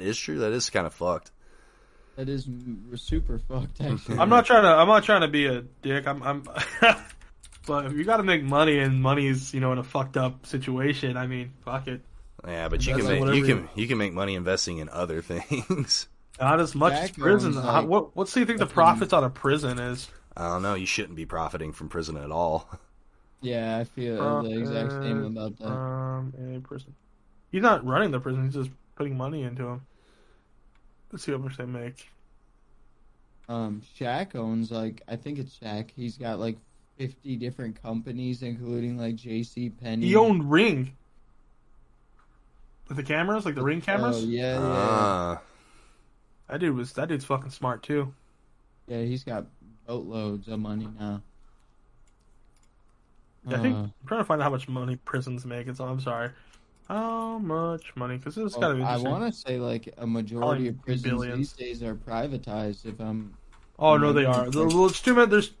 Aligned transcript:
That 0.00 0.06
is 0.06 0.18
true. 0.18 0.38
That 0.40 0.52
is 0.52 0.68
kind 0.70 0.86
of 0.86 0.94
fucked. 0.94 1.30
That 2.16 2.28
is 2.28 2.48
super 2.96 3.38
fucked. 3.38 3.80
Actually, 3.80 4.18
I'm 4.18 4.28
not 4.28 4.46
trying 4.46 4.62
to. 4.62 4.68
I'm 4.68 4.88
not 4.88 5.04
trying 5.04 5.20
to 5.22 5.28
be 5.28 5.46
a 5.46 5.62
dick. 5.82 6.06
I'm. 6.06 6.22
I'm 6.22 6.42
but 7.66 7.86
if 7.86 7.92
you 7.92 8.04
got 8.04 8.16
to 8.18 8.22
make 8.22 8.42
money 8.42 8.78
and 8.78 9.00
money's 9.02 9.54
you 9.54 9.60
know 9.60 9.72
in 9.72 9.78
a 9.78 9.84
fucked 9.84 10.16
up 10.16 10.46
situation, 10.46 11.16
I 11.16 11.26
mean, 11.26 11.52
fuck 11.64 11.86
it. 11.88 12.00
Yeah, 12.46 12.68
but 12.68 12.84
you 12.86 12.94
That's 12.94 13.04
can 13.06 13.12
make 13.12 13.20
whatever 13.20 13.36
you 13.36 13.46
you- 13.46 13.54
can 13.56 13.68
you 13.74 13.86
can 13.88 13.98
make 13.98 14.12
money 14.12 14.34
investing 14.34 14.78
in 14.78 14.88
other 14.88 15.22
things. 15.22 16.08
Not 16.40 16.58
as 16.60 16.74
much 16.74 16.94
as 16.94 17.10
prison. 17.10 17.54
owns, 17.54 17.64
How- 17.64 17.80
like, 17.80 17.88
what 17.88 18.16
What's 18.16 18.32
do 18.32 18.40
you 18.40 18.46
think 18.46 18.58
the 18.58 18.66
profits 18.66 19.12
on 19.12 19.24
a 19.24 19.30
prison 19.30 19.78
is? 19.78 20.08
I 20.36 20.48
don't 20.48 20.62
know. 20.62 20.74
You 20.74 20.86
shouldn't 20.86 21.16
be 21.16 21.26
profiting 21.26 21.72
from 21.72 21.88
prison 21.88 22.16
at 22.16 22.30
all. 22.30 22.68
Yeah, 23.42 23.78
I 23.78 23.84
feel 23.84 24.42
the 24.42 24.50
exact 24.58 24.90
same 24.92 25.24
about 25.24 25.58
that. 25.60 25.66
Um, 25.66 26.34
a 26.56 26.60
prison. 26.60 26.94
He's 27.50 27.62
not 27.62 27.86
running 27.86 28.10
the 28.10 28.20
prison. 28.20 28.44
He's 28.44 28.52
just 28.52 28.68
putting 28.96 29.16
money 29.16 29.44
into 29.44 29.62
them. 29.62 29.86
Let's 31.12 31.24
see 31.24 31.32
how 31.32 31.38
much 31.38 31.56
they 31.56 31.66
make. 31.66 32.08
Um, 33.48 33.82
Shaq 33.98 34.36
owns 34.36 34.70
like 34.70 35.02
I 35.08 35.16
think 35.16 35.38
it's 35.38 35.58
Shaq. 35.58 35.90
He's 35.94 36.16
got 36.16 36.38
like 36.38 36.56
fifty 36.98 37.36
different 37.36 37.82
companies, 37.82 38.42
including 38.42 38.96
like 38.96 39.16
J.C. 39.16 39.70
Penney. 39.70 40.06
He 40.06 40.14
owned 40.16 40.50
Ring. 40.50 40.94
With 42.88 42.96
the 42.96 43.02
cameras, 43.02 43.44
like 43.44 43.54
the 43.54 43.62
Ring 43.62 43.80
cameras. 43.80 44.16
Oh 44.22 44.26
yeah, 44.26 44.54
yeah, 44.54 44.60
Ah, 44.62 45.40
That 46.48 46.60
dude 46.60 46.76
was. 46.76 46.92
That 46.94 47.08
dude's 47.08 47.24
fucking 47.24 47.50
smart 47.50 47.82
too. 47.82 48.12
yeah. 48.86 49.02
He's 49.02 49.24
got 49.24 49.46
boatloads 49.86 50.46
of 50.48 50.58
money 50.60 50.88
now. 50.98 51.22
Yeah, 53.48 53.56
I 53.56 53.60
think 53.60 53.74
Uh, 53.76 53.78
I'm 53.80 53.92
trying 54.06 54.20
to 54.20 54.24
find 54.24 54.40
out 54.40 54.44
how 54.44 54.50
much 54.50 54.68
money 54.68 54.96
prisons 54.96 55.44
make. 55.46 55.66
And 55.66 55.76
so 55.76 55.84
I'm 55.84 56.00
sorry. 56.00 56.30
How 56.90 57.38
much 57.38 57.94
money? 57.94 58.16
Because 58.16 58.34
this 58.34 58.46
is 58.46 58.56
well, 58.58 58.72
kind 58.72 58.82
of 58.82 58.88
I 58.88 58.96
want 58.96 59.32
to 59.32 59.38
say 59.38 59.60
like 59.60 59.94
a 59.96 60.06
majority 60.08 60.40
Probably 60.40 60.68
of 60.70 60.82
prisons 60.82 61.02
billions. 61.04 61.36
these 61.38 61.52
days 61.52 61.82
are 61.84 61.94
privatized. 61.94 62.84
If 62.84 62.98
I'm 62.98 63.32
Oh 63.78 63.96
no, 63.96 64.12
they 64.12 64.24
are. 64.24 64.50
The- 64.50 64.66
well, 64.66 64.86
it's 64.86 65.00
too 65.00 65.14
many. 65.14 65.30
There's 65.30 65.52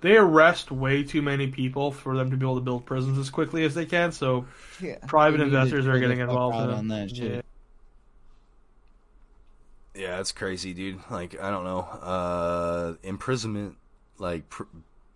they 0.00 0.16
arrest 0.16 0.70
way 0.70 1.02
too 1.02 1.20
many 1.20 1.48
people 1.48 1.92
for 1.92 2.16
them 2.16 2.30
to 2.30 2.36
be 2.38 2.46
able 2.46 2.54
to 2.54 2.62
build 2.62 2.86
prisons 2.86 3.18
as 3.18 3.28
quickly 3.28 3.64
as 3.66 3.74
they 3.74 3.84
can. 3.84 4.10
So 4.10 4.46
yeah, 4.80 4.96
private 5.06 5.36
they 5.36 5.44
need 5.44 5.50
to 5.50 5.56
investors 5.58 5.86
are 5.86 5.98
getting 5.98 6.20
involved 6.20 6.56
in 6.56 6.70
on 6.70 6.88
that 6.88 7.14
shit. 7.14 7.44
Yeah. 9.94 10.02
yeah, 10.02 10.20
it's 10.20 10.32
crazy, 10.32 10.72
dude. 10.72 11.00
Like 11.10 11.38
I 11.38 11.50
don't 11.50 11.64
know. 11.64 11.80
Uh, 11.80 12.94
imprisonment, 13.02 13.76
like 14.16 14.48
pr- 14.48 14.64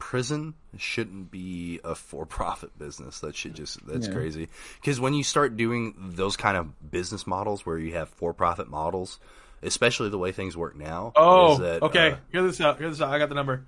prison, 0.03 0.53
shouldn't 0.77 1.31
be 1.31 1.79
a 1.85 1.95
for-profit 1.95 2.77
business. 2.77 3.21
That 3.21 3.37
should 3.37 3.55
just 3.55 3.87
that's 3.87 4.09
Yeah. 4.09 4.13
crazy. 4.13 4.49
Because 4.81 4.99
when 4.99 5.15
you 5.15 5.23
start 5.23 5.57
doing 5.57 5.95
those 6.17 6.37
kind 6.37 6.57
of 6.57 6.91
business 6.91 7.25
models 7.25 7.65
where 7.65 7.79
you 7.79 7.95
have 7.95 8.09
for-profit 8.09 8.69
models, 8.69 9.21
especially 9.63 10.09
the 10.11 10.19
way 10.19 10.33
things 10.33 10.57
work 10.57 10.75
now. 10.77 11.13
Oh, 11.15 11.53
is 11.53 11.59
that, 11.61 11.83
okay. 11.85 12.11
uh, 12.13 12.17
Hear 12.33 12.43
this 12.43 12.61
out. 12.61 12.79
Hear 12.79 12.91
this 12.91 13.01
out. 13.01 13.13
I 13.15 13.19
got 13.21 13.29
the 13.29 13.37
number. 13.37 13.65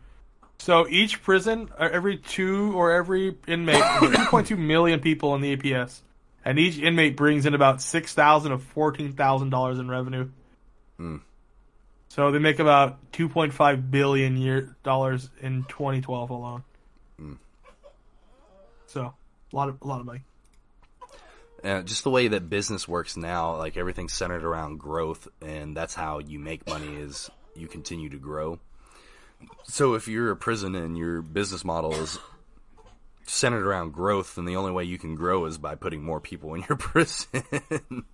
So 0.58 0.88
each 0.88 1.22
prison, 1.22 1.70
uh, 1.78 1.88
every 1.92 2.16
two 2.18 2.72
or 2.76 2.90
every 2.92 3.36
inmate, 3.46 3.76
2.2 3.82 4.58
million 4.58 4.98
people 4.98 5.36
in 5.36 5.40
the 5.40 5.56
APS, 5.56 6.00
and 6.44 6.58
each 6.58 6.78
inmate 6.78 7.16
brings 7.16 7.46
in 7.46 7.54
about 7.54 7.80
six 7.80 8.12
thousand 8.12 8.50
to 8.50 8.58
fourteen 8.58 9.12
thousand 9.12 9.50
dollars 9.50 9.78
in 9.78 9.88
revenue. 9.88 10.28
Hmm. 10.96 11.18
So 12.14 12.30
they 12.30 12.38
make 12.38 12.60
about 12.60 13.10
2.5 13.10 13.90
billion 13.90 14.36
year 14.36 14.76
dollars 14.84 15.28
in 15.40 15.64
2012 15.64 16.30
alone. 16.30 16.62
Hmm. 17.18 17.32
So 18.86 19.12
a 19.52 19.56
lot 19.56 19.68
of 19.68 19.82
a 19.82 19.86
lot 19.88 19.98
of 19.98 20.06
money. 20.06 20.20
Uh, 21.64 21.82
just 21.82 22.04
the 22.04 22.10
way 22.10 22.28
that 22.28 22.48
business 22.48 22.86
works 22.86 23.16
now, 23.16 23.56
like 23.56 23.76
everything's 23.76 24.12
centered 24.12 24.44
around 24.44 24.78
growth, 24.78 25.26
and 25.42 25.76
that's 25.76 25.94
how 25.94 26.20
you 26.20 26.38
make 26.38 26.68
money 26.68 26.94
is 26.94 27.30
you 27.56 27.66
continue 27.66 28.10
to 28.10 28.18
grow. 28.18 28.60
So 29.64 29.94
if 29.94 30.06
you're 30.06 30.30
a 30.30 30.36
prison 30.36 30.76
and 30.76 30.96
your 30.96 31.20
business 31.20 31.64
model 31.64 31.94
is 31.94 32.16
centered 33.24 33.66
around 33.66 33.92
growth, 33.92 34.36
then 34.36 34.44
the 34.44 34.54
only 34.54 34.70
way 34.70 34.84
you 34.84 34.98
can 34.98 35.16
grow 35.16 35.46
is 35.46 35.58
by 35.58 35.74
putting 35.74 36.04
more 36.04 36.20
people 36.20 36.54
in 36.54 36.64
your 36.68 36.76
prison. 36.78 38.04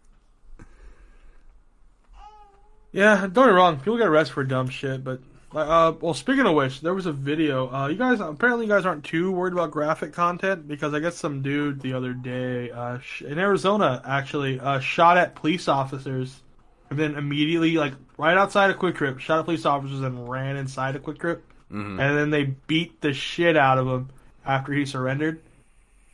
Yeah, 2.92 3.20
don't 3.20 3.32
get 3.32 3.46
me 3.46 3.52
wrong. 3.52 3.76
People 3.78 3.98
get 3.98 4.08
arrested 4.08 4.34
for 4.34 4.44
dumb 4.44 4.68
shit, 4.68 5.04
but 5.04 5.20
uh, 5.54 5.92
well, 6.00 6.14
speaking 6.14 6.46
of 6.46 6.54
which, 6.54 6.80
there 6.80 6.94
was 6.94 7.06
a 7.06 7.12
video. 7.12 7.72
Uh, 7.72 7.88
you 7.88 7.96
guys 7.96 8.20
apparently 8.20 8.66
you 8.66 8.72
guys 8.72 8.86
aren't 8.86 9.04
too 9.04 9.30
worried 9.32 9.52
about 9.52 9.70
graphic 9.70 10.12
content 10.12 10.66
because 10.68 10.94
I 10.94 11.00
guess 11.00 11.16
some 11.16 11.42
dude 11.42 11.80
the 11.80 11.92
other 11.94 12.12
day 12.12 12.70
uh, 12.70 12.98
in 13.24 13.38
Arizona 13.38 14.02
actually 14.04 14.60
uh, 14.60 14.78
shot 14.80 15.16
at 15.16 15.34
police 15.34 15.66
officers 15.68 16.40
and 16.88 16.98
then 16.98 17.14
immediately 17.16 17.72
like 17.76 17.94
right 18.16 18.36
outside 18.36 18.70
a 18.70 18.74
QuikTrip 18.74 19.18
shot 19.20 19.40
at 19.40 19.44
police 19.44 19.64
officers 19.66 20.00
and 20.00 20.28
ran 20.28 20.56
inside 20.56 20.96
a 20.96 20.98
QuikTrip 21.00 21.40
Mhm. 21.70 22.00
and 22.00 22.18
then 22.18 22.30
they 22.30 22.44
beat 22.66 23.00
the 23.00 23.12
shit 23.12 23.56
out 23.56 23.78
of 23.78 23.86
him 23.86 24.08
after 24.44 24.72
he 24.72 24.84
surrendered. 24.84 25.40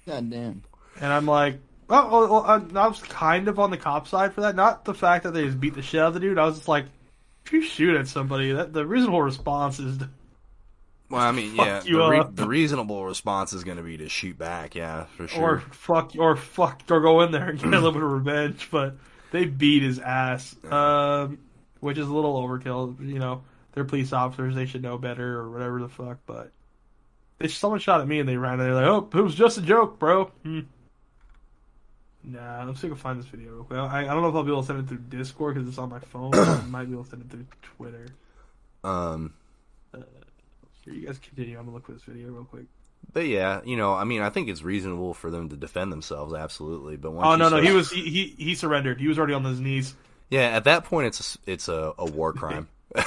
God 0.06 0.28
damn. 0.31 0.62
And 1.00 1.10
I'm 1.12 1.25
like, 1.26 1.58
well, 1.89 2.11
well, 2.11 2.29
well, 2.29 2.43
I 2.45 2.81
I 2.81 2.89
was 2.89 3.01
kind 3.01 3.49
of 3.49 3.59
on 3.59 3.71
the 3.71 3.77
cop 3.77 4.09
side 4.09 4.33
for 4.35 4.41
that. 4.43 4.57
Not 4.57 4.85
the 4.85 4.95
fact 4.95 5.25
that 5.25 5.33
they 5.33 5.45
just 5.45 5.61
beat 5.61 5.75
the 5.75 5.83
shit 5.83 6.01
out 6.01 6.09
of 6.09 6.15
the 6.15 6.21
dude. 6.21 6.39
I 6.39 6.45
was 6.45 6.57
just 6.57 6.69
like, 6.69 6.87
if 7.45 7.53
you 7.53 7.63
shoot 7.63 7.97
at 7.97 8.09
somebody, 8.09 8.53
that 8.53 8.73
the 8.73 8.85
reasonable 8.85 9.23
response 9.23 9.79
is 9.79 9.99
to, 9.99 10.09
well, 11.11 11.21
I 11.21 11.31
mean, 11.31 11.55
yeah, 11.55 11.81
the, 11.81 12.09
re- 12.09 12.25
the 12.33 12.49
reasonable 12.49 13.05
response 13.05 13.53
is 13.53 13.63
going 13.63 13.77
to 13.77 13.83
be 13.83 13.99
to 13.99 14.09
shoot 14.09 14.37
back. 14.37 14.75
Yeah, 14.75 15.05
for 15.17 15.29
sure. 15.29 15.43
or 15.43 15.61
fuck, 15.61 16.13
or 16.19 16.37
fuck, 16.37 16.83
or 16.91 17.01
go 17.01 17.21
in 17.23 17.31
there 17.31 17.51
and 17.51 17.59
get 17.59 17.69
a 17.69 17.71
little 17.71 17.93
bit 17.93 18.03
of 18.03 18.11
revenge. 18.11 18.69
But 18.71 18.97
they 19.31 19.45
beat 19.45 19.83
his 19.83 20.01
ass, 20.01 20.57
um, 20.71 21.39
which 21.81 21.99
is 21.99 22.09
a 22.09 22.13
little 22.13 22.43
overkill. 22.43 22.99
You 23.07 23.21
know, 23.21 23.43
they're 23.73 23.85
police 23.85 24.13
officers; 24.13 24.57
they 24.57 24.67
should 24.67 24.83
know 24.83 24.99
better, 24.99 25.39
or 25.39 25.51
whatever 25.51 25.81
the 25.81 25.89
fuck. 25.89 26.19
But 26.27 26.51
they, 27.39 27.47
someone 27.47 27.79
shot 27.79 28.01
at 28.01 28.09
me 28.09 28.19
and 28.19 28.29
they 28.29 28.37
ran. 28.37 28.59
They're 28.59 28.75
like, 28.75 28.87
"Oh, 28.87 29.09
it 29.13 29.23
was 29.23 29.37
just 29.37 29.59
a 29.59 29.63
joke, 29.63 30.01
bro." 30.01 30.33
Hmm. 30.43 30.61
Nah, 32.28 32.64
let's 32.64 32.81
see 32.81 32.88
if 32.88 32.92
I 32.92 32.94
can 32.97 33.03
find 33.03 33.20
this 33.20 33.26
video 33.28 33.53
real 33.53 33.64
quick. 33.64 33.78
I, 33.78 34.00
I 34.00 34.04
don't 34.06 34.20
know 34.22 34.28
if 34.28 34.34
I'll 34.34 34.42
be 34.42 34.50
able 34.50 34.62
to 34.62 34.66
send 34.66 34.81
it 34.81 34.88
through 34.88 34.98
Discord 35.19 35.54
because 35.54 35.69
it's 35.69 35.78
on 35.78 35.88
my 35.91 36.00
phone. 36.00 36.34
I 36.34 36.60
might 36.62 36.87
be 36.87 36.92
able 36.92 37.04
to 37.04 37.10
send 37.10 37.22
it 37.22 37.31
through 37.31 37.47
Twitter. 37.76 38.06
um, 38.82 39.32
Here, 40.84 40.94
you 40.94 41.06
guys 41.06 41.19
continue. 41.19 41.56
I'm 41.59 41.64
gonna 41.66 41.76
look 41.76 41.87
for 41.87 41.92
this 41.92 42.03
video 42.03 42.28
real 42.31 42.44
quick. 42.44 42.64
but 43.12 43.26
yeah, 43.26 43.60
you 43.64 43.76
know, 43.76 43.94
I 43.94 44.04
mean, 44.04 44.22
I 44.22 44.31
think 44.31 44.48
it's 44.48 44.62
reasonable 44.62 45.14
for 45.14 45.31
them 45.31 45.48
to 45.50 45.56
defend 45.56 45.92
themselves, 45.92 46.34
absolutely. 46.34 46.97
But 46.97 47.12
once 47.12 47.26
Oh 47.26 47.37
no, 47.37 47.44
no, 47.44 47.48
start- 47.48 47.64
he 47.64 47.70
was 47.72 47.91
he, 47.91 48.03
he 48.10 48.34
he 48.44 48.54
surrendered. 48.56 49.00
He 49.00 49.06
was 49.08 49.19
already 49.19 49.34
on 49.34 49.44
his 49.44 49.60
knees. 49.60 49.94
yeah. 50.28 50.48
At 50.56 50.64
that 50.64 50.84
point, 50.84 51.06
it's 51.08 51.37
a, 51.47 51.50
it's 51.50 51.69
a, 51.69 51.93
a 51.98 52.04
war 52.04 52.32
crime. 52.32 52.69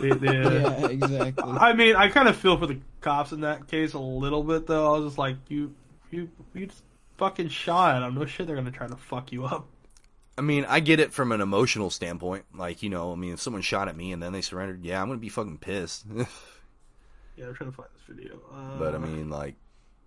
They- 0.00 0.10
they- 0.10 0.32
Yeah, 0.32 0.86
exactly. 0.88 1.44
I 1.58 1.72
mean, 1.72 1.96
I 1.96 2.08
kind 2.08 2.28
of 2.28 2.36
feel 2.36 2.56
for 2.58 2.66
the 2.66 2.78
cops 3.00 3.32
in 3.32 3.40
that 3.40 3.66
case 3.68 3.92
a 3.94 3.98
little 3.98 4.42
bit, 4.42 4.66
though. 4.66 4.94
I 4.94 4.98
was 4.98 5.08
just 5.08 5.18
like, 5.18 5.36
you, 5.48 5.74
you, 6.10 6.30
you 6.54 6.66
just 6.66 6.82
fucking 7.16 7.48
shot 7.48 8.02
I'm 8.02 8.14
No 8.14 8.26
shit, 8.26 8.46
they're 8.46 8.56
gonna 8.56 8.70
try 8.70 8.86
to 8.86 8.96
fuck 8.96 9.32
you 9.32 9.44
up. 9.44 9.66
I 10.38 10.42
mean, 10.42 10.66
I 10.68 10.80
get 10.80 11.00
it 11.00 11.12
from 11.14 11.32
an 11.32 11.40
emotional 11.40 11.88
standpoint. 11.90 12.44
Like, 12.54 12.82
you 12.82 12.90
know, 12.90 13.10
I 13.12 13.14
mean, 13.14 13.32
if 13.32 13.40
someone 13.40 13.62
shot 13.62 13.88
at 13.88 13.96
me 13.96 14.12
and 14.12 14.22
then 14.22 14.32
they 14.32 14.42
surrendered, 14.42 14.84
yeah, 14.84 15.00
I'm 15.00 15.08
gonna 15.08 15.18
be 15.18 15.28
fucking 15.28 15.58
pissed. 15.58 16.04
Yeah, 17.38 17.48
I'm 17.48 17.54
trying 17.54 17.70
to 17.70 17.76
find 17.76 17.88
this 17.92 18.16
video. 18.16 18.40
Uh, 18.50 18.78
but 18.78 18.94
I 18.94 18.98
mean, 18.98 19.28
like, 19.28 19.56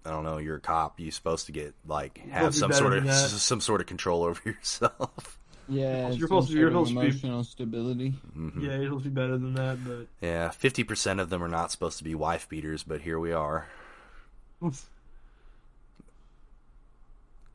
I 0.03 0.09
don't 0.09 0.23
know. 0.23 0.39
You're 0.39 0.55
a 0.55 0.59
cop. 0.59 0.99
You're 0.99 1.11
supposed 1.11 1.45
to 1.45 1.51
get 1.51 1.75
like 1.85 2.17
have 2.31 2.53
be 2.53 2.57
some 2.57 2.73
sort 2.73 2.93
of 2.93 3.03
that. 3.05 3.11
some 3.29 3.61
sort 3.61 3.81
of 3.81 3.85
control 3.87 4.23
over 4.23 4.41
yourself. 4.45 5.37
Yeah, 5.67 6.09
You're 6.09 6.21
supposed 6.27 6.47
to- 6.47 6.53
sort 6.53 6.59
you're 6.59 6.71
supposed 6.71 6.89
to 6.89 6.95
be- 6.95 7.01
emotional 7.05 7.43
stability. 7.43 8.15
Mhm. 8.35 8.63
yeah, 8.63 8.77
you're 8.77 8.85
supposed 8.85 9.03
to 9.03 9.09
be 9.11 9.13
better 9.13 9.37
than 9.37 9.53
that, 9.53 9.77
but 9.85 10.07
Yeah, 10.25 10.49
fifty 10.49 10.83
percent 10.83 11.19
of 11.19 11.29
them 11.29 11.43
are 11.43 11.47
not 11.47 11.71
supposed 11.71 11.99
to 11.99 12.03
be 12.03 12.15
wife 12.15 12.49
beaters, 12.49 12.81
but 12.81 13.01
here 13.01 13.19
we 13.19 13.31
are. 13.31 13.67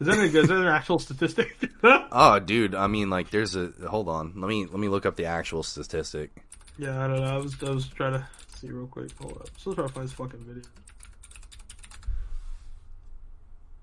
Is 0.00 0.06
that, 0.06 0.18
a, 0.18 0.22
is 0.22 0.48
that 0.48 0.50
an 0.50 0.66
actual 0.66 0.98
statistic? 0.98 1.56
Oh, 2.16 2.38
dude. 2.38 2.74
I 2.74 2.86
mean, 2.86 3.10
like, 3.10 3.30
there's 3.30 3.56
a 3.56 3.72
hold 3.88 4.08
on. 4.08 4.32
Let 4.36 4.48
me 4.48 4.64
let 4.66 4.78
me 4.78 4.88
look 4.88 5.04
up 5.04 5.16
the 5.16 5.26
actual 5.26 5.62
statistic. 5.62 6.30
yeah, 6.78 7.04
I 7.04 7.08
don't 7.08 7.20
know. 7.20 7.26
I 7.26 7.36
was 7.36 7.60
I 7.62 7.70
was 7.70 7.88
trying 7.88 8.12
to 8.12 8.26
see 8.56 8.70
real 8.70 8.86
quick. 8.86 9.10
Hold 9.20 9.38
up. 9.38 9.48
So 9.58 9.70
let's 9.70 9.76
try 9.76 9.86
to 9.86 9.92
find 9.92 10.06
this 10.06 10.14
fucking 10.14 10.44
video. 10.44 10.62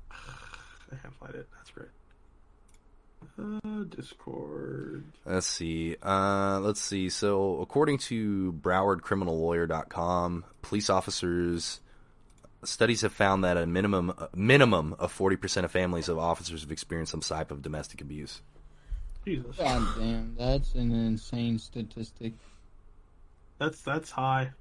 I 0.11 0.95
can't 1.01 1.13
find 1.15 1.35
it. 1.35 1.47
That's 1.55 1.71
great. 1.71 1.89
Uh, 3.37 3.83
Discord. 3.83 5.03
Let's 5.25 5.47
see. 5.47 5.95
Uh, 6.01 6.59
let's 6.61 6.81
see. 6.81 7.09
So, 7.09 7.59
according 7.61 7.99
to 7.99 8.53
BrowardCriminalLawyer.com, 8.53 10.45
police 10.61 10.89
officers 10.89 11.81
studies 12.63 13.01
have 13.01 13.13
found 13.13 13.43
that 13.43 13.57
a 13.57 13.65
minimum 13.65 14.09
a 14.11 14.29
minimum 14.35 14.95
of 14.99 15.11
forty 15.11 15.35
percent 15.35 15.65
of 15.65 15.71
families 15.71 16.09
of 16.09 16.17
officers 16.17 16.61
have 16.61 16.71
experienced 16.71 17.11
some 17.11 17.21
type 17.21 17.51
of 17.51 17.61
domestic 17.61 18.01
abuse. 18.01 18.41
Jesus, 19.25 19.55
God 19.55 19.87
damn, 19.97 20.35
that's 20.37 20.73
an 20.73 20.91
insane 20.91 21.59
statistic. 21.59 22.33
that's 23.59 23.81
that's 23.81 24.09
high. 24.11 24.51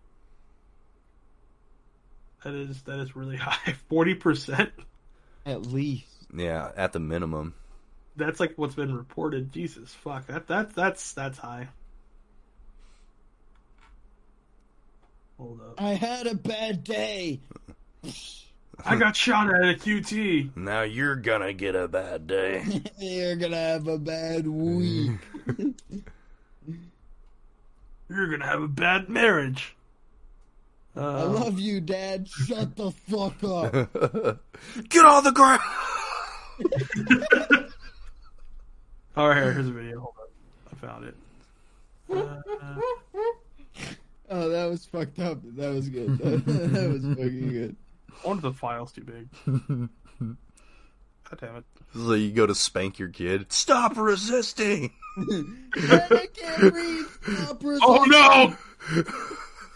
That 2.45 2.55
is 2.55 2.83
that 2.83 3.01
is 3.01 3.17
really 3.17 3.37
high. 3.39 3.73
Forty 3.89 4.15
percent. 4.15 4.71
At 5.47 5.67
least. 5.67 6.07
Yeah, 6.35 6.71
at 6.77 6.93
the 6.93 7.01
minimum. 7.01 7.55
That's 8.17 8.41
like 8.41 8.55
what's 8.57 8.75
been 8.75 8.95
reported. 8.95 9.53
Jesus 9.53 9.95
fuck. 9.95 10.27
That 10.27 10.47
that 10.49 10.75
that's 10.75 11.13
that's 11.13 11.39
high. 11.39 11.69
Hold 15.39 15.61
up. 15.63 15.81
I 15.81 15.95
had 15.95 16.27
a 16.27 16.35
bad 16.35 16.85
day. 16.85 17.41
I 18.85 18.97
got 18.97 19.15
shot 19.17 19.49
at 19.55 19.63
a 19.63 19.75
QT. 19.75 20.51
Now 20.57 20.83
you're 20.83 21.17
gonna 21.17 21.53
get 21.53 21.75
a 21.75 21.87
bad 21.89 22.27
day. 22.27 22.65
You're 22.99 23.37
gonna 23.37 23.57
have 23.57 23.87
a 23.89 23.99
bad 23.99 24.47
week. 24.47 25.19
You're 28.09 28.29
gonna 28.31 28.47
have 28.47 28.63
a 28.63 28.69
bad 28.69 29.09
marriage. 29.09 29.77
I 30.97 31.01
Uh, 31.01 31.29
love 31.29 31.61
you, 31.61 31.81
Dad. 31.81 32.27
Shut 32.29 32.75
the 32.75 32.91
fuck 32.91 33.43
up. 33.45 33.73
Get 34.89 35.05
on 35.05 35.23
the 35.25 35.31
ground. 35.33 35.61
all 39.17 39.29
right, 39.29 39.37
here's 39.43 39.69
a 39.69 39.73
video. 39.73 40.01
Hold 40.01 40.15
up, 40.21 40.31
I 40.73 40.75
found 40.87 41.05
it. 41.05 41.15
Uh, 42.13 42.41
Oh, 44.33 44.49
that 44.49 44.67
was 44.67 44.85
fucked 44.87 45.19
up. 45.19 45.39
That 45.57 45.71
was 45.75 45.89
good. 45.89 46.17
that 46.19 46.89
was 46.89 47.03
fucking 47.05 47.49
good. 47.51 47.77
I 48.25 48.31
of 48.31 48.43
the 48.43 48.53
file's 48.53 48.93
too 48.93 49.05
big. 49.05 49.29
God 51.31 51.39
damn 51.41 51.57
it. 51.57 51.65
So 51.95 52.15
you 52.15 52.33
go 52.33 52.47
to 52.47 52.55
spank 52.55 52.99
your 52.99 53.09
kid. 53.09 53.53
Stop 53.53 53.97
resisting. 53.97 54.93
I 55.17 56.29
can't 56.35 56.73
breathe. 56.73 57.07
Stop 57.23 57.63
resisting! 57.63 57.81
Oh 57.83 58.05
no! 58.05 58.57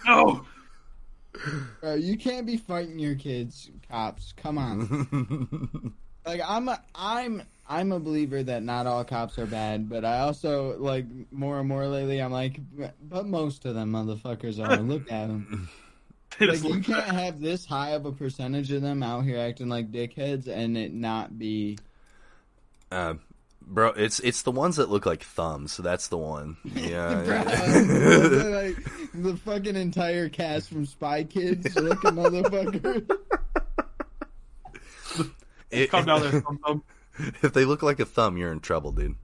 No! 0.06 0.46
Bro, 1.80 1.94
you 1.94 2.16
can't 2.16 2.46
be 2.46 2.56
fighting 2.56 2.98
your 2.98 3.14
kids, 3.14 3.70
cops. 3.88 4.32
Come 4.36 4.58
on. 4.58 5.94
like 6.26 6.40
I'm 6.46 6.68
a 6.68 6.80
I'm 6.94 7.42
I'm 7.68 7.92
a 7.92 8.00
believer 8.00 8.42
that 8.42 8.62
not 8.62 8.86
all 8.86 9.04
cops 9.04 9.38
are 9.38 9.46
bad, 9.46 9.88
but 9.88 10.04
I 10.04 10.20
also 10.20 10.78
like 10.78 11.06
more 11.30 11.58
and 11.58 11.68
more 11.68 11.86
lately 11.86 12.20
I'm 12.20 12.32
like 12.32 12.60
but 13.02 13.26
most 13.26 13.64
of 13.64 13.74
them 13.74 13.92
motherfuckers 13.92 14.64
are. 14.64 14.76
Look 14.76 15.10
at 15.10 15.28
them. 15.28 15.68
They 16.38 16.46
Like 16.46 16.62
you 16.64 16.80
can't 16.80 17.06
bad. 17.06 17.14
have 17.14 17.40
this 17.40 17.64
high 17.66 17.90
of 17.90 18.06
a 18.06 18.12
percentage 18.12 18.70
of 18.72 18.82
them 18.82 19.02
out 19.02 19.24
here 19.24 19.38
acting 19.38 19.68
like 19.68 19.90
dickheads 19.92 20.46
and 20.48 20.76
it 20.76 20.92
not 20.92 21.38
be 21.38 21.78
Uh, 22.90 23.14
bro, 23.62 23.88
it's 23.90 24.20
it's 24.20 24.42
the 24.42 24.50
ones 24.50 24.76
that 24.76 24.88
look 24.90 25.06
like 25.06 25.22
thumbs. 25.22 25.72
So 25.72 25.82
that's 25.82 26.08
the 26.08 26.18
one. 26.18 26.56
Yeah. 26.74 27.22
Bro, 27.24 27.34
yeah. 27.34 27.44
like 28.64 28.76
the 29.14 29.36
fucking 29.44 29.76
entire 29.76 30.28
cast 30.28 30.68
from 30.70 30.86
Spy 30.86 31.24
Kids 31.24 31.74
looking 31.76 32.10
motherfucker. 32.12 33.08
It- 35.70 35.90
Come 35.90 36.04
down 36.06 36.20
there, 36.22 36.40
thumb, 36.40 36.58
thumb. 36.64 36.82
if 37.42 37.52
they 37.52 37.64
look 37.64 37.82
like 37.82 38.00
a 38.00 38.04
thumb, 38.04 38.36
you're 38.36 38.52
in 38.52 38.60
trouble, 38.60 38.92
dude. 38.92 39.16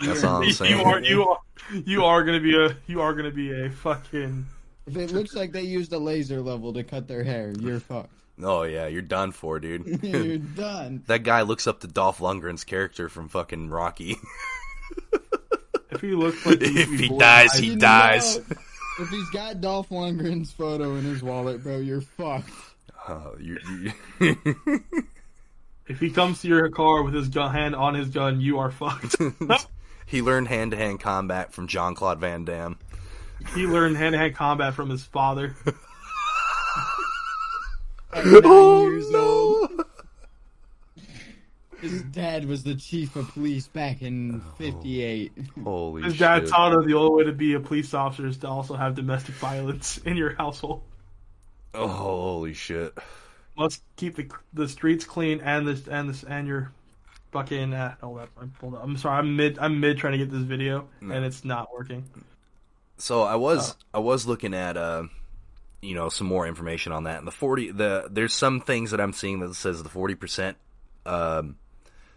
That's 0.00 0.24
all 0.24 0.42
I'm 0.42 0.50
saying. 0.50 0.78
You 0.78 0.84
are 0.84 1.00
you 1.00 1.24
are 1.28 1.38
you 1.86 2.04
are 2.04 2.24
gonna 2.24 2.40
be 2.40 2.56
a 2.56 2.76
you 2.86 3.00
are 3.00 3.14
gonna 3.14 3.30
be 3.30 3.52
a 3.52 3.70
fucking 3.70 4.46
If 4.86 4.96
it 4.96 5.12
looks 5.12 5.34
like 5.34 5.52
they 5.52 5.62
used 5.62 5.92
a 5.92 5.98
laser 5.98 6.40
level 6.42 6.72
to 6.74 6.84
cut 6.84 7.08
their 7.08 7.24
hair, 7.24 7.52
you're 7.58 7.80
fucked. 7.80 8.10
Oh 8.42 8.64
yeah, 8.64 8.86
you're 8.86 9.00
done 9.02 9.32
for, 9.32 9.58
dude. 9.60 9.86
you're 10.02 10.38
done. 10.38 11.02
that 11.06 11.22
guy 11.22 11.42
looks 11.42 11.66
up 11.66 11.80
to 11.80 11.86
Dolph 11.86 12.18
Lundgren's 12.18 12.64
character 12.64 13.08
from 13.08 13.28
fucking 13.28 13.70
Rocky. 13.70 14.16
if 15.90 16.00
he 16.00 16.12
looks 16.14 16.44
like 16.44 16.58
If 16.60 16.90
he 17.00 17.08
boy, 17.08 17.18
dies, 17.18 17.50
I- 17.54 17.60
he 17.60 17.76
dies. 17.76 18.36
know, 18.36 18.44
if 19.00 19.08
he's 19.08 19.30
got 19.30 19.60
Dolph 19.60 19.88
Lundgren's 19.88 20.52
photo 20.52 20.96
in 20.96 21.04
his 21.04 21.22
wallet, 21.22 21.62
bro, 21.62 21.78
you're 21.78 22.00
fucked. 22.00 22.50
Oh, 23.08 23.34
you, 23.40 23.58
you... 24.20 24.42
if 25.86 26.00
he 26.00 26.10
comes 26.10 26.40
to 26.42 26.48
your 26.48 26.68
car 26.70 27.02
with 27.02 27.12
his 27.14 27.28
gun 27.28 27.52
hand 27.52 27.74
on 27.74 27.94
his 27.94 28.08
gun, 28.08 28.40
you 28.40 28.58
are 28.58 28.70
fucked. 28.70 29.16
he 30.06 30.22
learned 30.22 30.48
hand 30.48 30.70
to 30.70 30.76
hand 30.76 31.00
combat 31.00 31.52
from 31.52 31.66
Jean 31.68 31.94
Claude 31.94 32.18
Van 32.20 32.44
Damme. 32.44 32.78
He 33.54 33.66
learned 33.66 33.96
hand 33.96 34.12
to 34.14 34.18
hand 34.18 34.34
combat 34.34 34.74
from 34.74 34.90
his 34.90 35.04
father. 35.04 35.54
At 38.12 38.24
nine 38.26 38.42
Oh, 38.44 38.88
years 38.90 39.12
old. 39.14 39.70
His 41.80 42.02
dad 42.04 42.46
was 42.46 42.62
the 42.62 42.74
chief 42.76 43.14
of 43.16 43.28
police 43.32 43.66
back 43.66 44.00
in 44.00 44.40
'58. 44.56 45.32
Holy 45.64 46.02
His 46.02 46.14
shit! 46.14 46.20
dad 46.20 46.46
taught 46.46 46.72
him 46.72 46.86
the 46.86 46.94
only 46.94 47.10
way 47.10 47.24
to 47.24 47.32
be 47.32 47.54
a 47.54 47.60
police 47.60 47.92
officer 47.92 48.26
is 48.26 48.38
to 48.38 48.48
also 48.48 48.74
have 48.74 48.94
domestic 48.94 49.34
violence 49.34 49.98
in 50.06 50.16
your 50.16 50.34
household. 50.36 50.82
Oh, 51.74 51.88
holy 51.88 52.54
shit! 52.54 52.96
Must 53.58 53.82
keep 53.96 54.16
the 54.16 54.30
the 54.54 54.68
streets 54.68 55.04
clean 55.04 55.40
and 55.40 55.66
this 55.68 55.86
and 55.86 56.08
this 56.08 56.22
and 56.24 56.46
your 56.48 56.72
fucking 57.32 57.74
uh, 57.74 57.96
hold 58.00 58.20
up, 58.20 58.30
I'm. 58.40 58.52
I'm 58.80 58.96
sorry, 58.96 59.18
I'm 59.18 59.36
mid 59.36 59.58
I'm 59.58 59.78
mid 59.80 59.98
trying 59.98 60.12
to 60.12 60.18
get 60.18 60.30
this 60.30 60.42
video 60.42 60.88
No. 61.02 61.14
and 61.16 61.24
it's 61.24 61.44
not 61.44 61.68
working. 61.74 62.04
So 62.96 63.22
I 63.22 63.36
was 63.36 63.76
I 63.92 63.98
was 63.98 64.26
looking 64.26 64.54
at 64.54 64.76
uh, 64.76 65.04
you 65.84 65.94
know, 65.94 66.08
some 66.08 66.26
more 66.26 66.46
information 66.46 66.92
on 66.92 67.04
that. 67.04 67.18
And 67.18 67.26
the 67.26 67.32
forty 67.32 67.70
the 67.70 68.08
there's 68.10 68.32
some 68.32 68.60
things 68.60 68.90
that 68.90 69.00
I'm 69.00 69.12
seeing 69.12 69.40
that 69.40 69.54
says 69.54 69.82
the 69.82 69.88
forty 69.88 70.14
percent 70.14 70.56
um, 71.06 71.56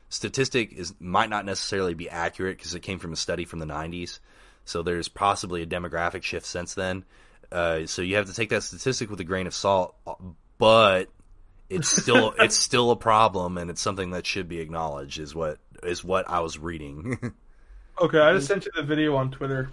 statistic 0.10 0.74
is 0.74 0.94
might 1.00 1.30
not 1.30 1.46
necessarily 1.46 1.94
be 1.94 2.10
accurate 2.10 2.58
because 2.58 2.74
it 2.74 2.82
came 2.82 3.00
from 3.00 3.14
a 3.14 3.18
study 3.18 3.46
from 3.46 3.60
the 3.60 3.66
90s. 3.66 4.20
So 4.66 4.82
there's 4.84 5.08
possibly 5.08 5.62
a 5.62 5.66
demographic 5.66 6.24
shift 6.24 6.46
since 6.46 6.74
then. 6.74 7.06
Uh, 7.52 7.86
so 7.86 8.02
you 8.02 8.16
have 8.16 8.28
to 8.28 8.34
take 8.34 8.50
that 8.50 8.64
statistic 8.64 9.10
with 9.10 9.20
a 9.20 9.24
grain 9.24 9.48
of 9.48 9.54
salt, 9.54 9.96
but 10.58 11.10
it's 11.70 11.90
still 11.90 12.34
it's 12.40 12.58
still 12.58 12.92
a 12.92 12.96
problem 12.96 13.58
and 13.58 13.70
it's 13.70 13.82
something 13.82 14.12
that 14.12 14.26
should 14.26 14.48
be 14.48 14.60
acknowledged. 14.60 15.20
Is 15.20 15.36
what 15.36 15.60
is 15.84 16.04
what 16.04 16.30
I 16.30 16.40
was 16.40 16.58
reading. 16.58 17.34
Okay, 18.00 18.20
I 18.20 18.32
just 18.34 18.46
sent 18.46 18.64
you 18.64 18.72
the 18.76 18.84
video 18.84 19.16
on 19.16 19.32
Twitter. 19.32 19.72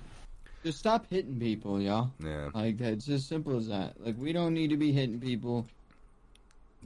Just 0.64 0.78
stop 0.78 1.06
hitting 1.10 1.38
people, 1.38 1.80
y'all. 1.80 2.10
yeah. 2.24 2.48
Like 2.54 2.80
it's 2.80 3.08
as 3.10 3.24
simple 3.24 3.56
as 3.58 3.68
that. 3.68 3.94
Like 4.00 4.16
we 4.18 4.32
don't 4.32 4.54
need 4.54 4.70
to 4.70 4.76
be 4.78 4.92
hitting 4.92 5.20
people. 5.20 5.66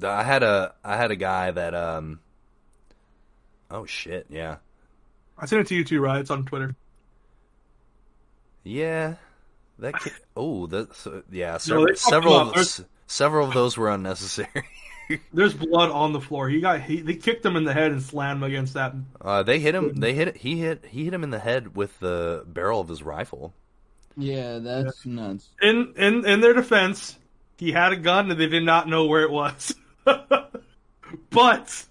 I 0.02 0.22
had 0.24 0.42
a 0.42 0.74
I 0.84 0.96
had 0.96 1.10
a 1.12 1.16
guy 1.16 1.50
that 1.52 1.74
um 1.74 2.20
oh 3.70 3.84
shit 3.86 4.26
yeah 4.30 4.56
I 5.38 5.46
sent 5.46 5.60
it 5.62 5.66
to 5.68 5.74
you 5.76 5.84
too, 5.84 6.00
right? 6.00 6.20
It's 6.20 6.30
on 6.30 6.44
Twitter. 6.44 6.74
yeah 8.64 9.14
that 9.78 9.98
ki- 10.00 10.10
oh 10.36 10.66
that's 10.66 11.06
uh, 11.06 11.22
yeah 11.30 11.52
No, 11.52 11.58
several 11.58 11.96
several 11.96 12.34
of, 12.36 12.56
s- 12.56 12.84
several 13.06 13.46
of 13.48 13.54
those 13.54 13.76
were 13.76 13.90
unnecessary. 13.90 14.48
There's 15.32 15.54
blood 15.54 15.90
on 15.90 16.12
the 16.12 16.20
floor. 16.20 16.48
He 16.50 16.60
got 16.60 16.80
he, 16.82 17.00
they 17.00 17.14
kicked 17.14 17.44
him 17.46 17.56
in 17.56 17.64
the 17.64 17.72
head 17.72 17.92
and 17.92 18.02
slammed 18.02 18.38
him 18.38 18.42
against 18.44 18.74
that. 18.74 18.94
uh, 19.20 19.42
they 19.42 19.58
hit 19.58 19.74
him. 19.74 19.94
They 19.94 20.12
hit 20.14 20.36
he 20.36 20.58
hit 20.58 20.84
he 20.84 21.04
hit 21.04 21.14
him 21.14 21.24
in 21.24 21.30
the 21.30 21.38
head 21.38 21.74
with 21.76 21.98
the 22.00 22.44
barrel 22.46 22.80
of 22.80 22.88
his 22.88 23.02
rifle. 23.02 23.54
Yeah, 24.18 24.58
that's 24.58 25.06
nuts. 25.06 25.48
In 25.62 25.94
in 25.96 26.26
in 26.26 26.40
their 26.40 26.52
defense, 26.52 27.16
he 27.56 27.70
had 27.70 27.92
a 27.92 27.96
gun 27.96 28.30
and 28.30 28.38
they 28.40 28.48
did 28.48 28.64
not 28.64 28.88
know 28.88 29.06
where 29.06 29.22
it 29.22 29.30
was. 29.30 29.74
but 31.30 31.84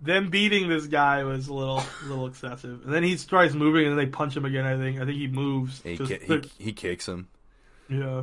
them 0.00 0.30
beating 0.30 0.68
this 0.68 0.86
guy 0.86 1.22
was 1.24 1.48
a 1.48 1.52
little 1.54 1.78
a 1.78 2.06
little 2.08 2.26
excessive. 2.26 2.84
And 2.84 2.92
then 2.94 3.02
he 3.02 3.16
tries 3.16 3.54
moving 3.54 3.86
and 3.86 3.96
then 3.98 4.06
they 4.06 4.10
punch 4.10 4.34
him 4.34 4.46
again. 4.46 4.64
I 4.64 4.78
think 4.78 5.00
I 5.00 5.04
think 5.04 5.18
he 5.18 5.28
moves. 5.28 5.82
He 5.82 5.96
Just- 5.96 6.10
ki- 6.10 6.42
he, 6.58 6.64
he 6.66 6.72
kicks 6.72 7.06
him. 7.06 7.28
yeah. 7.88 8.22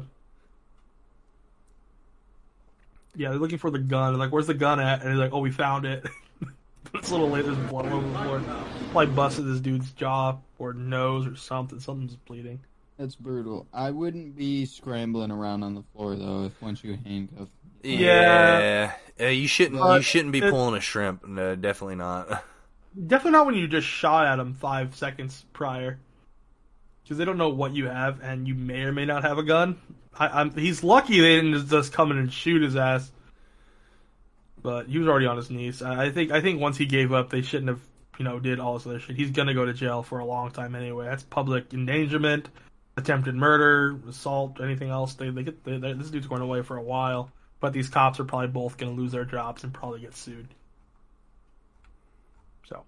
Yeah, 3.15 3.29
they're 3.31 3.39
looking 3.39 3.57
for 3.57 3.69
the 3.69 3.77
gun. 3.79 4.13
They're 4.13 4.19
like, 4.19 4.31
"Where's 4.31 4.47
the 4.47 4.53
gun 4.53 4.79
at?" 4.79 5.01
And 5.01 5.09
he's 5.11 5.19
like, 5.19 5.33
"Oh, 5.33 5.39
we 5.39 5.51
found 5.51 5.85
it." 5.85 6.05
it's 6.95 7.09
a 7.09 7.11
little 7.11 7.29
late. 7.29 7.43
There's 7.43 7.57
blood 7.57 7.85
all 7.87 7.97
over 7.97 8.07
the 8.07 8.17
floor. 8.19 8.41
Probably 8.91 9.13
busted 9.13 9.45
this 9.45 9.59
dude's 9.59 9.91
jaw 9.91 10.37
or 10.57 10.73
nose 10.73 11.27
or 11.27 11.35
something. 11.35 11.81
Something's 11.81 12.15
bleeding. 12.15 12.61
That's 13.01 13.15
brutal. 13.15 13.65
I 13.73 13.89
wouldn't 13.89 14.35
be 14.35 14.63
scrambling 14.67 15.31
around 15.31 15.63
on 15.63 15.73
the 15.73 15.81
floor 15.91 16.15
though 16.15 16.45
if 16.45 16.61
once 16.61 16.83
you 16.83 16.95
handcuff. 17.03 17.47
Yeah, 17.83 18.91
Uh, 19.19 19.25
you 19.25 19.47
shouldn't 19.47 19.83
you 19.83 20.01
shouldn't 20.03 20.31
be 20.33 20.37
it- 20.37 20.51
pulling 20.51 20.75
a 20.75 20.79
shrimp. 20.79 21.27
No, 21.27 21.55
definitely 21.55 21.95
not. 21.95 22.43
Definitely 23.07 23.31
not 23.31 23.45
when 23.47 23.55
you 23.55 23.67
just 23.69 23.87
shot 23.87 24.27
at 24.27 24.37
him 24.37 24.53
five 24.53 24.93
seconds 24.95 25.45
prior, 25.53 25.97
because 27.01 27.17
they 27.17 27.23
don't 27.25 27.37
know 27.37 27.47
what 27.49 27.73
you 27.73 27.87
have, 27.87 28.21
and 28.21 28.45
you 28.47 28.53
may 28.53 28.81
or 28.81 28.91
may 28.91 29.05
not 29.05 29.23
have 29.23 29.37
a 29.37 29.43
gun. 29.43 29.77
I, 30.19 30.27
I'm, 30.27 30.51
he's 30.53 30.83
lucky 30.83 31.21
they 31.21 31.37
didn't 31.37 31.53
just- 31.53 31.69
just 31.71 31.93
come 31.93 32.11
in 32.11 32.17
and 32.19 32.31
shoot 32.31 32.61
his 32.61 32.75
ass. 32.75 33.09
But 34.61 34.87
he 34.89 34.99
was 34.99 35.07
already 35.07 35.25
on 35.25 35.37
his 35.37 35.49
knees. 35.49 35.81
I, 35.81 36.05
I 36.07 36.09
think 36.11 36.31
I 36.31 36.41
think 36.41 36.61
once 36.61 36.77
he 36.77 36.85
gave 36.85 37.11
up, 37.13 37.29
they 37.31 37.41
shouldn't 37.41 37.69
have 37.69 37.79
you 38.19 38.25
know 38.25 38.39
did 38.39 38.59
all 38.59 38.77
this 38.77 38.85
other 38.85 38.99
shit. 38.99 39.15
He's 39.15 39.31
gonna 39.31 39.53
go 39.55 39.65
to 39.65 39.73
jail 39.73 40.03
for 40.03 40.19
a 40.19 40.25
long 40.25 40.51
time 40.51 40.75
anyway. 40.75 41.05
That's 41.05 41.23
public 41.23 41.73
endangerment, 41.73 42.49
attempted 43.01 43.35
murder, 43.35 43.99
assault, 44.07 44.59
anything 44.61 44.89
else. 44.89 45.15
They 45.15 45.29
they 45.29 45.43
get 45.43 45.63
they, 45.63 45.77
they, 45.77 45.93
this 45.93 46.09
dude's 46.09 46.27
going 46.27 46.41
away 46.41 46.61
for 46.61 46.77
a 46.77 46.83
while. 46.83 47.31
But 47.59 47.73
these 47.73 47.89
cops 47.89 48.19
are 48.19 48.23
probably 48.23 48.47
both 48.47 48.77
gonna 48.77 48.91
lose 48.91 49.11
their 49.11 49.25
jobs 49.25 49.63
and 49.63 49.73
probably 49.73 49.99
get 49.99 50.15
sued. 50.15 50.47
So. 52.67 52.83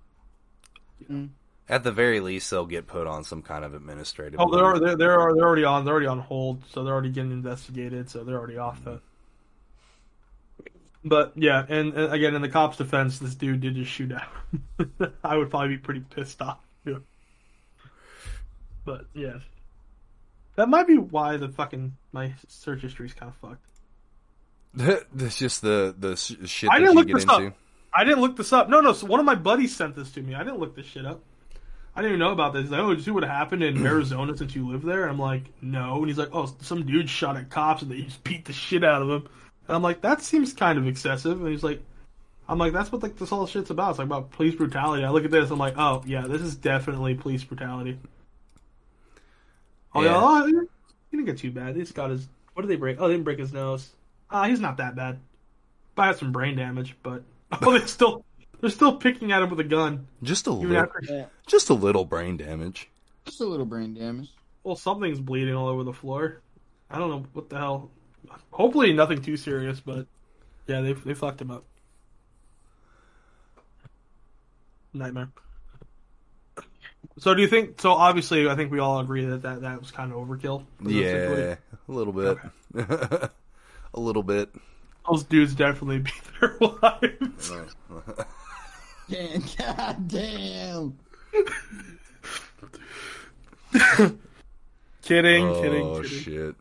Mm-hmm. 1.03 1.25
At 1.70 1.84
the 1.84 1.91
very 1.91 2.20
least, 2.20 2.50
they'll 2.51 2.65
get 2.65 2.88
put 2.88 3.08
on 3.08 3.24
some 3.24 3.41
kind 3.41 3.63
of 3.63 3.74
administrative. 3.74 4.39
Oh, 4.39 4.51
they're 4.51 4.79
they're 4.79 4.98
they're, 4.98 5.34
they're 5.34 5.41
already 5.43 5.63
on 5.63 5.86
they're 5.86 5.93
already 5.93 6.08
on 6.08 6.20
hold, 6.20 6.63
so 6.70 6.84
they're 6.84 6.93
already 6.93 7.10
getting 7.10 7.32
investigated, 7.32 8.10
so 8.10 8.24
they're 8.24 8.38
already 8.38 8.58
off 8.58 8.84
the. 8.84 9.00
But 11.05 11.34
yeah, 11.36 11.65
and, 11.67 11.93
and 11.93 12.13
again, 12.13 12.34
in 12.34 12.41
the 12.41 12.50
cops' 12.50 12.77
defense, 12.77 13.20
this 13.20 13.36
dude 13.36 13.60
did 13.60 13.75
just 13.75 13.91
shoot 13.91 14.12
out. 14.13 15.12
I 15.24 15.36
would 15.36 15.50
probably 15.50 15.70
be 15.70 15.77
pretty 15.77 16.00
pissed 16.01 16.41
off. 16.41 16.60
Yeah. 16.86 17.00
But 18.86 19.05
yeah, 19.13 19.39
that 20.55 20.69
might 20.69 20.88
be 20.88 20.98
why 20.98 21.38
the 21.38 21.50
fucking 21.50 21.95
my 22.12 22.33
search 22.48 22.81
history 22.81 23.07
is 23.07 23.13
kind 23.13 23.31
of 23.31 23.50
fucked. 23.50 23.65
That's 25.13 25.38
just 25.38 25.62
the 25.62 25.95
the 25.98 26.15
shit 26.15 26.69
I 26.69 26.79
that 26.79 26.86
didn't 26.86 26.95
look 26.95 27.07
this 27.07 27.24
into. 27.24 27.48
up. 27.48 27.53
I 27.93 28.03
didn't 28.03 28.22
look 28.22 28.36
this 28.36 28.51
up. 28.51 28.69
No, 28.69 28.81
no. 28.81 28.93
So 28.93 29.05
one 29.05 29.19
of 29.19 29.25
my 29.25 29.36
buddies 29.36 29.75
sent 29.75 29.95
this 29.95 30.12
to 30.13 30.22
me. 30.22 30.33
I 30.33 30.43
didn't 30.43 30.60
look 30.60 30.75
this 30.75 30.88
shit 30.88 31.05
up. 31.05 31.22
I 31.95 32.01
didn't 32.01 32.13
even 32.15 32.19
know 32.22 32.31
about 32.31 32.53
this. 32.53 32.63
He's 32.63 32.72
like, 32.72 32.79
oh, 32.79 32.89
did 32.89 33.00
you 33.00 33.03
see 33.03 33.12
what 33.12 33.24
happened 33.24 33.62
in 33.62 33.86
Arizona 33.86 34.36
since 34.36 34.55
you 34.55 34.67
live 34.67 34.81
there? 34.81 35.03
And 35.03 35.12
I'm 35.12 35.19
like, 35.19 35.43
no. 35.62 35.98
And 35.98 36.07
he's 36.07 36.17
like, 36.17 36.29
oh, 36.33 36.51
some 36.62 36.86
dude 36.86 37.10
shot 37.10 37.38
at 37.38 37.51
cops 37.51 37.83
and 37.83 37.91
they 37.91 38.01
just 38.01 38.24
beat 38.24 38.45
the 38.45 38.53
shit 38.53 38.83
out 38.83 39.03
of 39.03 39.10
him. 39.10 39.29
And 39.67 39.75
I'm 39.75 39.83
like, 39.83 40.01
that 40.01 40.22
seems 40.22 40.53
kind 40.53 40.79
of 40.79 40.88
excessive. 40.88 41.39
And 41.39 41.50
he's 41.50 41.63
like, 41.63 41.83
I'm 42.50 42.57
like, 42.57 42.74
that's 42.74 42.91
what 42.91 43.03
like 43.03 43.17
this 43.17 43.29
whole 43.29 43.45
shit's 43.45 43.69
about. 43.69 43.91
It's 43.91 44.00
like 44.00 44.07
about 44.07 44.31
police 44.31 44.55
brutality. 44.55 45.03
I 45.03 45.12
look 45.12 45.24
at 45.24 45.31
this, 45.31 45.51
I'm 45.51 45.60
like, 45.60 45.77
oh 45.77 46.03
yeah, 46.05 46.25
this 46.27 46.41
is 46.41 46.55
definitely 46.55 47.13
police 47.13 47.43
brutality. 47.43 48.00
Oh 49.95 50.01
yeah, 50.01 50.12
Yeah. 50.12 50.19
oh, 50.21 50.45
he 51.12 51.17
didn't 51.17 51.25
get 51.25 51.38
too 51.38 51.51
bad. 51.51 51.75
He 51.75 51.81
just 51.81 51.93
got 51.95 52.09
his. 52.09 52.27
What 52.53 52.62
did 52.63 52.69
they 52.69 52.75
break? 52.75 52.97
Oh, 53.00 53.07
they 53.07 53.13
didn't 53.13 53.23
break 53.25 53.39
his 53.39 53.53
nose. 53.53 53.89
Ah, 54.29 54.45
he's 54.45 54.59
not 54.59 54.77
that 54.77 54.95
bad. 54.95 55.19
But 55.95 56.03
had 56.03 56.15
some 56.17 56.31
brain 56.31 56.55
damage. 56.55 56.95
But 57.03 57.23
oh, 57.62 57.77
they're 57.77 57.88
still 57.88 58.25
they're 58.62 58.69
still 58.69 58.95
picking 58.97 59.31
at 59.31 59.41
him 59.41 59.50
with 59.50 59.59
a 59.59 59.63
gun. 59.63 60.07
Just 60.23 60.47
a 60.47 60.51
little, 60.51 60.77
after, 60.77 61.01
Yeah, 61.07 61.25
just 61.47 61.69
a 61.69 61.73
little 61.73 62.05
brain 62.05 62.38
damage. 62.38 62.89
just 63.25 63.41
a 63.41 63.45
little 63.45 63.65
brain 63.65 63.93
damage. 63.93 64.29
well, 64.63 64.75
something's 64.75 65.19
bleeding 65.19 65.53
all 65.55 65.67
over 65.67 65.83
the 65.83 65.93
floor. 65.93 66.41
I 66.89 66.97
don't 67.00 67.09
know 67.09 67.25
what 67.33 67.50
the 67.50 67.57
hell. 67.57 67.89
Hopefully, 68.51 68.93
nothing 68.93 69.21
too 69.21 69.38
serious. 69.38 69.79
But 69.79 70.07
yeah, 70.67 70.81
they 70.81 70.93
they 70.93 71.13
fucked 71.13 71.41
him 71.41 71.51
up. 71.51 71.63
Nightmare. 74.93 75.29
So 77.20 77.34
do 77.34 77.41
you 77.41 77.48
think? 77.48 77.79
So 77.79 77.91
obviously, 77.91 78.50
I 78.50 78.55
think 78.55 78.72
we 78.72 78.79
all 78.79 79.00
agree 79.00 79.25
that 79.25 79.43
that, 79.43 79.62
that 79.62 79.79
was 79.79 79.91
kind 79.91 80.12
of 80.12 80.17
overkill. 80.17 80.65
for 80.77 80.84
those 80.84 80.93
situations. 80.93 81.58
Yeah, 81.72 81.77
a 81.88 81.91
little 81.91 82.13
bit. 82.13 82.38
a 83.93 84.00
little 84.00 84.24
bit. 84.24 84.50
Those 85.10 85.24
dudes 85.24 85.53
definitely 85.53 86.00
beat 86.05 86.13
their 86.39 86.58
wives. 86.60 87.51
Damn, 89.10 89.43
god 89.58 90.08
damn. 90.08 90.98
kidding, 95.03 95.48
oh 95.48 95.62
kidding, 95.62 96.01
kidding. 96.03 96.03
shit. 96.03 96.55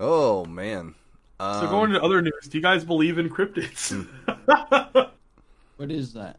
oh 0.00 0.44
man. 0.46 0.94
Um, 1.38 1.60
So 1.60 1.68
going 1.68 1.90
to 1.92 2.02
other 2.02 2.22
news, 2.22 2.48
do 2.48 2.56
you 2.56 2.62
guys 2.62 2.84
believe 2.84 3.18
in 3.18 3.28
cryptids? 3.28 4.06
What 5.76 5.90
is 5.90 6.14
that? 6.14 6.38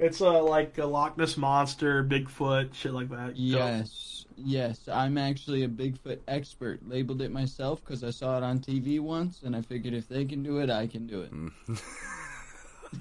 it's 0.00 0.20
uh, 0.22 0.42
like 0.42 0.78
a 0.78 0.86
Loch 0.86 1.18
Ness 1.18 1.36
monster, 1.36 2.02
Bigfoot, 2.02 2.72
shit 2.72 2.92
like 2.92 3.10
that. 3.10 3.36
Yes, 3.36 4.24
yes. 4.36 4.88
I'm 4.90 5.18
actually 5.18 5.62
a 5.62 5.68
Bigfoot 5.68 6.20
expert. 6.26 6.80
Labeled 6.88 7.20
it 7.20 7.30
myself 7.30 7.84
because 7.84 8.02
I 8.02 8.10
saw 8.10 8.38
it 8.38 8.42
on 8.42 8.60
TV 8.60 8.98
once, 8.98 9.42
and 9.44 9.54
I 9.54 9.60
figured 9.60 9.92
if 9.92 10.08
they 10.08 10.24
can 10.24 10.42
do 10.42 10.58
it, 10.58 10.70
I 10.70 10.86
can 10.86 11.06
do 11.06 11.20
it. 11.20 11.78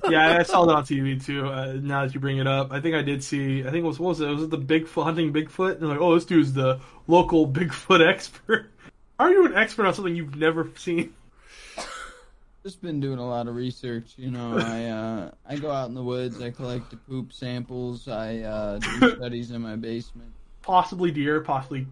yeah, 0.10 0.38
I 0.38 0.44
saw 0.44 0.66
that 0.66 0.76
on 0.76 0.84
TV 0.84 1.24
too. 1.24 1.48
Uh, 1.48 1.78
now 1.82 2.06
that 2.06 2.14
you 2.14 2.20
bring 2.20 2.38
it 2.38 2.48
up, 2.48 2.72
I 2.72 2.82
think 2.82 2.96
I 2.96 3.02
did 3.02 3.24
see. 3.24 3.62
I 3.62 3.72
think 3.72 3.78
it 3.78 3.88
was 3.88 3.98
what 3.98 4.10
was 4.10 4.22
it? 4.22 4.28
Was 4.28 4.44
it 4.44 4.50
the 4.50 4.58
Bigfoot 4.58 5.06
hunting 5.06 5.32
Bigfoot? 5.32 5.74
And 5.74 5.82
they're 5.82 5.90
like, 5.90 6.02
oh, 6.02 6.16
this 6.16 6.26
dude's 6.26 6.52
the 6.52 6.82
local 7.08 7.48
Bigfoot 7.48 8.06
expert. 8.14 8.72
Are 9.18 9.32
you 9.32 9.46
an 9.46 9.56
expert 9.56 9.86
on 9.86 9.94
something 9.94 10.16
you've 10.16 10.36
never 10.36 10.70
seen? 10.76 11.14
Just 12.64 12.82
been 12.82 13.00
doing 13.00 13.20
a 13.20 13.28
lot 13.28 13.48
of 13.48 13.56
research. 13.56 14.14
You 14.18 14.32
know, 14.32 14.58
I 14.58 14.86
uh, 14.86 15.32
I 15.48 15.56
go 15.56 15.72
out 15.72 15.88
in 15.88 15.96
the 15.96 16.04
woods. 16.04 16.42
I 16.42 16.52
collect 16.52 16.92
the 16.92 16.98
poop 16.98 17.32
samples. 17.32 18.10
I 18.10 18.40
uh, 18.40 18.80
do 18.80 19.12
studies 19.16 19.52
in 19.52 19.62
my 19.62 19.78
basement. 19.78 20.34
Possibly 20.62 21.10
deer, 21.10 21.40
possibly, 21.40 21.88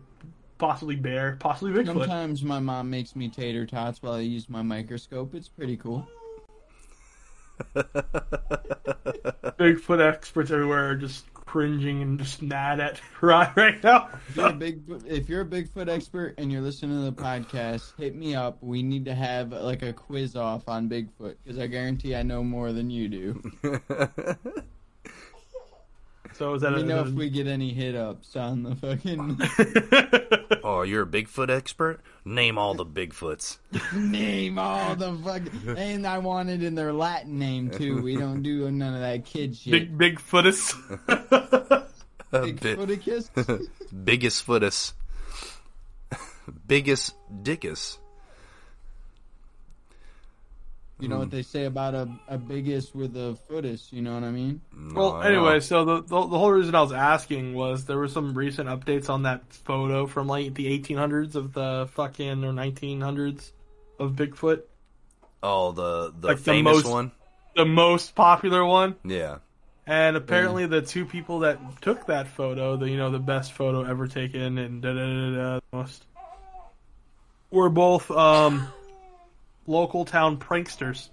possibly 0.58 0.98
bear, 0.98 1.38
possibly 1.40 1.72
Bigfoot. 1.72 1.86
Sometimes 1.86 2.44
my 2.44 2.60
mom 2.60 2.90
makes 2.90 3.16
me 3.16 3.30
tater 3.30 3.66
tots 3.66 4.02
while 4.02 4.14
I 4.14 4.20
use 4.20 4.50
my 4.50 4.62
microscope. 4.62 5.34
It's 5.36 5.48
pretty 5.48 5.78
cool. 5.78 6.06
Bigfoot 7.76 10.02
experts 10.02 10.52
everywhere 10.52 10.90
are 10.90 10.96
just 10.96 11.26
cringing 11.48 12.01
and 12.04 12.20
just 12.20 12.42
mad 12.42 12.80
at 12.80 13.01
right 13.22 13.56
right 13.56 13.84
now. 13.84 14.10
If 14.30 14.36
you're, 14.36 14.50
a 14.50 14.54
big, 14.54 14.82
if 15.08 15.30
you're 15.30 15.42
a 15.42 15.46
Bigfoot 15.46 15.89
expert 15.89 16.36
and 16.38 16.51
you're 16.51 16.62
listening 16.62 16.98
to 17.00 17.10
the 17.10 17.12
podcast, 17.12 17.94
hit 17.98 18.16
me 18.16 18.36
up. 18.36 18.58
We 18.62 18.84
need 18.84 19.06
to 19.06 19.16
have 19.16 19.51
like 19.51 19.82
a 19.82 19.94
quiz 19.94 20.36
off 20.36 20.68
on 20.68 20.88
Bigfoot 20.89 21.38
because 21.44 21.58
I 21.58 21.68
guarantee 21.68 22.16
I 22.16 22.22
know 22.22 22.44
more 22.44 22.74
than 22.74 22.89
you 22.89 23.08
do. 23.08 23.51
So 26.38 26.53
is 26.53 26.62
that 26.62 26.74
Let 26.74 26.82
me 26.84 26.88
know 26.88 27.01
if 27.01 27.10
we 27.13 27.29
get 27.32 27.48
any 27.48 27.74
hit 27.74 27.96
ups 27.96 28.36
on 28.36 28.62
the 28.62 28.75
fucking 28.75 29.39
oh, 30.63 30.84
you're 30.84 31.01
a 31.01 31.06
Bigfoot 31.08 31.50
expert? 31.50 32.00
Name 32.25 32.60
all 32.60 32.75
the 32.75 32.86
Bigfoots. 32.86 33.58
name. 33.96 34.60
All 34.60 34.96
the 34.96 35.15
fucking 35.15 35.75
and 35.77 36.06
I 36.06 36.20
want 36.20 36.50
it 36.50 36.62
in 36.62 36.75
their 36.75 36.94
Latin 36.94 37.39
name 37.39 37.72
too. 37.72 38.01
We 38.03 38.17
don't 38.17 38.44
do 38.44 38.70
none 38.70 38.94
of 38.94 39.00
that 39.01 39.25
kid 39.25 39.56
shit. 39.56 39.98
big 39.98 40.17
Bigfootus? 40.20 40.75
A 42.32 42.41
bit- 42.41 42.60
Bigfooticus. 42.62 43.67
biggest 44.03 44.46
footus. 44.46 44.94
Biggest 46.67 47.15
dickus. 47.44 47.98
You 51.00 51.08
know 51.10 51.20
what 51.20 51.30
they 51.30 51.44
say 51.44 51.66
about 51.66 51.94
a, 51.94 52.10
a 52.27 52.38
biggest 52.39 52.96
with 52.96 53.16
a 53.16 53.38
footus. 53.48 53.92
You 53.94 54.01
know 54.01 54.16
what 54.16 54.24
I 54.24 54.32
mean? 54.32 54.62
Well, 54.96 55.22
anyway, 55.22 55.60
so 55.60 55.86
the, 55.86 56.01
the 56.01 56.08
the 56.27 56.39
whole 56.39 56.51
reason 56.51 56.74
I 56.74 56.82
was 56.82 56.92
asking 56.92 57.54
was 57.54 57.86
there 57.86 58.00
were 58.00 58.08
some 58.08 58.34
recent 58.36 58.68
updates 58.68 59.08
on 59.08 59.24
that 59.24 59.42
photo 59.54 60.08
from 60.08 60.25
like 60.27 60.56
the 60.56 60.66
1800s 60.80 61.36
of 61.36 61.54
the 61.54 61.88
fucking 61.94 62.44
or 62.44 62.51
1900s 62.51 63.51
of 64.00 64.13
Bigfoot, 64.13 64.62
Oh, 65.44 65.72
the 65.72 66.13
the 66.20 66.27
Like 66.30 66.38
the 66.38 66.44
famous 66.44 66.77
most- 66.84 66.92
one. 66.92 67.12
the 67.56 67.66
most 67.66 68.16
popular 68.16 68.66
one. 68.66 68.96
Yeah. 69.04 69.38
And 69.86 70.18
apparently, 70.18 70.66
the 70.66 70.82
two 70.82 71.06
people 71.06 71.39
that 71.39 71.60
took 71.82 72.08
that 72.08 72.27
photo, 72.27 72.75
the 72.75 72.89
you 72.89 72.98
know 72.98 73.12
the 73.12 73.20
best 73.20 73.54
photo 73.54 73.84
ever 73.84 74.08
taken, 74.08 74.58
and 74.58 74.82
da 74.82 74.89
da 74.94 74.96
da 74.96 75.32
da, 75.36 75.60
the 75.60 75.62
most, 75.72 76.06
were 77.51 77.70
both 77.70 78.10
um, 78.12 78.68
local 79.68 80.06
town 80.06 80.38
pranksters 80.38 81.10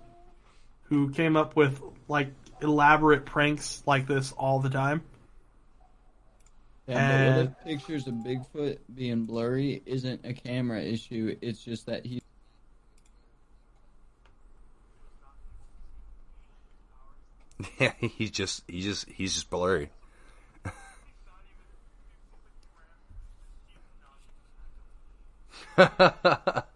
who 0.85 1.11
came 1.11 1.37
up 1.37 1.57
with 1.57 1.83
like 2.09 2.29
elaborate 2.63 3.27
pranks 3.27 3.83
like 3.87 4.07
this 4.07 4.33
all 4.33 4.61
the 4.61 4.71
time. 4.71 5.03
Yeah, 6.87 6.95
but 6.95 7.01
what 7.01 7.39
And- 7.39 7.49
if 7.49 7.65
pictures 7.65 8.07
of 8.07 8.15
Bigfoot 8.15 8.79
being 8.95 9.25
blurry 9.25 9.83
isn't 9.87 10.25
a 10.25 10.33
camera 10.35 10.81
issue? 10.83 11.37
It's 11.41 11.63
just 11.63 11.87
that 11.87 12.07
he. 12.07 12.21
Yeah, 17.79 17.93
he's 17.99 18.31
just 18.31 18.63
he's 18.67 18.85
just 18.85 19.09
he's 19.09 19.33
just 19.35 19.49
blurry. 19.49 19.91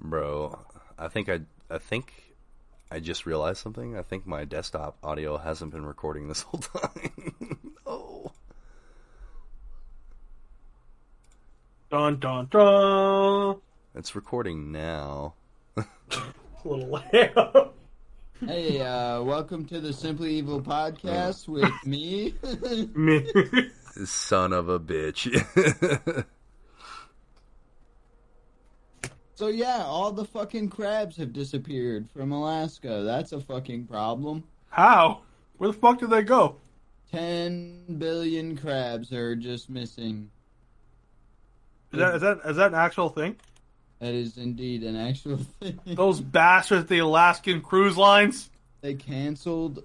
Bro, 0.00 0.58
I 0.98 1.08
think 1.08 1.28
I 1.28 1.40
I 1.70 1.78
think 1.78 2.12
I 2.90 3.00
just 3.00 3.26
realized 3.26 3.58
something. 3.58 3.96
I 3.96 4.02
think 4.02 4.26
my 4.26 4.44
desktop 4.44 4.96
audio 5.02 5.36
hasn't 5.36 5.72
been 5.72 5.84
recording 5.84 6.28
this 6.28 6.42
whole 6.48 6.60
time. 6.60 7.72
oh. 7.86 8.30
Dun 11.90 12.18
dun 12.18 12.48
dun. 12.50 13.56
It's 13.94 14.14
recording 14.14 14.70
now. 14.72 15.34
A 15.76 15.84
little 16.64 16.88
loud. 16.88 17.70
Hey, 18.44 18.82
uh, 18.82 19.22
welcome 19.22 19.64
to 19.66 19.80
the 19.80 19.94
Simply 19.94 20.34
Evil 20.34 20.60
podcast 20.60 21.48
with 21.48 21.72
me. 21.86 22.34
Me. 22.94 23.26
Son 24.04 24.52
of 24.52 24.68
a 24.68 24.78
bitch. 24.78 26.26
So 29.36 29.48
yeah, 29.48 29.84
all 29.84 30.12
the 30.12 30.24
fucking 30.24 30.70
crabs 30.70 31.18
have 31.18 31.32
disappeared 31.34 32.08
from 32.10 32.32
Alaska. 32.32 33.02
That's 33.04 33.32
a 33.32 33.40
fucking 33.40 33.86
problem. 33.86 34.44
How? 34.70 35.20
Where 35.58 35.70
the 35.70 35.76
fuck 35.76 36.00
did 36.00 36.10
they 36.10 36.22
go? 36.22 36.56
Ten 37.12 37.98
billion 37.98 38.56
crabs 38.56 39.12
are 39.12 39.36
just 39.36 39.68
missing. 39.68 40.30
Is 41.92 41.98
that 41.98 42.14
is 42.16 42.20
that 42.22 42.38
is 42.46 42.56
that 42.56 42.68
an 42.68 42.78
actual 42.78 43.10
thing? 43.10 43.36
That 43.98 44.14
is 44.14 44.38
indeed 44.38 44.82
an 44.82 44.96
actual 44.96 45.36
thing. 45.60 45.80
Those 45.84 46.20
bastards, 46.20 46.84
at 46.84 46.88
the 46.88 46.98
Alaskan 46.98 47.60
cruise 47.60 47.96
lines. 47.96 48.50
They 48.80 48.94
canceled 48.94 49.84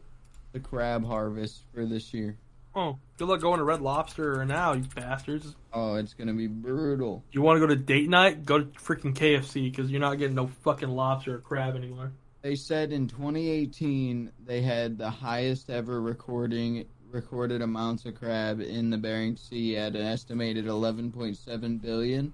the 0.53 0.60
crab 0.60 1.05
harvest 1.05 1.62
for 1.74 1.86
this 1.86 2.13
year. 2.13 2.38
Oh, 2.74 2.98
good 3.22 3.28
luck 3.28 3.42
going 3.42 3.60
to 3.60 3.63
Red 3.63 3.82
Lobster 3.82 4.44
now, 4.46 4.74
you 4.74 4.84
bastards. 4.96 5.56
Oh, 5.72 5.94
it's 5.94 6.16
gonna 6.16 6.34
be 6.34 6.48
brutal. 6.48 7.24
You 7.32 7.44
want 7.44 7.58
to 7.58 7.60
go 7.60 7.68
to 7.68 7.75
date 7.75 8.10
night? 8.10 8.46
Go 8.46 8.62
to 8.62 8.66
freaking 8.80 9.13
KFC 9.13 9.70
because 9.70 9.92
you're 9.92 10.01
not 10.01 10.18
getting 10.18 10.34
no 10.34 10.48
fucking 10.48 10.90
lobster 10.90 11.36
or 11.36 11.38
crab 11.38 11.75
anymore. 11.75 12.13
They 12.42 12.56
said 12.56 12.92
in 12.92 13.08
2018 13.08 14.32
they 14.44 14.63
had 14.63 14.98
the 14.98 15.12
highest 15.12 15.70
ever 15.70 16.01
recording 16.01 16.86
recorded 17.12 17.62
amounts 17.62 18.06
of 18.06 18.16
crab 18.16 18.60
in 18.60 18.90
the 18.90 18.98
Bering 18.98 19.36
Sea 19.36 19.78
at 19.78 19.96
an 19.96 20.01
estimated 20.01 20.66
11.7 20.66 21.80
billion, 21.80 22.34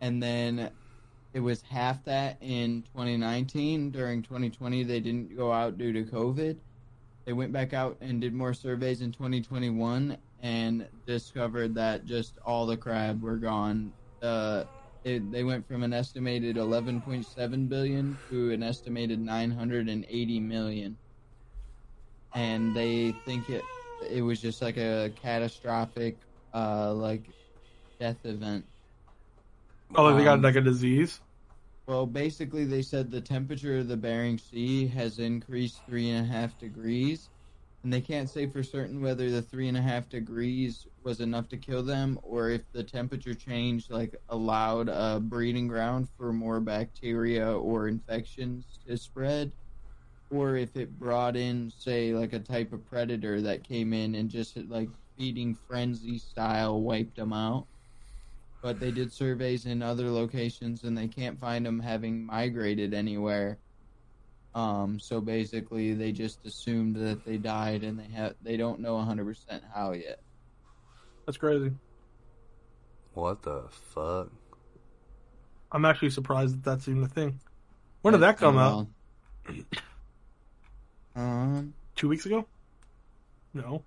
and 0.00 0.22
then 0.22 0.70
it 1.32 1.40
was 1.40 1.62
half 1.62 2.04
that 2.04 2.36
in 2.40 2.84
2019. 2.94 3.90
During 3.90 4.22
2020, 4.22 4.84
they 4.84 5.00
didn't 5.00 5.36
go 5.36 5.50
out 5.52 5.78
due 5.78 5.92
to 5.92 6.04
COVID. 6.04 6.58
They 7.30 7.34
went 7.34 7.52
back 7.52 7.72
out 7.72 7.96
and 8.00 8.20
did 8.20 8.34
more 8.34 8.52
surveys 8.52 9.02
in 9.02 9.12
2021 9.12 10.16
and 10.42 10.88
discovered 11.06 11.76
that 11.76 12.04
just 12.04 12.36
all 12.44 12.66
the 12.66 12.76
crab 12.76 13.22
were 13.22 13.36
gone. 13.36 13.92
Uh, 14.20 14.64
it, 15.04 15.30
they 15.30 15.44
went 15.44 15.68
from 15.68 15.84
an 15.84 15.92
estimated 15.92 16.56
11.7 16.56 17.68
billion 17.68 18.18
to 18.30 18.50
an 18.50 18.64
estimated 18.64 19.20
980 19.20 20.40
million, 20.40 20.96
and 22.34 22.74
they 22.74 23.12
think 23.24 23.48
it 23.48 23.62
it 24.10 24.22
was 24.22 24.40
just 24.40 24.60
like 24.60 24.76
a 24.76 25.12
catastrophic, 25.22 26.16
uh, 26.52 26.92
like 26.92 27.22
death 28.00 28.18
event. 28.24 28.64
Oh, 29.94 30.16
they 30.16 30.24
got 30.24 30.38
Um, 30.38 30.42
like 30.42 30.56
a 30.56 30.60
disease. 30.60 31.20
Well, 31.90 32.06
basically, 32.06 32.66
they 32.66 32.82
said 32.82 33.10
the 33.10 33.20
temperature 33.20 33.78
of 33.78 33.88
the 33.88 33.96
Bering 33.96 34.38
Sea 34.38 34.86
has 34.86 35.18
increased 35.18 35.84
three 35.84 36.08
and 36.10 36.24
a 36.24 36.32
half 36.32 36.56
degrees, 36.56 37.30
and 37.82 37.92
they 37.92 38.00
can't 38.00 38.30
say 38.30 38.46
for 38.46 38.62
certain 38.62 39.00
whether 39.02 39.28
the 39.28 39.42
three 39.42 39.66
and 39.66 39.76
a 39.76 39.82
half 39.82 40.08
degrees 40.08 40.86
was 41.02 41.18
enough 41.20 41.48
to 41.48 41.56
kill 41.56 41.82
them, 41.82 42.16
or 42.22 42.48
if 42.50 42.62
the 42.70 42.84
temperature 42.84 43.34
change 43.34 43.90
like 43.90 44.14
allowed 44.28 44.88
a 44.88 45.18
breeding 45.18 45.66
ground 45.66 46.08
for 46.16 46.32
more 46.32 46.60
bacteria 46.60 47.52
or 47.58 47.88
infections 47.88 48.78
to 48.86 48.96
spread, 48.96 49.52
or 50.30 50.54
if 50.54 50.76
it 50.76 50.96
brought 50.96 51.36
in, 51.36 51.72
say, 51.72 52.14
like 52.14 52.32
a 52.32 52.38
type 52.38 52.72
of 52.72 52.86
predator 52.86 53.40
that 53.40 53.64
came 53.64 53.92
in 53.92 54.14
and 54.14 54.30
just 54.30 54.56
like 54.68 54.90
feeding 55.18 55.56
frenzy 55.56 56.18
style 56.18 56.80
wiped 56.82 57.16
them 57.16 57.32
out 57.32 57.66
but 58.62 58.78
they 58.78 58.90
did 58.90 59.12
surveys 59.12 59.66
in 59.66 59.82
other 59.82 60.10
locations 60.10 60.84
and 60.84 60.96
they 60.96 61.08
can't 61.08 61.40
find 61.40 61.64
them 61.64 61.80
having 61.80 62.24
migrated 62.24 62.94
anywhere. 62.94 63.58
Um, 64.54 64.98
so 64.98 65.20
basically, 65.20 65.94
they 65.94 66.12
just 66.12 66.44
assumed 66.44 66.96
that 66.96 67.24
they 67.24 67.36
died 67.36 67.84
and 67.84 67.98
they 67.98 68.08
have 68.14 68.34
they 68.42 68.56
don't 68.56 68.80
know 68.80 68.96
100% 68.96 69.36
how 69.72 69.92
yet. 69.92 70.20
That's 71.26 71.38
crazy. 71.38 71.72
What 73.14 73.42
the 73.42 73.64
fuck? 73.70 74.30
I'm 75.72 75.84
actually 75.84 76.10
surprised 76.10 76.56
that 76.56 76.64
that's 76.64 76.88
even 76.88 77.04
a 77.04 77.08
thing. 77.08 77.38
When 78.02 78.12
did 78.12 78.22
that 78.22 78.38
come 78.38 78.58
out? 78.58 78.88
Um, 81.14 81.74
Two 81.96 82.08
weeks 82.08 82.26
ago? 82.26 82.46
No. 83.52 83.84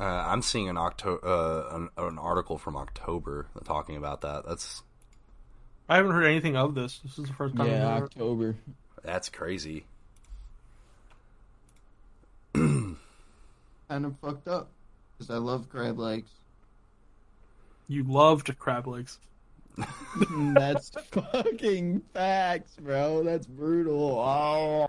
Uh, 0.00 0.04
I'm 0.28 0.40
seeing 0.40 0.68
an 0.70 0.78
Octo- 0.78 1.18
uh, 1.18 1.76
an, 1.76 1.90
an 1.98 2.18
article 2.18 2.56
from 2.56 2.74
October 2.74 3.48
talking 3.64 3.96
about 3.96 4.22
that. 4.22 4.46
That's 4.48 4.82
I 5.90 5.96
haven't 5.96 6.12
heard 6.12 6.24
anything 6.24 6.56
of 6.56 6.74
this. 6.74 7.00
This 7.04 7.18
is 7.18 7.26
the 7.26 7.34
first 7.34 7.54
time. 7.54 7.66
yeah, 7.66 7.86
I've 7.86 8.00
heard. 8.00 8.04
October. 8.04 8.56
that's 9.02 9.28
crazy. 9.28 9.84
Kind 12.54 12.96
of 13.90 14.14
fucked 14.22 14.48
up 14.48 14.70
because 15.18 15.30
I 15.30 15.36
love 15.38 15.68
crab 15.68 15.98
legs. 15.98 16.30
You 17.88 18.04
loved 18.04 18.56
crab 18.58 18.86
legs. 18.86 19.18
That's 20.54 20.90
fucking 21.10 22.02
facts, 22.14 22.76
bro. 22.80 23.22
That's 23.24 23.46
brutal. 23.46 24.18
Oh. 24.26 24.86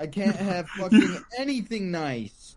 I 0.00 0.06
can't 0.06 0.36
have 0.36 0.68
fucking 0.68 1.18
anything 1.36 1.90
nice. 1.90 2.54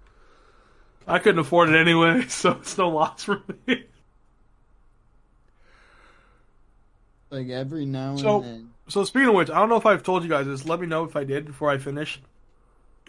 I 1.08 1.20
couldn't 1.20 1.40
afford 1.40 1.70
it 1.70 1.76
anyway, 1.76 2.26
so 2.28 2.52
it's 2.52 2.78
no 2.78 2.90
loss 2.90 3.24
for 3.24 3.42
me. 3.68 3.84
Like 7.30 7.50
every 7.50 7.86
now 7.86 8.12
and 8.12 8.20
then. 8.44 8.70
So 8.90 9.06
speaking 9.06 9.30
of 9.30 9.36
which, 9.36 9.50
I 9.50 9.60
don't 9.60 9.70
know 9.70 9.78
if 9.78 9.86
I've 9.86 10.04
told 10.04 10.24
you 10.24 10.30
guys 10.30 10.46
this. 10.46 10.66
Let 10.66 10.82
me 10.82 10.88
know 10.88 11.06
if 11.06 11.16
I 11.16 11.24
did 11.24 11.46
before 11.46 11.70
I 11.70 11.78
finish. 11.78 12.20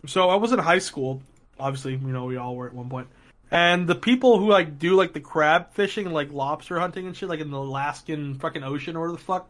So 0.07 0.29
I 0.29 0.37
was 0.37 0.53
in 0.53 0.59
high 0.59 0.79
school. 0.79 1.23
Obviously, 1.59 1.93
you 1.93 1.99
know 1.99 2.25
we 2.27 2.37
all 2.37 2.55
were 2.55 2.67
at 2.69 2.73
one 2.75 2.89
point. 2.89 3.09
And 3.51 3.87
the 3.87 3.95
people 3.95 4.39
who 4.39 4.49
like 4.49 4.79
do 4.79 4.95
like 4.95 5.13
the 5.13 5.21
crab 5.21 5.73
fishing 5.75 6.07
and 6.07 6.15
like 6.15 6.33
lobster 6.33 6.79
hunting 6.79 7.07
and 7.07 7.17
shit, 7.17 7.29
like 7.29 7.41
in 7.41 7.51
the 7.51 7.59
Alaskan 7.59 8.37
fucking 8.37 8.63
ocean 8.63 8.97
or 8.97 9.11
the 9.11 9.19
fuck, 9.19 9.49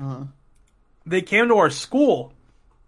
Uh-huh. 0.00 0.24
they 1.06 1.22
came 1.22 1.48
to 1.48 1.54
our 1.56 1.70
school 1.70 2.32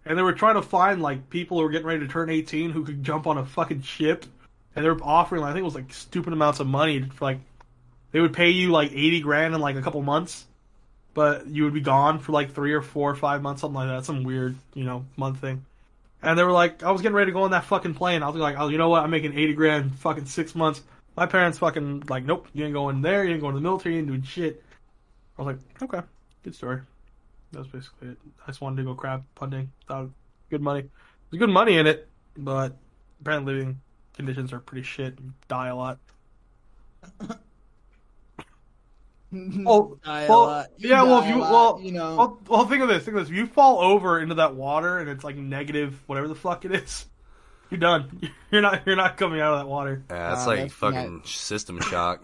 and 0.05 0.17
they 0.17 0.21
were 0.21 0.33
trying 0.33 0.55
to 0.55 0.61
find 0.61 1.01
like 1.01 1.29
people 1.29 1.57
who 1.57 1.63
were 1.63 1.71
getting 1.71 1.87
ready 1.87 2.01
to 2.01 2.07
turn 2.07 2.29
18 2.29 2.71
who 2.71 2.83
could 2.83 3.03
jump 3.03 3.25
on 3.25 3.37
a 3.37 3.45
fucking 3.45 3.81
ship 3.81 4.25
and 4.75 4.85
they 4.85 4.89
were 4.89 4.99
offering 5.03 5.41
like, 5.41 5.51
I 5.51 5.53
think 5.53 5.61
it 5.61 5.65
was 5.65 5.75
like 5.75 5.93
stupid 5.93 6.33
amounts 6.33 6.59
of 6.59 6.67
money 6.67 7.01
for 7.01 7.25
like 7.25 7.39
they 8.11 8.19
would 8.19 8.33
pay 8.33 8.49
you 8.49 8.71
like 8.71 8.91
80 8.91 9.21
grand 9.21 9.55
in 9.55 9.61
like 9.61 9.75
a 9.75 9.81
couple 9.81 10.01
months 10.01 10.45
but 11.13 11.47
you 11.47 11.63
would 11.63 11.73
be 11.73 11.81
gone 11.81 12.19
for 12.19 12.31
like 12.31 12.53
3 12.53 12.73
or 12.73 12.81
4 12.81 13.11
or 13.11 13.15
5 13.15 13.41
months 13.41 13.61
something 13.61 13.75
like 13.75 13.87
that. 13.87 14.05
Some 14.05 14.23
weird 14.23 14.55
you 14.73 14.83
know 14.83 15.05
month 15.17 15.39
thing. 15.39 15.65
And 16.21 16.37
they 16.37 16.43
were 16.43 16.51
like 16.51 16.83
I 16.83 16.91
was 16.91 17.01
getting 17.01 17.15
ready 17.15 17.31
to 17.31 17.33
go 17.33 17.43
on 17.43 17.51
that 17.51 17.65
fucking 17.65 17.95
plane. 17.95 18.23
I 18.23 18.29
was 18.29 18.35
like 18.37 18.55
oh 18.57 18.69
you 18.69 18.77
know 18.77 18.89
what? 18.89 19.03
I'm 19.03 19.11
making 19.11 19.37
80 19.37 19.53
grand 19.53 19.95
fucking 19.99 20.25
6 20.25 20.55
months. 20.55 20.81
My 21.15 21.25
parents 21.25 21.57
fucking 21.57 22.03
like 22.09 22.25
nope 22.25 22.47
you 22.53 22.65
ain't 22.65 22.73
going 22.73 23.01
there. 23.01 23.23
You 23.23 23.33
ain't 23.33 23.41
going 23.41 23.53
to 23.53 23.59
the 23.59 23.63
military. 23.63 23.95
You 23.95 23.99
ain't 23.99 24.07
doing 24.07 24.23
shit. 24.23 24.63
I 25.37 25.43
was 25.43 25.55
like 25.55 25.83
okay 25.83 26.05
good 26.43 26.55
story. 26.55 26.81
That's 27.51 27.67
basically 27.67 28.09
it. 28.09 28.17
I 28.43 28.47
just 28.47 28.61
wanted 28.61 28.77
to 28.77 28.83
go 28.83 28.95
crab 28.95 29.23
hunting. 29.37 29.71
Thought 29.87 30.09
good 30.49 30.61
money. 30.61 30.83
There's 31.29 31.39
good 31.39 31.49
money 31.49 31.77
in 31.77 31.87
it, 31.87 32.07
but 32.37 32.77
apparently 33.19 33.53
living 33.53 33.81
conditions 34.13 34.51
are 34.53 34.59
pretty 34.59 34.83
shit. 34.83 35.17
You 35.19 35.33
die 35.47 35.67
a 35.67 35.75
lot. 35.75 35.99
Oh, 39.65 39.97
Die 40.03 40.21
a 40.23 40.29
well, 40.29 40.41
lot. 40.45 40.67
yeah, 40.77 41.03
well, 41.03 41.21
if 41.23 41.29
you- 41.29 41.39
lot, 41.39 41.51
well, 41.75 41.81
you 41.81 41.93
know, 41.93 42.15
Well, 42.17 42.39
well, 42.49 42.65
think 42.67 42.83
of 42.83 42.89
this. 42.89 43.05
Think 43.05 43.15
of 43.15 43.23
this. 43.23 43.29
If 43.29 43.35
you 43.37 43.45
fall 43.47 43.79
over 43.79 44.19
into 44.19 44.35
that 44.35 44.55
water 44.55 44.97
and 44.97 45.09
it's 45.09 45.23
like 45.23 45.37
negative, 45.37 45.97
whatever 46.05 46.27
the 46.27 46.35
fuck 46.35 46.65
it 46.65 46.73
is, 46.73 47.05
you're 47.69 47.79
done. 47.79 48.29
You're 48.51 48.61
not. 48.61 48.81
You're 48.85 48.97
not 48.97 49.15
coming 49.15 49.39
out 49.39 49.53
of 49.53 49.59
that 49.59 49.67
water. 49.69 50.03
Yeah, 50.09 50.31
that's 50.31 50.41
Wow, 50.41 50.45
like 50.47 50.59
that's 50.59 50.73
fucking 50.73 51.21
system 51.23 51.79
shock. 51.79 52.21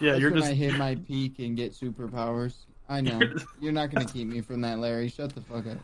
Yeah, 0.00 0.10
that's 0.12 0.20
you're 0.20 0.30
when 0.30 0.38
just. 0.42 0.52
I 0.52 0.54
hit 0.54 0.76
my 0.78 0.94
peak 0.94 1.40
and 1.40 1.56
get 1.56 1.72
superpowers. 1.72 2.54
I 2.88 3.00
know. 3.00 3.20
You're 3.60 3.72
not 3.72 3.90
gonna 3.90 4.06
keep 4.06 4.28
me 4.28 4.40
from 4.42 4.60
that, 4.60 4.78
Larry. 4.78 5.08
Shut 5.08 5.34
the 5.34 5.40
fuck 5.40 5.64
up. 5.66 5.78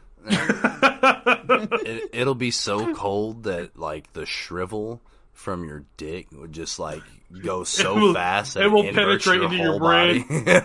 it, 1.84 2.10
it'll 2.12 2.36
be 2.36 2.52
so 2.52 2.94
cold 2.94 3.42
that 3.44 3.76
like 3.76 4.12
the 4.12 4.24
shrivel 4.24 5.00
from 5.36 5.64
your 5.64 5.84
dick 5.98 6.26
would 6.32 6.52
just 6.52 6.78
like 6.78 7.02
go 7.42 7.62
so 7.64 7.94
will- 7.94 8.14
fast 8.14 8.54
that 8.54 8.64
it 8.64 8.68
will 8.68 8.82
penetrate 8.82 9.36
your 9.36 9.44
into 9.44 9.56
your 9.56 9.78
brain. 9.78 10.24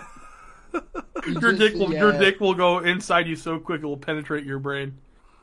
your 1.40 1.52
dick 1.52 1.74
will. 1.74 1.92
Your 1.92 2.12
dick 2.12 2.40
will 2.40 2.54
go 2.54 2.78
inside 2.78 3.28
you 3.28 3.36
so 3.36 3.58
quick 3.58 3.82
it 3.82 3.86
will 3.86 3.98
penetrate 3.98 4.44
your 4.44 4.58
brain. 4.58 4.98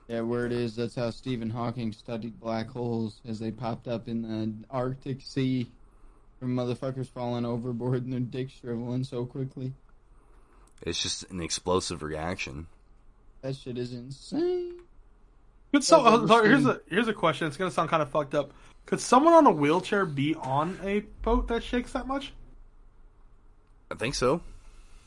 Yeah, 0.07 0.21
where 0.21 0.47
it 0.47 0.51
is, 0.51 0.75
that's 0.75 0.95
how 0.95 1.11
Stephen 1.11 1.51
Hawking 1.51 1.93
studied 1.93 2.39
black 2.39 2.67
holes 2.67 3.21
as 3.27 3.37
they 3.37 3.51
popped 3.51 3.87
up 3.87 4.07
in 4.07 4.23
the 4.23 4.51
Arctic 4.71 5.21
Sea 5.21 5.69
from 6.39 6.55
motherfuckers 6.55 7.07
falling 7.07 7.45
overboard 7.45 8.03
and 8.03 8.11
their 8.11 8.19
dicks 8.19 8.53
shriveling 8.53 9.03
so 9.03 9.25
quickly. 9.25 9.73
it's 10.81 10.99
just 10.99 11.29
an 11.29 11.41
explosive 11.41 12.01
reaction. 12.01 12.65
That 13.43 13.55
shit 13.55 13.77
is 13.77 13.93
insane. 13.93 14.79
Could 15.71 15.83
so, 15.83 16.01
uh, 16.01 16.41
here's 16.41 16.65
a 16.65 16.81
here's 16.89 17.07
a 17.07 17.13
question. 17.13 17.47
It's 17.47 17.57
gonna 17.57 17.69
sound 17.69 17.89
kind 17.89 18.01
of 18.01 18.09
fucked 18.09 18.33
up. 18.33 18.51
Could 18.89 18.99
someone 18.99 19.33
on 19.35 19.45
a 19.45 19.51
wheelchair 19.51 20.03
be 20.05 20.33
on 20.33 20.79
a 20.83 21.01
boat 21.21 21.47
that 21.49 21.63
shakes 21.63 21.93
that 21.93 22.07
much? 22.07 22.33
I 23.91 23.95
think 23.95 24.15
so. 24.15 24.41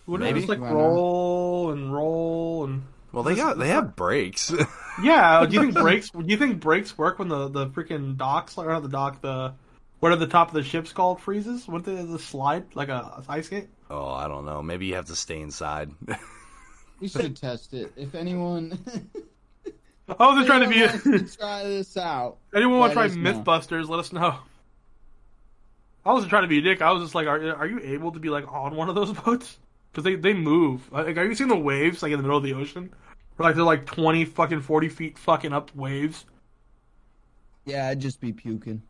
Wouldn't 0.07 0.29
Maybe. 0.29 0.38
it 0.38 0.42
just 0.47 0.49
like 0.49 0.61
Why 0.61 0.68
not? 0.71 0.75
roll 0.77 1.71
and 1.73 1.92
roll 1.92 2.64
and 2.64 2.83
Well, 3.12 3.23
they 3.25 3.35
This- 3.35 3.42
got 3.42 3.59
they 3.59 3.68
have 3.68 3.97
brakes. 3.97 4.53
yeah? 5.03 5.45
Do 5.47 5.55
you 5.55 5.62
think 5.62 5.75
brakes? 5.83 6.11
Do 6.11 6.25
you 6.27 6.37
think 6.37 6.61
brakes 6.61 6.97
work 6.97 7.18
when 7.18 7.29
the 7.29 7.49
the 7.49 7.66
freaking 7.68 8.16
docks 8.16 8.57
or 8.57 8.66
not 8.68 8.83
the 8.83 8.88
dock 8.88 9.21
the 9.21 9.55
what 10.01 10.11
are 10.12 10.16
the 10.16 10.27
top 10.27 10.49
of 10.49 10.55
the 10.55 10.62
ship's 10.62 10.92
called 10.92 11.21
freezes? 11.21 11.66
Wouldn't 11.68 11.85
they 11.85 12.05
the 12.05 12.18
slide 12.18 12.75
like 12.75 12.88
a 12.88 13.23
ice 13.29 13.47
skate? 13.47 13.68
oh, 13.90 14.09
I 14.11 14.27
don't 14.29 14.45
know. 14.45 14.62
Maybe 14.62 14.87
you 14.87 14.95
have 14.95 15.07
to 15.07 15.16
stay 15.16 15.40
inside. 15.40 15.90
We 17.01 17.09
should 17.09 17.37
test 17.37 17.75
it. 17.75 17.92
If 17.97 18.14
anyone, 18.14 18.79
I 20.09 20.27
was 20.29 20.37
just 20.37 20.47
trying 20.47 20.62
to 20.62 20.69
be. 20.69 20.83
anyone 20.83 21.01
wants 21.05 21.33
to 21.33 21.38
try 21.38 21.65
this 21.65 21.97
out. 21.97 22.38
Anyone 22.55 22.79
want 22.79 22.91
to 22.91 22.95
try 22.95 23.07
Let 23.07 23.17
know. 23.17 23.33
MythBusters? 23.33 23.88
Let 23.88 24.01
us 24.01 24.12
know. 24.12 24.37
I 26.05 26.12
wasn't 26.12 26.31
trying 26.31 26.43
to 26.43 26.49
be 26.49 26.59
a 26.59 26.62
dick. 26.62 26.83
I 26.83 26.91
was 26.91 27.05
just 27.05 27.15
like, 27.15 27.27
are, 27.27 27.55
are 27.55 27.67
you 27.67 27.81
able 27.83 28.12
to 28.12 28.19
be 28.19 28.29
like 28.29 28.51
on 28.53 28.75
one 28.75 28.88
of 28.88 28.95
those 28.95 29.12
boats? 29.25 29.59
Because 29.91 30.05
they 30.05 30.17
they 30.17 30.35
move. 30.35 30.91
Like, 30.91 31.17
have 31.17 31.27
you 31.27 31.35
seen 31.35 31.49
the 31.49 31.57
waves 31.57 32.03
like 32.03 32.12
in 32.12 32.19
the 32.19 32.23
middle 32.23 32.38
of 32.38 32.43
the 32.43 32.55
ocean? 32.55 32.93
Where 33.37 33.49
like 33.49 33.55
they're 33.55 33.65
like 33.65 33.87
twenty 33.87 34.25
fucking 34.25 34.62
forty 34.62 34.88
feet 34.88 35.19
fucking 35.19 35.53
up 35.53 35.75
waves. 35.77 36.25
Yeah, 37.65 37.88
I'd 37.88 38.01
just 38.01 38.21
be 38.21 38.33
puking. 38.33 38.83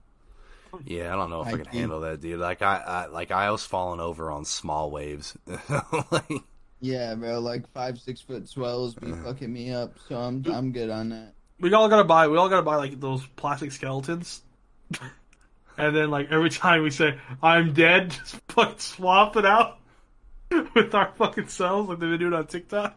Yeah, 0.86 1.12
I 1.12 1.16
don't 1.16 1.28
know 1.28 1.42
if 1.42 1.48
I, 1.48 1.52
I 1.52 1.56
can 1.56 1.64
handle 1.66 2.00
that, 2.00 2.20
dude. 2.20 2.38
Like 2.40 2.62
I, 2.62 2.76
I 2.76 3.06
like 3.06 3.30
I 3.30 3.50
was 3.50 3.64
falling 3.64 4.00
over 4.00 4.30
on 4.30 4.44
small 4.44 4.90
waves. 4.90 5.36
like, 6.10 6.42
Yeah, 6.82 7.14
bro, 7.14 7.38
like 7.38 7.70
five, 7.72 8.00
six 8.00 8.20
foot 8.20 8.48
swells 8.48 8.96
be 8.96 9.12
uh-huh. 9.12 9.22
fucking 9.22 9.52
me 9.52 9.72
up, 9.72 9.94
so 10.08 10.16
I'm 10.16 10.44
I'm 10.52 10.72
good 10.72 10.90
on 10.90 11.10
that. 11.10 11.32
We 11.60 11.72
all 11.72 11.88
gotta 11.88 12.02
buy. 12.02 12.26
We 12.26 12.36
all 12.36 12.48
gotta 12.48 12.62
buy 12.62 12.74
like 12.74 12.98
those 12.98 13.24
plastic 13.36 13.70
skeletons. 13.70 14.42
and 15.78 15.94
then 15.94 16.10
like 16.10 16.32
every 16.32 16.50
time 16.50 16.82
we 16.82 16.90
say 16.90 17.16
"I'm 17.40 17.72
dead," 17.72 18.10
just 18.18 18.40
fucking 18.48 18.80
swap 18.80 19.36
it 19.36 19.46
out 19.46 19.78
with 20.74 20.92
our 20.92 21.12
fucking 21.16 21.46
selves, 21.46 21.88
like 21.88 22.00
they've 22.00 22.10
been 22.10 22.18
doing 22.18 22.34
on 22.34 22.48
TikTok. 22.48 22.96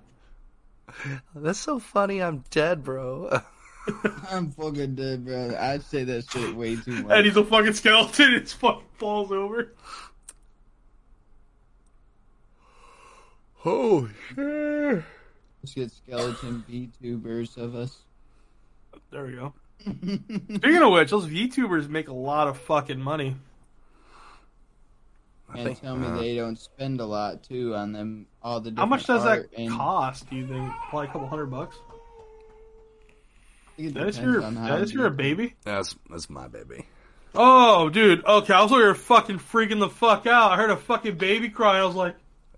that's 1.36 1.60
so 1.60 1.78
funny. 1.78 2.24
I'm 2.24 2.44
dead, 2.50 2.84
bro. 2.84 3.40
I'm 4.32 4.50
fucking 4.50 4.96
dead, 4.96 5.26
bro. 5.26 5.56
I 5.60 5.78
say 5.78 6.04
that 6.06 6.28
shit 6.32 6.56
way 6.56 6.76
too 6.76 7.04
much. 7.04 7.12
And 7.12 7.24
he's 7.24 7.38
a 7.38 7.46
fucking 7.46 7.74
skeleton. 7.74 8.34
It 8.34 8.50
fucking 8.50 8.82
falls 8.98 9.32
over. 9.32 9.74
Oh 13.66 14.08
shit. 14.36 15.04
Let's 15.64 15.74
get 15.74 15.92
skeleton 15.92 16.64
VTubers 16.70 17.58
of 17.58 17.76
us. 17.76 17.98
There 19.12 19.26
we 19.26 19.34
go. 19.34 19.54
Speaking 19.82 20.82
of 20.82 20.92
which, 20.94 21.10
those 21.10 21.28
VTubers 21.28 21.90
make 21.90 22.08
a 22.08 22.14
lot 22.14 22.48
of 22.48 22.58
fucking 22.60 23.00
money. 23.00 23.36
I 25.50 25.58
and 25.60 25.68
think- 25.68 25.82
tell 25.82 25.96
me 25.96 26.08
uh, 26.08 26.18
they 26.18 26.36
don't 26.36 26.60
spend 26.60 27.00
a 27.02 27.06
lot 27.06 27.44
too 27.44 27.76
on 27.76 27.92
them. 27.94 28.28
All 28.42 28.60
the 28.62 28.74
How 28.76 28.86
much 28.86 29.06
does 29.06 29.24
that 29.24 29.48
and- 29.58 29.72
cost? 29.72 30.30
Do 30.30 30.36
you 30.36 30.48
think? 30.48 30.72
Probably 30.90 31.08
a 31.08 31.12
couple 31.12 31.28
hundred 31.28 31.48
bucks. 31.48 31.76
I 33.68 33.78
think 33.78 33.90
it 33.90 33.94
That 33.96 34.08
is 34.08 34.16
depends 34.16 34.34
your. 34.36 34.44
on 34.44 34.56
That 34.56 34.82
is 34.82 34.94
your 34.94 35.10
baby. 35.10 35.56
That's 35.64 35.96
that's 36.10 36.30
my 36.30 36.48
baby. 36.48 36.86
Oh, 37.38 37.90
dude. 37.90 38.24
Okay, 38.24 38.54
I 38.54 38.64
was 38.64 38.72
over 38.72 38.82
here 38.82 38.96
fucking 38.96 39.40
freaking 39.40 39.80
the 39.80 39.90
fuck 39.90 40.26
out. 40.26 40.52
I 40.54 40.56
heard 40.56 40.70
a 40.70 40.78
fucking 40.78 41.18
baby 41.18 41.50
cry. 41.50 41.80
I 41.80 41.84
was 41.84 41.96
like, 41.96 42.16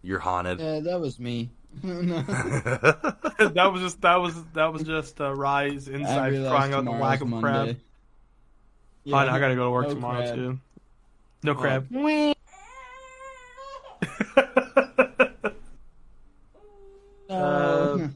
You're 0.08 0.20
haunted. 0.20 0.62
Yeah, 0.62 0.80
that 0.80 1.02
was 1.02 1.20
me. 1.20 1.50
That 1.84 3.70
was 3.72 3.82
just 3.82 4.02
that 4.02 4.16
was 4.16 4.42
that 4.54 4.72
was 4.74 4.84
just 4.84 5.20
uh, 5.22 5.36
Rise 5.36 5.90
inside 5.90 6.32
realized 6.32 6.50
crying 6.50 6.74
out 6.74 6.86
the 6.86 6.92
tomorrow's 6.92 7.02
lack 7.02 7.22
of 7.22 7.28
crab. 7.30 7.42
Monday. 7.42 7.78
Fine, 9.12 9.30
I 9.30 9.40
gotta 9.40 9.56
go 9.56 9.66
to 9.66 9.72
work 9.72 9.88
no 9.88 9.94
tomorrow 9.94 10.22
crab. 10.22 10.36
too. 10.36 10.60
No 11.44 11.56
crab. 11.56 11.88
No. 11.92 12.34
Uh, 17.30 18.08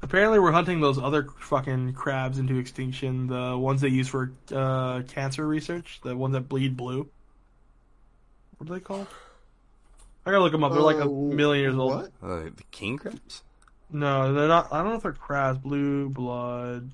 Apparently, 0.00 0.38
we're 0.38 0.50
hunting 0.50 0.80
those 0.80 0.98
other 0.98 1.26
fucking 1.38 1.92
crabs 1.92 2.38
into 2.38 2.56
extinction. 2.56 3.26
The 3.26 3.56
ones 3.56 3.82
they 3.82 3.88
use 3.88 4.08
for 4.08 4.32
uh, 4.50 5.02
cancer 5.02 5.46
research, 5.46 6.00
the 6.02 6.16
ones 6.16 6.32
that 6.32 6.48
bleed 6.48 6.74
blue. 6.78 7.06
What 8.56 8.70
are 8.70 8.72
they 8.72 8.80
called? 8.80 9.06
I 10.26 10.30
gotta 10.30 10.42
look 10.42 10.52
them 10.52 10.64
up. 10.64 10.72
They're 10.72 10.80
like 10.82 10.96
a 10.96 11.04
Uh, 11.04 11.08
million 11.08 11.62
years 11.64 11.74
old. 11.76 11.94
What? 11.94 12.12
Uh, 12.22 12.44
the 12.54 12.64
king 12.70 12.98
crabs? 12.98 13.42
No, 13.90 14.32
they're 14.32 14.48
not. 14.48 14.72
I 14.72 14.78
don't 14.82 14.90
know 14.90 14.96
if 14.96 15.02
they're 15.02 15.12
crabs. 15.12 15.58
Blue 15.58 16.08
blood 16.10 16.90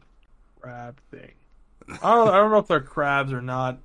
crab 0.60 0.98
thing. 1.10 1.32
I 1.88 2.14
don't. 2.14 2.28
I 2.28 2.36
don't 2.38 2.50
know 2.50 2.58
if 2.58 2.68
they're 2.68 2.80
crabs 2.80 3.32
or 3.32 3.42
not. 3.42 3.78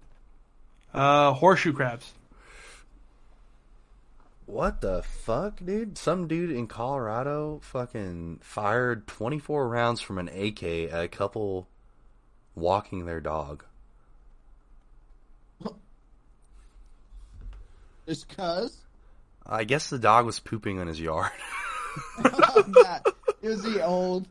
Uh, 0.93 1.33
horseshoe 1.33 1.73
crabs. 1.73 2.13
What 4.45 4.81
the 4.81 5.01
fuck, 5.01 5.63
dude? 5.63 5.97
Some 5.97 6.27
dude 6.27 6.51
in 6.51 6.67
Colorado 6.67 7.59
fucking 7.63 8.39
fired 8.43 9.07
24 9.07 9.67
rounds 9.69 10.01
from 10.01 10.17
an 10.17 10.27
AK 10.27 10.63
at 10.91 11.03
a 11.05 11.07
couple 11.07 11.67
walking 12.53 13.05
their 13.05 13.21
dog. 13.21 13.63
It's 18.07 18.23
cuz? 18.25 18.77
I 19.51 19.65
guess 19.65 19.89
the 19.89 19.99
dog 19.99 20.25
was 20.25 20.39
pooping 20.39 20.79
in 20.79 20.87
his 20.87 20.99
yard. 20.99 21.31
oh, 22.23 22.99
Is 23.41 23.63
he 23.65 23.81
old? 23.81 24.23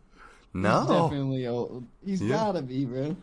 He's 0.53 0.63
no. 0.63 0.87
definitely 0.89 1.47
old. 1.47 1.85
He's 2.05 2.23
Yeah. 2.23 2.37
gotta 2.37 2.63
be, 2.63 2.85
bro. 2.87 3.17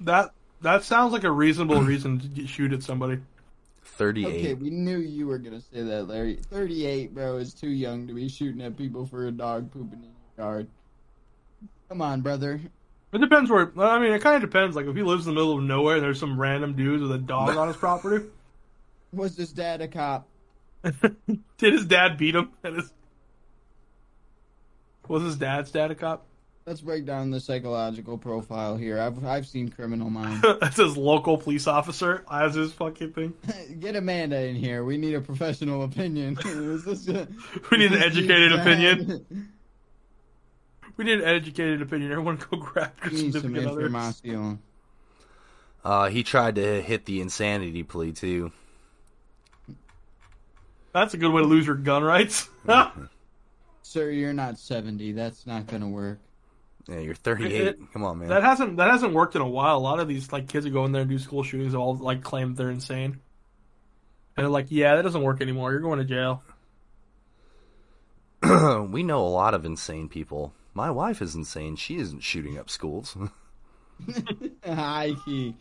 That 0.00 0.32
that 0.60 0.84
sounds 0.84 1.12
like 1.12 1.24
a 1.24 1.30
reasonable 1.30 1.82
reason 1.82 2.20
to 2.34 2.46
shoot 2.46 2.72
at 2.72 2.82
somebody. 2.82 3.20
38. 3.84 4.26
Okay, 4.26 4.54
we 4.54 4.70
knew 4.70 4.98
you 4.98 5.26
were 5.26 5.38
gonna 5.38 5.60
say 5.60 5.82
that, 5.82 6.08
Larry. 6.08 6.36
Thirty-eight, 6.36 7.14
bro, 7.14 7.38
is 7.38 7.54
too 7.54 7.70
young 7.70 8.06
to 8.06 8.14
be 8.14 8.28
shooting 8.28 8.60
at 8.62 8.76
people 8.76 9.06
for 9.06 9.26
a 9.26 9.32
dog 9.32 9.70
pooping 9.72 9.98
in 9.98 10.10
your 10.36 10.46
yard. 10.46 10.68
Come 11.88 12.02
on, 12.02 12.20
brother. 12.20 12.60
It 13.12 13.18
depends 13.18 13.50
where. 13.50 13.72
I 13.78 13.98
mean, 13.98 14.12
it 14.12 14.22
kind 14.22 14.36
of 14.36 14.48
depends. 14.48 14.76
Like 14.76 14.86
if 14.86 14.94
he 14.94 15.02
lives 15.02 15.26
in 15.26 15.34
the 15.34 15.40
middle 15.40 15.56
of 15.58 15.62
nowhere 15.64 15.96
and 15.96 16.04
there's 16.04 16.20
some 16.20 16.38
random 16.40 16.74
dudes 16.74 17.02
with 17.02 17.12
a 17.12 17.18
dog 17.18 17.56
on 17.56 17.68
his 17.68 17.76
property. 17.76 18.26
Was 19.12 19.36
his 19.36 19.52
dad 19.52 19.80
a 19.80 19.88
cop? 19.88 20.28
Did 21.58 21.72
his 21.72 21.86
dad 21.86 22.16
beat 22.16 22.34
him? 22.34 22.50
And 22.62 22.76
his... 22.76 22.92
Was 25.08 25.22
his 25.22 25.36
dad's 25.36 25.70
dad 25.70 25.90
a 25.90 25.94
cop? 25.94 26.26
Let's 26.66 26.82
break 26.82 27.04
down 27.04 27.30
the 27.30 27.40
psychological 27.40 28.16
profile 28.16 28.76
here. 28.76 29.00
I've 29.00 29.24
I've 29.24 29.46
seen 29.46 29.70
Criminal 29.70 30.08
Minds. 30.10 30.46
That's 30.60 30.76
his 30.76 30.96
local 30.96 31.36
police 31.36 31.66
officer 31.66 32.24
as 32.30 32.54
his 32.54 32.72
fucking 32.72 33.12
thing. 33.12 33.34
Get 33.80 33.96
Amanda 33.96 34.40
in 34.40 34.54
here. 34.54 34.84
We 34.84 34.96
need 34.96 35.14
a 35.14 35.20
professional 35.20 35.82
opinion. 35.82 36.38
Is 36.44 36.84
this 36.84 37.08
a- 37.08 37.26
We 37.70 37.78
need 37.78 37.92
is 37.92 37.98
an 37.98 38.04
educated 38.04 38.52
opinion. 38.52 39.48
We 40.96 41.04
need 41.04 41.20
an 41.20 41.24
educated 41.24 41.82
opinion. 41.82 42.12
Everyone 42.12 42.36
go 42.36 42.58
grab 42.58 42.92
your 43.02 43.10
We 43.10 43.22
need 43.22 43.32
some 43.32 43.42
significant 43.42 43.96
others. 43.96 44.58
Uh, 45.82 46.08
he 46.08 46.22
tried 46.22 46.56
to 46.56 46.82
hit 46.82 47.06
the 47.06 47.20
insanity 47.20 47.82
plea, 47.82 48.12
too. 48.12 48.52
That's 50.92 51.14
a 51.14 51.16
good 51.16 51.32
way 51.32 51.42
to 51.42 51.48
lose 51.48 51.66
your 51.66 51.76
gun 51.76 52.02
rights. 52.02 52.48
Sir, 53.82 54.10
you're 54.10 54.32
not 54.32 54.58
70. 54.58 55.12
That's 55.12 55.46
not 55.46 55.66
gonna 55.66 55.88
work. 55.88 56.18
Yeah, 56.88 56.98
you're 57.00 57.14
38. 57.14 57.60
It- 57.60 57.78
Come 57.92 58.02
on, 58.04 58.18
man. 58.18 58.28
that 58.28 58.42
hasn't 58.42 58.76
that 58.78 58.90
hasn't 58.90 59.12
worked 59.12 59.36
in 59.36 59.42
a 59.42 59.48
while. 59.48 59.76
A 59.76 59.78
lot 59.78 60.00
of 60.00 60.08
these 60.08 60.32
like 60.32 60.48
kids 60.48 60.64
who 60.66 60.72
go 60.72 60.84
in 60.84 60.92
there 60.92 61.02
and 61.02 61.10
do 61.10 61.18
school 61.18 61.42
shootings 61.42 61.74
all 61.74 61.96
like 61.96 62.22
claim 62.22 62.54
they're 62.54 62.70
insane. 62.70 63.20
And 64.36 64.44
they're 64.46 64.48
like, 64.48 64.66
yeah, 64.70 64.96
that 64.96 65.02
doesn't 65.02 65.22
work 65.22 65.40
anymore. 65.40 65.70
You're 65.72 65.80
going 65.80 65.98
to 65.98 66.04
jail. 66.04 66.42
we 68.90 69.02
know 69.02 69.26
a 69.26 69.28
lot 69.28 69.54
of 69.54 69.64
insane 69.64 70.08
people. 70.08 70.54
My 70.72 70.90
wife 70.90 71.20
is 71.20 71.34
insane. 71.34 71.76
She 71.76 71.96
isn't 71.96 72.20
shooting 72.22 72.56
up 72.58 72.70
schools. 72.70 73.16
High 74.64 75.14
key. 75.24 75.54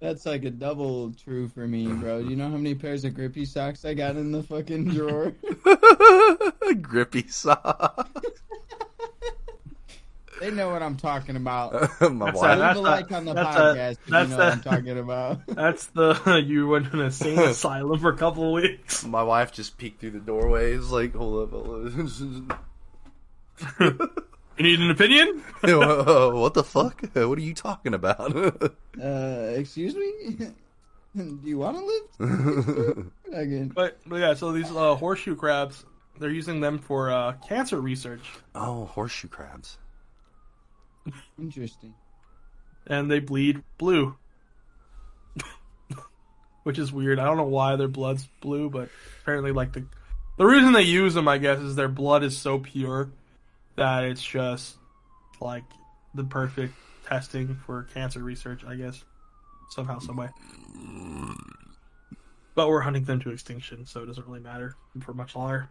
That's 0.00 0.24
like 0.24 0.44
a 0.44 0.50
double 0.50 1.12
true 1.12 1.48
for 1.48 1.66
me, 1.68 1.86
bro. 1.86 2.22
Do 2.22 2.30
you 2.30 2.36
know 2.36 2.48
how 2.48 2.56
many 2.56 2.74
pairs 2.74 3.04
of 3.04 3.12
grippy 3.14 3.44
socks 3.44 3.84
I 3.84 3.92
got 3.94 4.16
in 4.16 4.32
the 4.32 4.42
fucking 4.42 4.86
drawer? 4.94 5.32
Grippy 6.80 7.26
socks. 7.28 8.10
they 10.40 10.50
know 10.50 10.70
what 10.70 10.82
I'm 10.82 10.96
talking 10.96 11.36
about. 11.36 11.72
My 12.12 12.26
That's 12.30 12.38
wife. 12.40 12.50
Leave 12.50 12.58
that's 12.58 12.78
a 12.78 12.82
like 12.82 13.12
on 13.12 13.24
the 13.26 13.34
that's 13.34 13.56
a- 13.56 13.60
podcast 13.60 13.98
you 14.06 14.12
know 14.12 14.18
a- 14.34 14.38
what 14.38 14.52
I'm 14.52 14.60
talking 14.62 14.98
about. 14.98 15.46
That's 15.48 15.86
the 15.88 16.42
you 16.46 16.66
went 16.68 16.86
to 16.86 16.92
an 16.98 17.00
insane 17.06 17.38
asylum 17.38 17.98
for 18.00 18.08
a 18.10 18.16
couple 18.16 18.46
of 18.56 18.62
weeks. 18.62 19.04
My 19.04 19.22
wife 19.22 19.52
just 19.52 19.76
peeked 19.76 20.00
through 20.00 20.12
the 20.12 20.20
doorways, 20.20 20.88
like, 20.90 21.14
hold 21.14 21.52
up, 21.52 21.66
hold 21.66 22.50
up. 23.80 24.26
You 24.60 24.64
need 24.64 24.80
an 24.80 24.90
opinion? 24.90 25.42
what 25.62 26.52
the 26.52 26.62
fuck? 26.62 27.00
What 27.14 27.38
are 27.38 27.40
you 27.40 27.54
talking 27.54 27.94
about? 27.94 28.34
Uh, 29.02 29.52
excuse 29.56 29.94
me? 29.94 30.48
Do 31.16 31.38
you 31.42 31.56
want 31.56 31.78
to 31.78 32.26
live? 32.26 33.10
Again. 33.32 33.72
But, 33.74 33.96
but 34.04 34.16
yeah, 34.16 34.34
so 34.34 34.52
these 34.52 34.70
uh, 34.70 34.96
horseshoe 34.96 35.36
crabs, 35.36 35.86
they're 36.18 36.28
using 36.28 36.60
them 36.60 36.78
for 36.78 37.10
uh, 37.10 37.32
cancer 37.48 37.80
research, 37.80 38.20
oh, 38.54 38.84
horseshoe 38.84 39.28
crabs. 39.28 39.78
Interesting. 41.38 41.94
and 42.86 43.10
they 43.10 43.20
bleed 43.20 43.62
blue, 43.78 44.14
which 46.64 46.78
is 46.78 46.92
weird. 46.92 47.18
I 47.18 47.24
don't 47.24 47.38
know 47.38 47.44
why 47.44 47.76
their 47.76 47.88
blood's 47.88 48.28
blue, 48.42 48.68
but 48.68 48.90
apparently, 49.22 49.52
like 49.52 49.72
the 49.72 49.86
the 50.36 50.44
reason 50.44 50.74
they 50.74 50.82
use 50.82 51.14
them, 51.14 51.28
I 51.28 51.38
guess, 51.38 51.60
is 51.60 51.76
their 51.76 51.88
blood 51.88 52.22
is 52.24 52.36
so 52.36 52.58
pure 52.58 53.10
that 53.80 54.04
it's 54.04 54.22
just 54.22 54.76
like 55.40 55.64
the 56.14 56.22
perfect 56.22 56.74
testing 57.06 57.58
for 57.64 57.84
cancer 57.94 58.20
research. 58.20 58.62
I 58.62 58.76
guess 58.76 59.02
somehow, 59.70 59.98
some 59.98 60.16
way. 60.16 60.28
But 62.54 62.68
we're 62.68 62.80
hunting 62.80 63.04
them 63.04 63.20
to 63.20 63.30
extinction, 63.30 63.86
so 63.86 64.02
it 64.02 64.06
doesn't 64.06 64.26
really 64.26 64.40
matter 64.40 64.76
for 65.00 65.14
much 65.14 65.34
longer. 65.34 65.70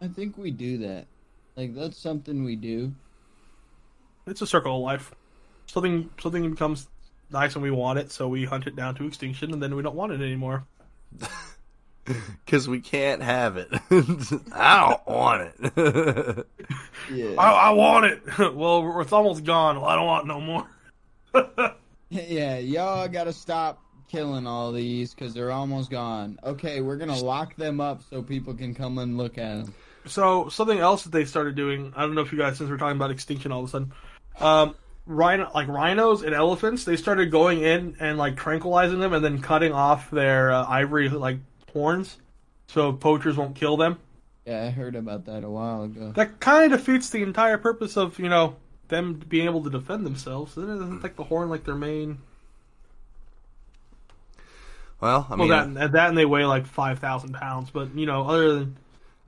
I 0.00 0.06
think 0.06 0.38
we 0.38 0.52
do 0.52 0.78
that. 0.78 1.06
Like, 1.56 1.74
that's 1.74 1.98
something 1.98 2.44
we 2.44 2.54
do. 2.54 2.94
It's 4.26 4.40
a 4.40 4.46
circle 4.46 4.76
of 4.76 4.82
life. 4.82 5.12
Something 5.66 6.10
something 6.20 6.48
becomes 6.48 6.86
nice 7.30 7.54
and 7.54 7.62
we 7.62 7.72
want 7.72 7.98
it, 7.98 8.12
so 8.12 8.28
we 8.28 8.44
hunt 8.44 8.68
it 8.68 8.76
down 8.76 8.94
to 8.96 9.06
extinction, 9.06 9.52
and 9.52 9.60
then 9.60 9.74
we 9.74 9.82
don't 9.82 9.96
want 9.96 10.12
it 10.12 10.20
anymore. 10.20 10.64
Because 12.44 12.68
we 12.68 12.80
can't 12.80 13.22
have 13.22 13.56
it. 13.56 13.68
I 14.52 14.90
don't 14.90 15.06
want 15.06 15.52
it. 15.62 16.46
Yeah. 17.12 17.34
I, 17.36 17.50
I 17.50 17.70
want 17.70 18.06
it. 18.06 18.54
well, 18.54 19.00
it's 19.00 19.12
almost 19.12 19.44
gone. 19.44 19.80
Well, 19.80 19.88
I 19.88 19.96
don't 19.96 20.06
want 20.06 20.26
no 20.26 20.40
more. 20.40 20.66
Yeah, 22.08 22.58
y'all 22.58 23.08
gotta 23.08 23.32
stop 23.32 23.82
killing 24.08 24.46
all 24.46 24.70
these 24.72 25.14
because 25.14 25.32
they're 25.32 25.50
almost 25.50 25.90
gone. 25.90 26.38
Okay, 26.44 26.82
we're 26.82 26.96
gonna 26.96 27.18
lock 27.18 27.56
them 27.56 27.80
up 27.80 28.02
so 28.10 28.22
people 28.22 28.52
can 28.52 28.74
come 28.74 28.98
and 28.98 29.16
look 29.16 29.38
at 29.38 29.64
them. 29.64 29.74
So 30.04 30.50
something 30.50 30.78
else 30.78 31.04
that 31.04 31.12
they 31.12 31.24
started 31.24 31.54
doing. 31.54 31.92
I 31.96 32.02
don't 32.02 32.14
know 32.14 32.20
if 32.20 32.30
you 32.30 32.38
guys, 32.38 32.58
since 32.58 32.68
we're 32.68 32.76
talking 32.76 32.96
about 32.96 33.10
extinction 33.10 33.50
all 33.50 33.62
of 33.62 33.68
a 33.68 33.70
sudden, 33.70 33.92
um, 34.40 34.74
rhino 35.06 35.50
like 35.54 35.68
rhinos 35.68 36.22
and 36.22 36.34
elephants, 36.34 36.84
they 36.84 36.96
started 36.96 37.30
going 37.30 37.62
in 37.62 37.96
and 37.98 38.18
like 38.18 38.36
tranquilizing 38.36 39.00
them 39.00 39.14
and 39.14 39.24
then 39.24 39.40
cutting 39.40 39.72
off 39.72 40.10
their 40.10 40.52
uh, 40.52 40.66
ivory 40.68 41.08
like 41.08 41.38
horns, 41.72 42.18
so 42.66 42.92
poachers 42.92 43.36
won't 43.36 43.56
kill 43.56 43.76
them. 43.76 43.98
Yeah, 44.46 44.64
I 44.64 44.70
heard 44.70 44.96
about 44.96 45.26
that 45.26 45.44
a 45.44 45.50
while 45.50 45.84
ago. 45.84 46.12
That 46.12 46.40
kind 46.40 46.72
of 46.72 46.80
defeats 46.80 47.10
the 47.10 47.22
entire 47.22 47.58
purpose 47.58 47.96
of 47.96 48.18
you 48.18 48.28
know 48.28 48.56
them 48.88 49.14
being 49.14 49.46
able 49.46 49.62
to 49.64 49.70
defend 49.70 50.04
themselves. 50.04 50.52
Isn't 50.56 50.70
it? 50.70 50.74
Isn't 50.74 51.02
like 51.02 51.16
the 51.16 51.24
horn 51.24 51.48
like 51.48 51.64
their 51.64 51.74
main? 51.74 52.18
Well, 55.00 55.26
I 55.28 55.36
mean, 55.36 55.48
well, 55.48 55.64
mean, 55.66 55.74
that 55.74 55.92
that 55.92 56.08
and 56.08 56.18
they 56.18 56.24
weigh 56.24 56.44
like 56.44 56.66
five 56.66 56.98
thousand 56.98 57.34
pounds. 57.34 57.70
But 57.70 57.94
you 57.94 58.06
know, 58.06 58.26
other 58.26 58.54
than 58.58 58.76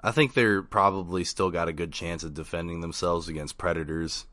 I 0.00 0.10
think 0.10 0.34
they're 0.34 0.62
probably 0.62 1.24
still 1.24 1.50
got 1.50 1.68
a 1.68 1.72
good 1.72 1.92
chance 1.92 2.24
of 2.24 2.34
defending 2.34 2.80
themselves 2.80 3.28
against 3.28 3.56
predators. 3.56 4.26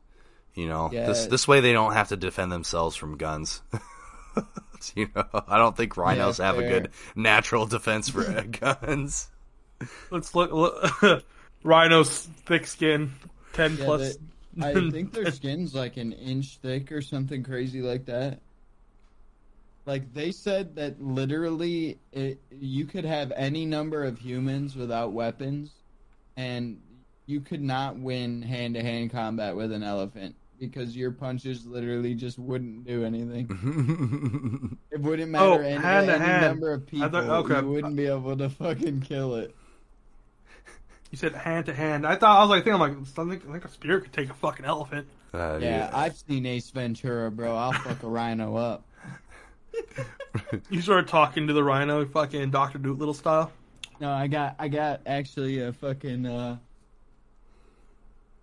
You 0.54 0.68
know, 0.68 0.90
this 0.90 1.26
this 1.26 1.48
way 1.48 1.60
they 1.60 1.72
don't 1.72 1.94
have 1.94 2.08
to 2.08 2.16
defend 2.16 2.52
themselves 2.52 2.94
from 2.94 3.16
guns. 3.16 3.62
you 4.96 5.08
know, 5.14 5.24
I 5.32 5.58
don't 5.58 5.76
think 5.76 5.96
rhinos 5.96 6.38
have 6.38 6.58
a 6.58 6.62
good 6.62 6.90
natural 7.14 7.66
defense 7.66 8.08
for 8.08 8.24
guns. 8.60 9.28
let's 10.10 10.34
look, 10.34 10.52
look 10.52 11.24
rhinos 11.62 12.28
thick 12.46 12.66
skin, 12.66 13.12
ten 13.52 13.76
Yeah, 13.76 13.84
plus. 13.84 14.18
I 14.60 14.74
think 14.74 15.12
their 15.12 15.30
skin's 15.32 15.74
like 15.74 15.96
an 15.96 16.12
inch 16.12 16.58
thick 16.58 16.92
or 16.92 17.00
something 17.00 17.42
crazy 17.42 17.80
like 17.80 18.06
that. 18.06 18.40
Like 19.86 20.12
they 20.14 20.30
said 20.30 20.76
that 20.76 21.00
literally 21.02 21.98
it, 22.12 22.40
you 22.50 22.84
could 22.84 23.04
have 23.04 23.32
any 23.34 23.66
number 23.66 24.04
of 24.04 24.18
humans 24.18 24.76
without 24.76 25.12
weapons, 25.12 25.72
and 26.36 26.80
you 27.26 27.40
could 27.40 27.62
not 27.62 27.98
win 27.98 28.42
hand 28.42 28.74
to 28.74 28.82
hand 28.82 29.10
combat 29.10 29.56
with 29.56 29.72
an 29.72 29.82
elephant 29.82 30.36
because 30.70 30.96
your 30.96 31.10
punches 31.10 31.66
literally 31.66 32.14
just 32.14 32.38
wouldn't 32.38 32.86
do 32.86 33.04
anything. 33.04 34.78
It 34.92 35.00
wouldn't 35.00 35.30
matter 35.30 35.44
Oh, 35.44 35.58
any, 35.58 35.80
hand 35.82 36.08
any 36.10 36.22
hand. 36.24 36.42
number 36.46 36.72
of 36.72 36.82
I 36.82 36.84
people. 36.90 37.08
thought- 37.08 37.24
okay. 37.50 37.60
You 37.60 37.66
wouldn't 37.72 37.96
be 37.96 38.06
able 38.06 38.36
to 38.36 38.48
fucking 38.50 39.00
kill 39.00 39.34
it. 39.36 39.54
You 41.10 41.18
said 41.18 41.32
hand 41.34 41.66
to 41.66 41.74
hand. 41.74 42.06
I 42.06 42.14
thought 42.16 42.38
I 42.38 42.40
was 42.42 42.50
like 42.50 42.64
thinking, 42.64 42.80
I'm 42.80 42.96
like, 42.98 43.06
something 43.06 43.42
like 43.52 43.64
a 43.64 43.68
spear 43.68 44.00
could 44.00 44.12
take 44.12 44.30
a 44.30 44.34
fucking 44.34 44.64
elephant. 44.64 45.08
Uh, 45.34 45.58
Yeah, 45.60 45.90
I've 45.92 46.16
seen 46.16 46.46
Ace 46.46 46.70
Ventura, 46.70 47.30
bro. 47.30 47.54
I'll 47.56 47.72
fuck 47.72 48.02
a 48.02 48.08
rhino 48.08 48.56
up. 48.56 48.84
You 50.70 50.80
started 50.80 51.08
talking 51.08 51.46
to 51.48 51.52
the 51.52 51.62
rhino, 51.62 52.06
fucking 52.06 52.50
Doctor 52.50 52.78
Dolittle 52.78 53.12
style. 53.12 53.52
No, 54.00 54.10
I 54.10 54.26
got 54.28 54.56
I 54.58 54.68
got 54.68 55.00
actually 55.06 55.60
a 55.60 55.72
fucking 55.74 56.24
uh 56.24 56.56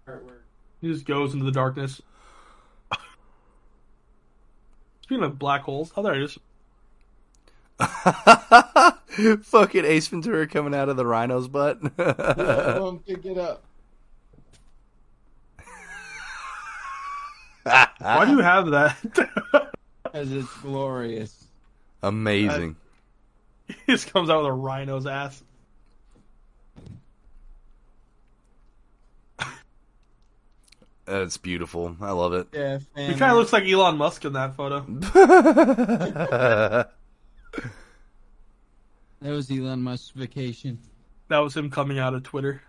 artwork. 0.07 0.41
He 0.81 0.87
just 0.91 1.05
goes 1.05 1.33
into 1.33 1.45
the 1.45 1.51
darkness. 1.51 2.01
Speaking 5.09 5.23
of 5.23 5.39
black 5.39 5.61
holes, 5.61 5.91
oh 5.97 6.03
there 6.03 6.13
it 6.13 6.21
is. 6.21 6.37
Fucking 9.43 9.83
Ace 9.83 10.07
Ventura 10.07 10.45
coming 10.45 10.75
out 10.75 10.87
of 10.87 10.97
the 10.97 11.05
rhino's 11.05 11.47
butt. 11.47 11.79
I 11.97 12.77
won't 12.77 13.03
pick 13.03 13.25
it 13.25 13.39
up. 13.39 13.63
Why 17.63 18.25
do 18.25 18.33
you 18.33 18.41
have 18.41 18.69
that? 18.69 19.73
Because 20.03 20.31
it's 20.31 20.53
glorious. 20.57 21.47
Amazing. 22.03 22.75
he 23.67 23.75
just 23.87 24.13
comes 24.13 24.29
out 24.29 24.43
with 24.43 24.47
a 24.47 24.53
rhino's 24.53 25.07
ass. 25.07 25.43
It's 31.11 31.37
beautiful. 31.37 31.95
I 32.01 32.11
love 32.11 32.33
it. 32.33 32.47
Yeah, 32.53 32.79
He 32.95 33.15
kind 33.15 33.31
of 33.31 33.37
looks 33.37 33.51
like 33.51 33.63
Elon 33.65 33.97
Musk 33.97 34.25
in 34.25 34.33
that 34.33 34.55
photo. 34.55 34.81
That 39.21 39.31
was 39.31 39.51
Elon 39.51 39.81
Musk's 39.81 40.11
vacation. 40.11 40.79
That 41.27 41.39
was 41.39 41.55
him 41.55 41.69
coming 41.69 41.99
out 41.99 42.13
of 42.13 42.23
Twitter. 42.23 42.61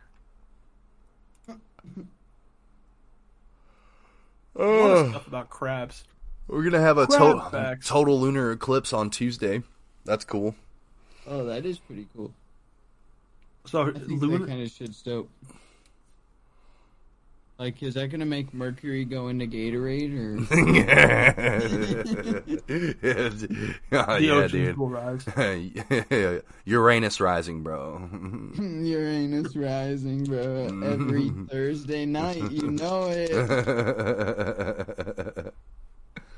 Oh, 4.57 4.95
lot 4.95 5.09
stuff 5.11 5.27
about 5.29 5.49
crabs. 5.49 6.05
We're 6.49 6.65
gonna 6.65 6.81
have 6.81 6.99
a 6.99 7.07
Crab 7.07 7.53
to- 7.53 7.79
total 7.87 8.21
lunar 8.21 8.51
eclipse 8.51 8.93
on 8.93 9.11
Tuesday. 9.11 9.63
That's 10.05 10.25
cool. 10.25 10.57
Oh, 11.27 11.45
that 11.45 11.65
is 11.65 11.79
pretty 11.79 12.09
cool. 12.17 12.33
So 13.67 13.83
I 13.83 13.93
think 13.93 14.21
that 14.21 14.27
lunar, 14.27 14.47
kind 14.49 14.63
of 14.63 14.71
shit's 14.71 15.01
dope. 15.03 15.31
Like, 17.61 17.83
is 17.83 17.93
that 17.93 18.09
gonna 18.11 18.25
make 18.25 18.55
Mercury 18.55 19.05
go 19.05 19.29
into 19.29 19.47
Gatorade 19.47 20.17
or? 20.17 20.39
oh, 23.93 24.17
the 24.17 24.23
yeah, 24.25 24.33
oceans 24.33 24.51
dude. 24.51 24.79
will 24.79 24.89
rise. 24.89 26.43
Uranus 26.65 27.21
rising, 27.21 27.63
bro. 27.63 27.99
Uranus 28.59 29.55
rising, 29.55 30.25
bro. 30.25 30.69
Every 30.83 31.29
Thursday 31.51 32.07
night, 32.07 32.51
you 32.51 32.71
know 32.71 33.09
it. 33.11 33.31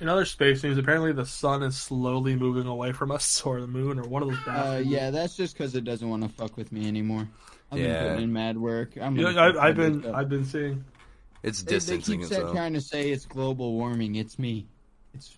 In 0.01 0.09
other 0.09 0.25
space 0.25 0.65
news, 0.65 0.77
apparently 0.77 1.13
the 1.13 1.25
sun 1.25 1.63
is 1.63 1.77
slowly 1.77 2.35
moving 2.35 2.67
away 2.67 2.91
from 2.91 3.13
us, 3.13 3.43
or 3.43 3.61
the 3.61 3.69
moon, 3.69 4.01
or 4.01 4.03
one 4.09 4.25
of 4.25 4.29
those. 4.31 4.39
Uh, 4.49 4.83
yeah, 4.85 5.11
that's 5.11 5.37
just 5.37 5.57
because 5.57 5.77
it 5.77 5.85
doesn't 5.85 6.11
want 6.11 6.25
to 6.25 6.29
fuck 6.29 6.57
with 6.57 6.73
me 6.73 6.89
anymore. 6.89 7.29
I've 7.71 7.79
Yeah. 7.79 8.01
been 8.01 8.09
putting 8.09 8.25
in 8.25 8.33
mad 8.33 8.59
work. 8.59 8.99
I'm 9.01 9.15
Yeah, 9.17 9.33
gonna 9.33 9.41
I, 9.41 9.53
fuck 9.53 9.63
I've 9.63 9.77
been, 9.77 10.05
up. 10.07 10.15
I've 10.17 10.29
been 10.29 10.45
seeing. 10.45 10.85
It's 11.43 11.63
distancing 11.63 11.65
They, 11.65 11.73
they 11.73 11.77
distancing 11.77 12.19
keep 12.21 12.27
itself. 12.39 12.53
trying 12.57 12.75
to 12.75 12.81
say 12.81 13.11
it's 13.11 13.27
global 13.27 13.73
warming. 13.75 14.15
It's 14.17 14.39
me. 14.39 14.67
It's 15.15 15.37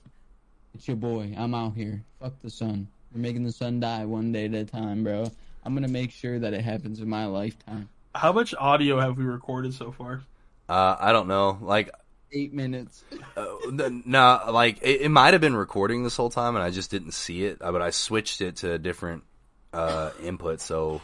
it's 0.74 0.86
your 0.88 0.96
boy. 0.96 1.34
I'm 1.36 1.54
out 1.54 1.74
here. 1.74 2.02
Fuck 2.20 2.34
the 2.42 2.50
sun. 2.50 2.88
We're 3.14 3.20
making 3.20 3.44
the 3.44 3.52
sun 3.52 3.80
die 3.80 4.04
one 4.04 4.32
day 4.32 4.46
at 4.46 4.54
a 4.54 4.64
time, 4.64 5.04
bro. 5.04 5.30
I'm 5.64 5.74
gonna 5.74 5.88
make 5.88 6.10
sure 6.10 6.38
that 6.38 6.52
it 6.52 6.62
happens 6.62 7.00
in 7.00 7.08
my 7.08 7.26
lifetime. 7.26 7.88
How 8.14 8.32
much 8.32 8.54
audio 8.54 9.00
have 9.00 9.16
we 9.16 9.24
recorded 9.24 9.74
so 9.74 9.90
far? 9.92 10.22
Uh, 10.68 10.96
I 10.98 11.12
don't 11.12 11.28
know. 11.28 11.58
Like, 11.60 11.90
Eight 12.32 12.52
minutes. 12.52 13.04
uh, 13.36 13.46
n- 13.68 14.02
no, 14.06 14.40
like 14.50 14.78
it, 14.82 15.02
it 15.02 15.08
might 15.08 15.34
have 15.34 15.40
been 15.40 15.54
recording 15.56 16.02
this 16.04 16.16
whole 16.16 16.30
time, 16.30 16.56
and 16.56 16.64
I 16.64 16.70
just 16.70 16.90
didn't 16.90 17.12
see 17.12 17.44
it. 17.44 17.58
uh, 17.60 17.70
But 17.70 17.80
I 17.82 17.90
switched 17.90 18.40
it 18.40 18.56
to 18.56 18.72
a 18.72 18.78
different 18.78 19.22
uh, 19.72 20.10
input, 20.22 20.60
so 20.60 21.00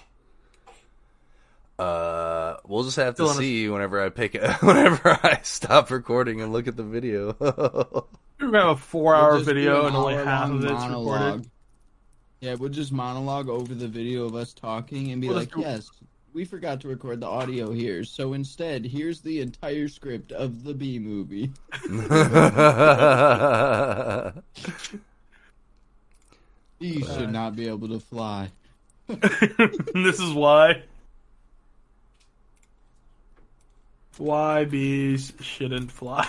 uh, 1.81 2.57
we'll 2.67 2.85
just 2.85 2.97
have 2.97 3.15
to 3.15 3.23
Still 3.23 3.29
on 3.31 3.37
a- 3.37 3.39
see 3.39 3.69
whenever 3.69 4.03
I 4.03 4.09
pick 4.11 4.35
it, 4.35 4.43
whenever 4.63 5.19
I 5.23 5.41
stop 5.43 5.91
recording 5.91 6.41
and 6.43 6.53
look 6.53 6.67
at 6.69 6.77
the 6.77 6.83
video. 6.83 7.35
We're 7.41 8.51
gonna 8.51 8.59
have 8.61 8.69
a 8.69 8.77
four-hour 8.77 9.35
We'll 9.37 9.45
video 9.45 9.81
an 9.83 9.87
and 9.89 9.97
only 9.97 10.15
half 10.15 10.51
of 10.51 10.63
it's 10.65 10.73
monologue. 10.73 11.23
recorded. 11.23 11.51
Yeah, 12.41 12.55
we'll 12.55 12.71
just 12.71 12.91
monologue 12.93 13.49
over 13.51 13.75
the 13.75 13.89
video 13.89 14.25
of 14.25 14.35
us 14.35 14.55
talking 14.55 15.13
and 15.13 15.21
be 15.21 15.29
We'll 15.29 15.37
like, 15.39 15.53
do- 15.53 15.61
"Yes, 15.61 15.91
we 16.33 16.47
forgot 16.47 16.81
to 16.81 16.89
record 16.89 17.21
the 17.21 17.27
audio 17.27 17.71
here, 17.71 18.03
so 18.03 18.33
instead, 18.33 18.87
here's 18.87 19.21
the 19.21 19.41
entire 19.41 19.89
script 19.89 20.33
of 20.33 20.65
the 20.65 20.73
B 20.75 20.99
movie." 20.99 21.51
You 26.79 27.05
should 27.05 27.31
not 27.31 27.57
be 27.57 27.69
able 27.69 27.89
to 27.89 28.01
fly. 28.01 28.51
this 29.07 30.19
is 30.19 30.33
why. 30.33 30.83
Why 34.19 34.65
bees 34.65 35.33
shouldn't 35.41 35.91
fly. 35.93 36.29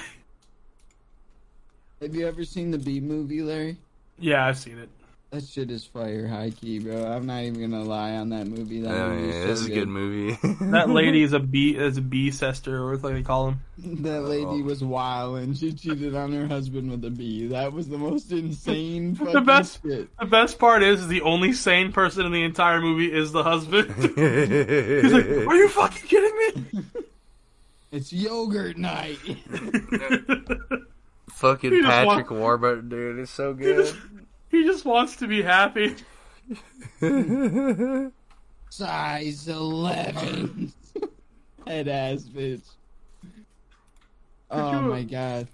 Have 2.01 2.15
you 2.15 2.27
ever 2.27 2.43
seen 2.45 2.71
the 2.71 2.77
B 2.77 2.99
movie, 2.99 3.41
Larry? 3.41 3.77
Yeah, 4.17 4.45
I've 4.47 4.57
seen 4.57 4.77
it. 4.79 4.89
That 5.31 5.45
shit 5.45 5.71
is 5.71 5.85
fire 5.85 6.27
high 6.27 6.49
key, 6.49 6.79
bro. 6.79 7.05
I'm 7.05 7.25
not 7.25 7.43
even 7.43 7.61
gonna 7.61 7.83
lie 7.85 8.11
on 8.15 8.29
that 8.29 8.47
movie. 8.47 8.81
That 8.81 8.93
Oh, 8.93 9.09
movie 9.11 9.27
yeah, 9.27 9.33
is 9.33 9.41
so 9.43 9.47
this 9.47 9.59
is 9.61 9.65
a 9.65 9.69
good. 9.69 9.75
good 9.75 9.87
movie. 9.87 10.37
That 10.71 10.89
lady 10.89 11.23
is 11.23 11.31
a 11.31 11.39
bee 11.39 11.77
is 11.77 11.95
a 11.97 12.01
bee 12.01 12.31
sister, 12.31 12.75
or 12.77 12.97
what 12.97 13.13
they 13.13 13.21
call 13.21 13.45
them. 13.45 13.61
That 14.03 14.23
lady 14.23 14.43
Oh. 14.45 14.61
was 14.63 14.83
wild 14.83 15.37
and 15.37 15.57
she 15.57 15.71
cheated 15.71 16.15
on 16.15 16.33
her 16.33 16.47
husband 16.47 16.91
with 16.91 17.05
a 17.05 17.09
bee. 17.09 17.47
That 17.47 17.71
was 17.71 17.87
the 17.87 17.97
most 17.97 18.31
insane 18.33 19.15
fucking 19.15 19.45
best- 19.45 19.81
shit. 19.83 20.09
The 20.19 20.25
best 20.25 20.59
part 20.59 20.83
is 20.83 21.07
the 21.07 21.21
only 21.21 21.53
sane 21.53 21.93
person 21.93 22.25
in 22.25 22.33
the 22.33 22.43
entire 22.43 22.81
movie 22.81 23.11
is 23.11 23.31
the 23.31 23.43
husband. 23.43 23.87
He's 23.95 25.13
like, 25.13 25.25
"Are 25.47 25.55
you 25.55 25.69
fucking 25.69 26.07
kidding 26.09 26.85
It's 27.91 28.13
yogurt 28.13 28.77
night. 28.77 29.17
Fucking 31.31 31.71
He 31.71 31.81
just 31.81 31.89
Patrick 31.89 32.29
Warburton, 32.31 32.89
dude, 32.89 33.19
is 33.19 33.29
so 33.29 33.53
he 33.55 33.65
just 33.65 33.93
good. 33.93 34.25
he 34.49 34.63
just 34.63 34.85
wants 34.85 35.15
to 35.17 35.27
be 35.27 35.41
happy." 35.41 35.95
Size 38.69 39.47
11. 39.47 40.73
Head 41.67 41.87
ass 41.87 42.23
bitch. 42.23 42.61
Oh 44.49 44.71
you- 44.81 44.89
my 44.89 45.03
god. 45.03 45.47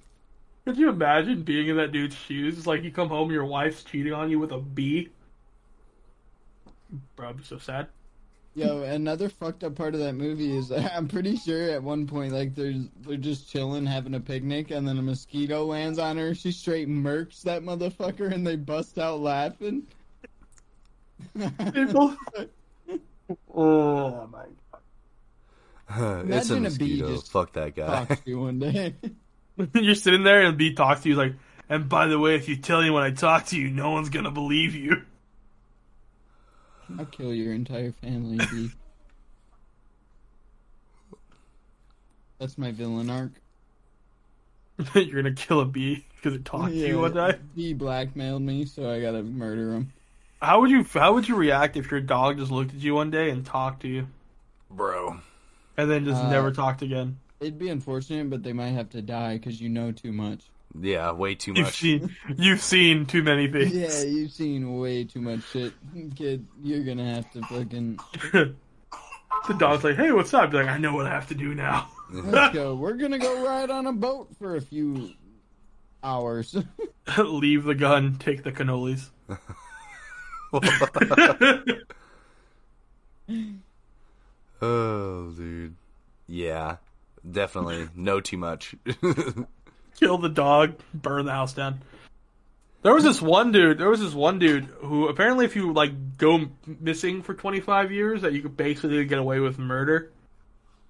Could 0.65 0.78
you 0.78 0.89
imagine 0.89 1.43
being 1.43 1.69
in 1.69 1.78
that 1.78 1.93
dude's 1.93 2.15
shoes? 2.15 2.58
It's 2.58 2.67
like 2.67 2.84
you 2.84 2.91
come 2.91 3.08
home, 3.08 3.32
your 3.32 3.45
wife's 3.45 3.84
cheating 3.86 4.12
on 4.12 4.30
you 4.30 4.38
with 4.38 4.52
a 4.52 4.58
bee. 4.60 5.10
Bro, 7.15 7.30
I'd 7.30 7.38
be 7.38 7.43
so 7.43 7.58
sad. 7.58 7.88
Yo, 8.58 8.82
another 8.82 9.30
fucked 9.30 9.63
up 9.63 9.76
part 9.76 9.93
of 9.93 10.00
that 10.00 10.13
movie 10.13 10.58
is 10.58 10.72
I'm 10.96 11.08
pretty 11.08 11.38
sure 11.38 11.70
at 11.70 11.84
one 11.84 12.08
point 12.08 12.34
like 12.34 12.56
there's 12.56 12.88
they're 13.02 13.15
just 13.15 13.52
chilling 13.52 13.86
having 13.86 14.15
a 14.15 14.20
picnic 14.20 14.72
and 14.72 14.88
then 14.88 14.98
a 14.98 15.02
mosquito 15.04 15.63
lands 15.63 16.00
on 16.00 16.17
her. 16.17 16.34
She 16.34 16.52
straight 16.52 16.89
murks 16.89 17.43
that 17.43 17.62
motherfucker 17.62 18.34
and 18.34 18.48
they 18.48 18.56
bust 18.56 18.98
out 18.98 19.20
laughing. 19.20 19.84
People. 21.72 22.17
oh 23.54 24.28
my 24.32 24.46
god. 25.91 26.28
it's 26.28 26.50
a 26.50 26.56
Imagine 26.56 26.65
a 26.65 26.72
bee 26.72 27.02
mosquito. 27.02 27.22
Fuck 27.22 27.54
that 27.54 27.76
guy. 27.76 28.06
Talks 28.06 28.22
to 28.22 28.30
you 28.32 28.39
one 28.39 28.58
day. 28.58 28.96
You're 29.76 29.93
sitting 29.93 30.24
there 30.24 30.41
and 30.41 30.56
the 30.56 30.58
bee 30.58 30.74
talks 30.74 31.04
to 31.04 31.10
you 31.10 31.15
like, 31.15 31.36
and 31.70 31.88
by 31.88 32.08
the 32.08 32.17
way, 32.17 32.34
if 32.34 32.50
you 32.50 32.56
tell 32.56 32.82
anyone 32.82 33.04
I 33.04 33.12
talk 33.12 33.46
to 33.48 33.56
you, 33.56 33.70
no 33.70 33.91
one's 33.91 34.10
gonna 34.10 34.32
believe 34.32 34.74
you. 34.74 35.04
I'll 36.97 37.06
kill 37.06 37.34
your 37.34 37.54
entire 37.54 37.91
family, 37.91 38.38
bee. 38.38 38.71
That's 42.39 42.58
my 42.58 42.71
villain 42.71 43.10
arc. 43.10 43.32
You're 44.93 45.23
gonna 45.23 45.34
kill 45.34 45.60
a 45.62 45.65
bee 45.65 46.06
because 46.15 46.36
it 46.36 46.45
talked 46.45 46.69
to 46.71 46.76
you 46.78 47.00
one 47.00 47.13
day. 47.13 47.36
Bee 47.56 47.73
blackmailed 47.73 48.43
me, 48.43 48.65
so 48.65 48.89
I 48.89 49.02
gotta 49.02 49.23
murder 49.23 49.73
him. 49.73 49.91
How 50.41 50.62
would 50.62 50.69
you 50.69 50.84
How 50.84 51.13
would 51.13 51.28
you 51.28 51.36
react 51.36 51.78
if 51.78 51.89
your 51.89 52.00
dog 52.00 52.38
just 52.38 52.52
looked 52.52 52.73
at 52.76 52.80
you 52.80 52.93
one 52.93 53.10
day 53.10 53.32
and 53.32 53.43
talked 53.43 53.82
to 53.82 53.88
you, 53.88 54.08
Bro. 54.69 55.19
and 55.78 55.89
then 55.89 56.06
just 56.06 56.21
Uh, 56.21 56.30
never 56.30 56.52
talked 56.52 56.84
again? 56.84 57.17
It'd 57.39 57.58
be 57.58 57.69
unfortunate, 57.69 58.30
but 58.30 58.43
they 58.43 58.54
might 58.54 58.69
have 58.71 58.89
to 58.91 59.02
die 59.02 59.38
because 59.38 59.60
you 59.60 59.69
know 59.69 59.91
too 59.91 60.12
much. 60.12 60.43
Yeah, 60.80 61.12
way 61.12 61.36
too 61.36 61.54
You've 61.56 61.66
much. 61.66 61.78
seen 61.80 62.16
You've 62.38 62.62
seen 62.62 63.06
too 63.06 63.24
many 63.24 63.48
things. 63.48 63.74
Yeah, 63.74 64.04
you've 64.04 64.32
seen 64.32 64.78
way 64.78 65.04
too 65.06 65.22
much 65.22 65.42
shit, 65.52 65.74
kid. 66.16 66.46
You're 66.62 66.84
gonna 66.84 67.13
have 67.16 67.32
to 67.34 67.42
fucking 67.42 68.00
the 68.32 69.54
dog's 69.58 69.84
like, 69.84 69.96
"Hey, 69.96 70.12
what's 70.12 70.34
up?" 70.34 70.52
Be 70.52 70.58
like, 70.58 70.68
"I 70.68 70.78
know 70.78 70.94
what 70.94 71.06
I 71.06 71.10
have 71.10 71.28
to 71.30 71.36
do 71.36 71.56
now." 71.56 71.88
let's 72.12 72.54
go. 72.56 72.76
We're 72.76 72.94
gonna 72.94 73.18
go 73.20 73.46
ride 73.46 73.70
on 73.72 73.88
a 73.88 73.94
boat 73.94 74.30
for 74.38 74.56
a 74.56 74.62
few 74.62 75.12
hours. 76.04 76.56
Leave 77.18 77.63
the 77.63 77.76
gun, 77.76 78.18
take 78.20 78.44
the 78.44 78.52
cannolis. 78.52 79.10
oh, 84.62 85.32
dude. 85.36 85.76
Yeah, 86.28 86.78
definitely. 87.30 87.90
No 87.96 88.20
too 88.20 88.38
much. 88.38 88.76
Kill 89.98 90.18
the 90.18 90.30
dog, 90.30 90.76
burn 90.94 91.26
the 91.26 91.32
house 91.32 91.54
down. 91.54 91.82
There 92.84 92.94
was 92.94 93.04
this 93.04 93.22
one 93.22 93.52
dude. 93.52 93.80
There 93.80 93.90
was 93.90 94.00
this 94.00 94.14
one 94.14 94.40
dude 94.40 94.66
who 94.82 95.08
apparently, 95.08 95.46
if 95.46 95.56
you 95.56 95.74
like 95.74 96.18
go 96.18 96.46
missing 96.80 97.22
for 97.22 97.34
25 97.34 97.92
years, 97.92 98.22
that 98.22 98.34
you 98.34 98.42
could 98.42 98.56
basically 98.56 99.04
get 99.06 99.18
away 99.18 99.40
with 99.40 99.58
murder. 99.58 100.12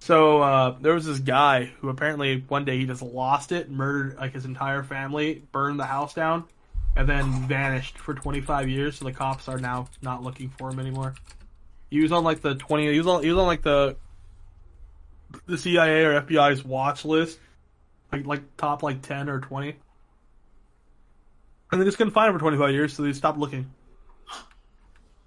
So 0.00 0.42
uh, 0.42 0.76
there 0.80 0.94
was 0.94 1.06
this 1.06 1.18
guy 1.18 1.72
who 1.80 1.88
apparently 1.88 2.44
one 2.46 2.64
day 2.64 2.78
he 2.78 2.86
just 2.86 3.02
lost 3.02 3.50
it, 3.50 3.70
murdered 3.70 4.16
like 4.16 4.34
his 4.34 4.44
entire 4.44 4.82
family, 4.82 5.42
burned 5.50 5.80
the 5.80 5.86
house 5.86 6.14
down, 6.14 6.44
and 6.94 7.08
then 7.08 7.48
vanished 7.48 7.98
for 7.98 8.14
25 8.14 8.68
years. 8.68 8.98
So 8.98 9.06
the 9.06 9.12
cops 9.12 9.48
are 9.48 9.58
now 9.58 9.88
not 10.00 10.22
looking 10.22 10.50
for 10.50 10.70
him 10.70 10.78
anymore. 10.78 11.14
He 11.90 12.00
was 12.00 12.12
on 12.12 12.22
like 12.22 12.42
the 12.42 12.54
20. 12.54 12.92
He 12.92 12.98
was 12.98 13.06
on. 13.06 13.22
He 13.24 13.30
was 13.30 13.38
on 13.38 13.46
like 13.46 13.62
the 13.62 13.96
the 15.46 15.58
CIA 15.58 16.04
or 16.04 16.20
FBI's 16.20 16.64
watch 16.64 17.04
list 17.04 17.38
like 18.12 18.26
like 18.26 18.56
top 18.56 18.82
like 18.82 19.02
ten 19.02 19.28
or 19.28 19.40
twenty, 19.40 19.76
and 21.70 21.80
they 21.80 21.84
just 21.84 21.98
couldn't 21.98 22.12
find 22.12 22.28
him 22.30 22.34
for 22.34 22.40
twenty 22.40 22.56
five 22.58 22.72
years, 22.72 22.92
so 22.92 23.02
they 23.02 23.12
stopped 23.12 23.38
looking. 23.38 23.70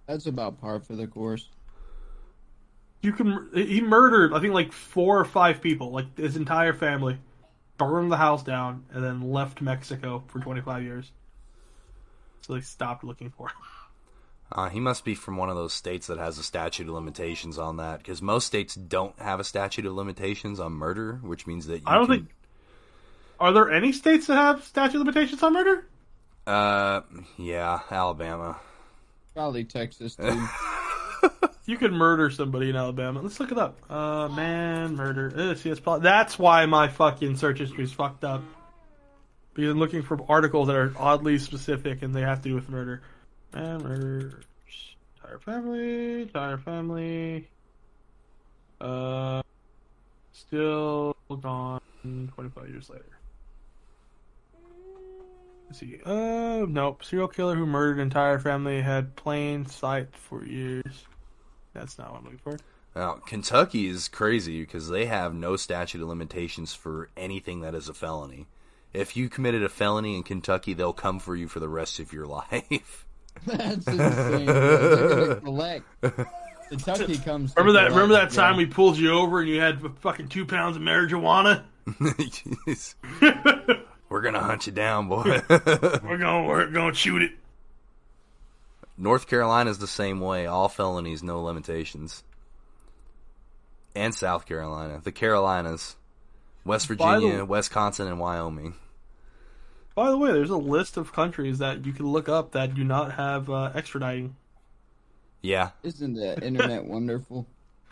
That's 0.07 0.25
about 0.25 0.59
par 0.59 0.79
for 0.79 0.95
the 0.95 1.07
course. 1.07 1.47
You 3.01 3.13
can 3.13 3.49
he 3.53 3.81
murdered 3.81 4.33
I 4.33 4.39
think 4.39 4.53
like 4.53 4.71
four 4.71 5.19
or 5.19 5.25
five 5.25 5.61
people, 5.61 5.91
like 5.91 6.17
his 6.17 6.35
entire 6.35 6.73
family, 6.73 7.17
burned 7.77 8.11
the 8.11 8.17
house 8.17 8.43
down, 8.43 8.85
and 8.93 9.03
then 9.03 9.31
left 9.31 9.61
Mexico 9.61 10.23
for 10.27 10.39
twenty 10.39 10.61
five 10.61 10.83
years. 10.83 11.11
So 12.41 12.53
they 12.53 12.61
stopped 12.61 13.03
looking 13.03 13.29
for 13.29 13.47
him. 13.47 13.55
Uh, 14.53 14.67
he 14.67 14.81
must 14.81 15.05
be 15.05 15.15
from 15.15 15.37
one 15.37 15.49
of 15.49 15.55
those 15.55 15.71
states 15.71 16.07
that 16.07 16.17
has 16.17 16.37
a 16.37 16.43
statute 16.43 16.85
of 16.89 16.93
limitations 16.93 17.57
on 17.57 17.77
that, 17.77 17.99
because 17.99 18.21
most 18.21 18.45
states 18.45 18.75
don't 18.75 19.17
have 19.17 19.39
a 19.39 19.45
statute 19.45 19.85
of 19.85 19.93
limitations 19.93 20.59
on 20.59 20.73
murder, 20.73 21.19
which 21.23 21.47
means 21.47 21.67
that 21.67 21.77
you 21.77 21.83
I 21.87 21.93
don't 21.95 22.07
can- 22.07 22.15
think. 22.17 22.29
Are 23.41 23.51
there 23.51 23.71
any 23.71 23.91
states 23.91 24.27
that 24.27 24.35
have 24.35 24.63
statute 24.63 24.99
limitations 24.99 25.41
on 25.41 25.53
murder? 25.53 25.85
Uh, 26.45 27.01
yeah, 27.37 27.79
Alabama. 27.89 28.59
Probably 29.33 29.63
Texas 29.63 30.15
too. 30.15 30.47
You 31.65 31.77
could 31.77 31.93
murder 31.93 32.31
somebody 32.31 32.71
in 32.71 32.75
Alabama. 32.75 33.21
Let's 33.21 33.39
look 33.39 33.51
it 33.51 33.57
up. 33.57 33.77
Uh, 33.89 34.27
man, 34.29 34.95
murder. 34.95 35.31
Uh, 35.33 35.55
see, 35.55 35.69
that's, 35.69 35.79
probably, 35.79 36.03
that's 36.03 36.39
why 36.39 36.65
my 36.65 36.87
fucking 36.87 37.37
search 37.37 37.59
history 37.59 37.83
is 37.83 37.93
fucked 37.93 38.23
up. 38.23 38.41
Because 39.53 39.71
I'm 39.71 39.79
looking 39.79 40.01
for 40.01 40.19
articles 40.27 40.67
that 40.67 40.75
are 40.75 40.91
oddly 40.97 41.37
specific 41.37 42.01
and 42.01 42.15
they 42.15 42.21
have 42.21 42.41
to 42.41 42.49
do 42.49 42.55
with 42.55 42.67
murder. 42.67 43.03
Man, 43.53 43.83
murder. 43.83 44.41
Entire 45.17 45.39
family. 45.39 46.21
Entire 46.23 46.57
family. 46.57 47.47
Uh, 48.79 49.43
still 50.33 51.15
gone 51.29 51.81
25 52.01 52.69
years 52.69 52.89
later. 52.89 53.05
Let's 55.71 55.79
see. 55.79 56.01
Uh, 56.05 56.65
nope. 56.67 57.01
Serial 57.01 57.29
killer 57.29 57.55
who 57.55 57.65
murdered 57.65 57.99
entire 58.01 58.39
family 58.39 58.81
had 58.81 59.15
plain 59.15 59.65
sight 59.65 60.13
for 60.13 60.43
years. 60.43 61.05
That's 61.73 61.97
not 61.97 62.11
what 62.11 62.17
I'm 62.17 62.23
looking 62.25 62.39
for. 62.39 62.57
Now, 62.93 63.13
Kentucky 63.25 63.87
is 63.87 64.09
crazy 64.09 64.59
because 64.59 64.89
they 64.89 65.05
have 65.05 65.33
no 65.33 65.55
statute 65.55 66.01
of 66.01 66.09
limitations 66.09 66.73
for 66.73 67.07
anything 67.15 67.61
that 67.61 67.73
is 67.73 67.87
a 67.87 67.93
felony. 67.93 68.47
If 68.91 69.15
you 69.15 69.29
committed 69.29 69.63
a 69.63 69.69
felony 69.69 70.17
in 70.17 70.23
Kentucky, 70.23 70.73
they'll 70.73 70.91
come 70.91 71.19
for 71.19 71.37
you 71.37 71.47
for 71.47 71.61
the 71.61 71.69
rest 71.69 71.99
of 71.99 72.11
your 72.11 72.25
life. 72.51 73.05
That's 73.45 73.87
insane. 73.87 74.45
They're 74.47 75.25
gonna 75.25 75.35
collect. 75.39 75.85
Kentucky 76.67 77.17
comes. 77.25 77.55
Remember 77.55 77.79
that? 77.79 77.87
collect, 77.87 77.95
Remember 77.95 78.15
that 78.15 78.33
bro. 78.33 78.43
time 78.43 78.57
we 78.57 78.65
pulled 78.65 78.97
you 78.97 79.13
over 79.13 79.39
and 79.39 79.47
you 79.47 79.61
had 79.61 79.79
fucking 80.01 80.27
two 80.27 80.45
pounds 80.45 80.75
of 80.75 80.81
marijuana? 80.83 81.63
Jeez. 84.21 84.25
We're 84.25 84.31
gonna 84.31 84.43
hunt 84.43 84.67
you 84.67 84.73
down, 84.73 85.07
boy. 85.09 85.23
We're 85.49 86.17
going. 86.17 86.45
We're 86.45 86.67
going 86.67 86.91
to 86.93 86.97
shoot 86.97 87.21
it. 87.21 87.31
North 88.97 89.27
Carolina's 89.27 89.79
the 89.79 89.87
same 89.87 90.19
way. 90.19 90.45
All 90.45 90.69
felonies, 90.69 91.23
no 91.23 91.41
limitations. 91.41 92.23
And 93.95 94.13
South 94.13 94.45
Carolina, 94.45 95.01
the 95.03 95.11
Carolinas, 95.11 95.95
West 96.63 96.87
By 96.87 96.95
the 96.95 97.21
Virginia, 97.21 97.37
way- 97.39 97.43
Wisconsin, 97.43 98.07
and 98.07 98.19
Wyoming. 98.19 98.75
By 99.95 100.09
the 100.09 100.17
way, 100.17 100.31
there's 100.31 100.49
a 100.49 100.55
list 100.57 100.95
of 100.95 101.11
countries 101.11 101.57
that 101.57 101.85
you 101.85 101.91
can 101.91 102.07
look 102.07 102.29
up 102.29 102.51
that 102.51 102.73
do 102.73 102.83
not 102.83 103.13
have 103.13 103.49
uh, 103.49 103.71
extraditing. 103.75 104.31
Yeah, 105.41 105.71
Isn't 105.83 106.13
the 106.13 106.41
internet 106.41 106.85
wonderful? 106.85 107.47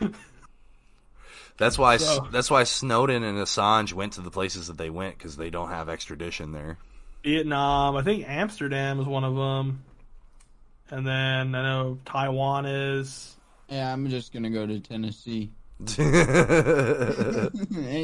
that's 1.60 1.78
why. 1.78 1.98
So- 1.98 2.26
That's 2.32 2.50
why 2.50 2.64
Snowden 2.64 3.22
and 3.22 3.38
Assange 3.38 3.92
went 3.92 4.14
to 4.14 4.22
the 4.22 4.30
places 4.30 4.66
that 4.66 4.78
they 4.78 4.90
went 4.90 5.16
because 5.16 5.36
they 5.36 5.50
don't 5.50 5.68
have 5.68 5.88
extradition 5.88 6.50
there. 6.52 6.78
Vietnam, 7.22 7.96
I 7.96 8.02
think 8.02 8.24
Amsterdam 8.26 8.98
is 8.98 9.06
one 9.06 9.22
of 9.24 9.36
them, 9.36 9.84
and 10.90 11.06
then 11.06 11.54
I 11.54 11.62
know 11.62 11.98
Taiwan 12.04 12.66
is. 12.66 13.36
Yeah, 13.68 13.92
I'm 13.92 14.08
just 14.08 14.32
gonna 14.32 14.50
go 14.50 14.66
to 14.66 14.80
Tennessee. 14.80 15.50
Ain't 15.98 16.06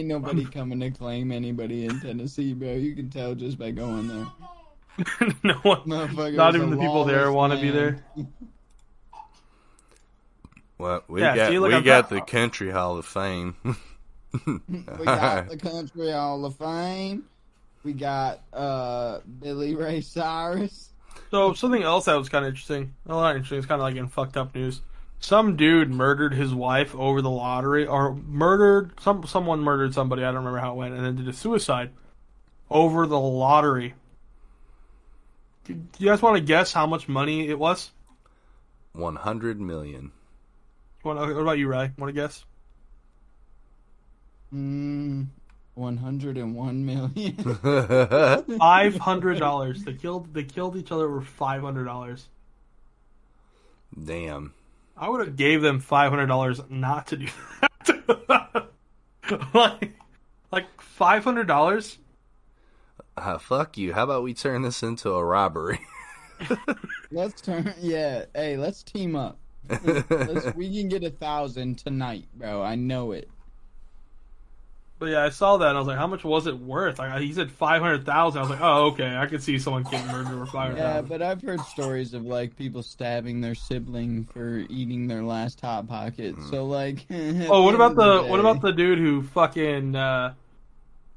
nobody 0.09 0.45
coming 0.45 0.81
to 0.81 0.91
claim 0.91 1.33
anybody 1.33 1.85
in 1.87 2.01
Tennessee, 2.01 2.53
bro. 2.55 2.73
You 2.73 2.95
can 2.95 3.11
tell 3.11 3.35
just 3.35 3.59
by 3.59 3.71
going 3.71 4.09
there. 4.09 4.27
no 5.43 5.55
one, 5.63 5.81
Motherfucker 5.83 6.35
not 6.35 6.55
even 6.55 6.71
the 6.71 6.77
people 6.79 7.05
there 7.05 7.31
want 7.33 7.53
to 7.53 7.61
be 7.61 7.71
there. 7.71 8.03
Well, 10.79 11.03
we 11.09 11.20
Yeah, 11.20 11.37
got 11.37 11.49
see, 11.51 11.59
we 11.59 11.70
got 11.70 11.85
got- 11.85 12.09
the 12.11 12.20
Country 12.20 12.70
Hall 12.70 12.99
of 12.99 13.07
Fame. 13.07 13.57
We 14.47 15.05
got 15.05 15.49
the 15.49 15.57
Country 15.57 16.11
Hall 16.12 16.45
of 16.45 16.57
Fame. 16.57 17.24
We 17.85 17.95
got 17.95 18.41
uh 18.53 19.20
Billy 19.41 19.74
Ray 19.74 20.03
Cyrus. 20.03 20.91
So 21.31 21.55
something 21.55 21.83
else 21.83 22.05
that 22.05 22.16
was 22.16 22.29
kind 22.29 22.45
of 22.45 22.51
interesting. 22.51 22.93
Well, 23.07 23.20
not 23.20 23.37
interesting. 23.37 23.59
It's 23.59 23.66
kind 23.66 23.81
of 23.81 23.85
like 23.85 23.97
in 23.97 24.09
fucked 24.09 24.37
up 24.37 24.55
news. 24.55 24.83
Some 25.20 25.57
dude 25.57 25.91
murdered 25.91 26.35
his 26.35 26.53
wife 26.55 26.95
over 26.95 27.22
the 27.22 27.31
lottery, 27.31 27.87
or 27.87 28.14
murdered 28.14 28.93
some 29.01 29.24
someone 29.27 29.61
murdered 29.61 29.95
somebody. 29.95 30.22
I 30.22 30.27
don't 30.27 30.37
remember 30.45 30.59
how 30.59 30.72
it 30.72 30.77
went, 30.77 30.95
and 30.95 31.03
then 31.05 31.16
did 31.16 31.29
a 31.29 31.33
suicide 31.33 31.91
over 32.70 33.07
the 33.07 33.18
lottery. 33.18 33.95
Do 35.64 35.74
you 35.99 36.09
guys 36.11 36.20
want 36.20 36.37
to 36.37 36.43
guess 36.43 36.72
how 36.74 36.87
much 36.87 37.09
money 37.09 37.49
it 37.49 37.59
was? 37.59 37.91
One 38.93 39.16
hundred 39.16 39.61
million. 39.61 40.12
What, 41.07 41.19
what 41.19 41.29
about 41.37 41.59
you, 41.59 41.69
Ray? 41.69 41.93
Want 41.97 42.09
to 42.09 42.21
guess? 42.21 42.45
Mm, 44.53 45.27
One 45.75 45.97
hundred 45.99 46.37
and 46.37 46.57
one 46.57 46.85
million. 46.85 47.37
Five 48.59 48.97
hundred 48.97 49.39
dollars. 49.39 49.85
They 49.85 49.93
killed. 49.93 50.35
They 50.35 50.43
killed 50.43 50.77
each 50.77 50.91
other 50.91 51.07
for 51.07 51.21
five 51.21 51.63
hundred 51.63 51.85
dollars. 51.85 52.27
Damn. 54.05 54.53
I 54.97 55.09
would 55.09 55.21
have 55.25 55.37
gave 55.37 55.63
them 55.63 55.79
five 55.79 56.11
hundred 56.11 56.27
dollars 56.27 56.61
not 56.69 57.07
to 57.09 57.19
do 57.19 57.29
that. 58.29 58.67
like, 59.55 59.93
like 60.51 60.81
five 60.81 61.23
hundred 61.23 61.47
dollars. 61.47 61.99
Uh, 63.17 63.39
fuck 63.39 63.79
you. 63.79 63.93
How 63.93 64.03
about 64.03 64.25
we 64.25 64.35
turn 64.35 64.63
this 64.63 64.83
into 64.83 65.11
a 65.11 65.25
robbery? 65.25 65.79
let's 67.13 67.41
turn. 67.41 67.73
Yeah. 67.81 68.25
Hey, 68.35 68.57
let's 68.57 68.83
team 68.83 69.15
up. 69.15 69.39
Let's, 69.69 70.55
we 70.55 70.77
can 70.77 70.89
get 70.89 71.05
a 71.05 71.11
thousand 71.11 71.79
tonight, 71.79 72.27
bro. 72.35 72.62
I 72.62 72.75
know 72.75 73.12
it. 73.12 73.29
But 74.99 75.07
yeah, 75.11 75.25
I 75.25 75.29
saw 75.29 75.59
that 75.59 75.69
and 75.69 75.77
I 75.77 75.81
was 75.81 75.89
like, 75.89 75.99
how 75.99 76.07
much 76.07 76.25
was 76.25 76.47
it 76.47 76.59
worth? 76.59 76.99
Like 76.99 77.21
he 77.21 77.33
said 77.33 77.51
five 77.51 77.83
hundred 77.83 78.07
thousand. 78.07 78.39
I 78.39 78.43
was 78.43 78.51
like, 78.51 78.61
oh 78.62 78.87
okay, 78.87 79.14
I 79.14 79.27
could 79.27 79.43
see 79.43 79.59
someone 79.59 79.83
getting 79.83 80.07
murdered 80.07 80.39
for 80.39 80.47
five 80.47 80.71
hundred 80.71 80.79
Yeah, 80.79 81.01
but 81.03 81.21
I've 81.21 81.43
heard 81.43 81.61
stories 81.61 82.14
of 82.14 82.25
like 82.25 82.57
people 82.57 82.83
stabbing 82.83 83.43
their 83.43 83.55
sibling 83.55 84.25
for 84.33 84.64
eating 84.71 85.07
their 85.07 85.23
last 85.23 85.61
hot 85.61 85.87
pocket. 85.87 86.37
So 86.51 86.64
like. 86.64 87.05
Oh, 87.49 87.62
what 87.62 87.75
about 87.75 87.97
the 87.97 88.27
what 88.27 88.41
about 88.41 88.62
the 88.62 88.73
dude 88.77 88.99
who 88.99 89.23
fucking 89.23 89.95
uh, 89.95 90.35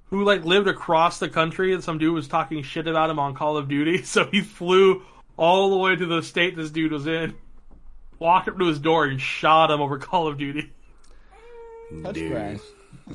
who 0.09 0.23
like 0.23 0.43
lived 0.43 0.67
across 0.67 1.19
the 1.19 1.29
country 1.29 1.73
and 1.73 1.83
some 1.83 1.97
dude 1.97 2.13
was 2.13 2.27
talking 2.27 2.63
shit 2.63 2.87
about 2.87 3.09
him 3.09 3.19
on 3.19 3.33
Call 3.33 3.57
of 3.57 3.67
Duty, 3.67 4.03
so 4.03 4.25
he 4.25 4.41
flew 4.41 5.03
all 5.37 5.69
the 5.69 5.77
way 5.77 5.95
to 5.95 6.05
the 6.05 6.21
state 6.21 6.55
this 6.55 6.69
dude 6.69 6.91
was 6.91 7.07
in, 7.07 7.33
walked 8.19 8.47
up 8.47 8.57
to 8.59 8.65
his 8.65 8.79
door 8.79 9.05
and 9.05 9.19
shot 9.19 9.71
him 9.71 9.81
over 9.81 9.97
Call 9.97 10.27
of 10.27 10.37
Duty. 10.37 10.71
touch 12.03 12.15
Dude. 12.15 12.31
grass? 12.31 12.61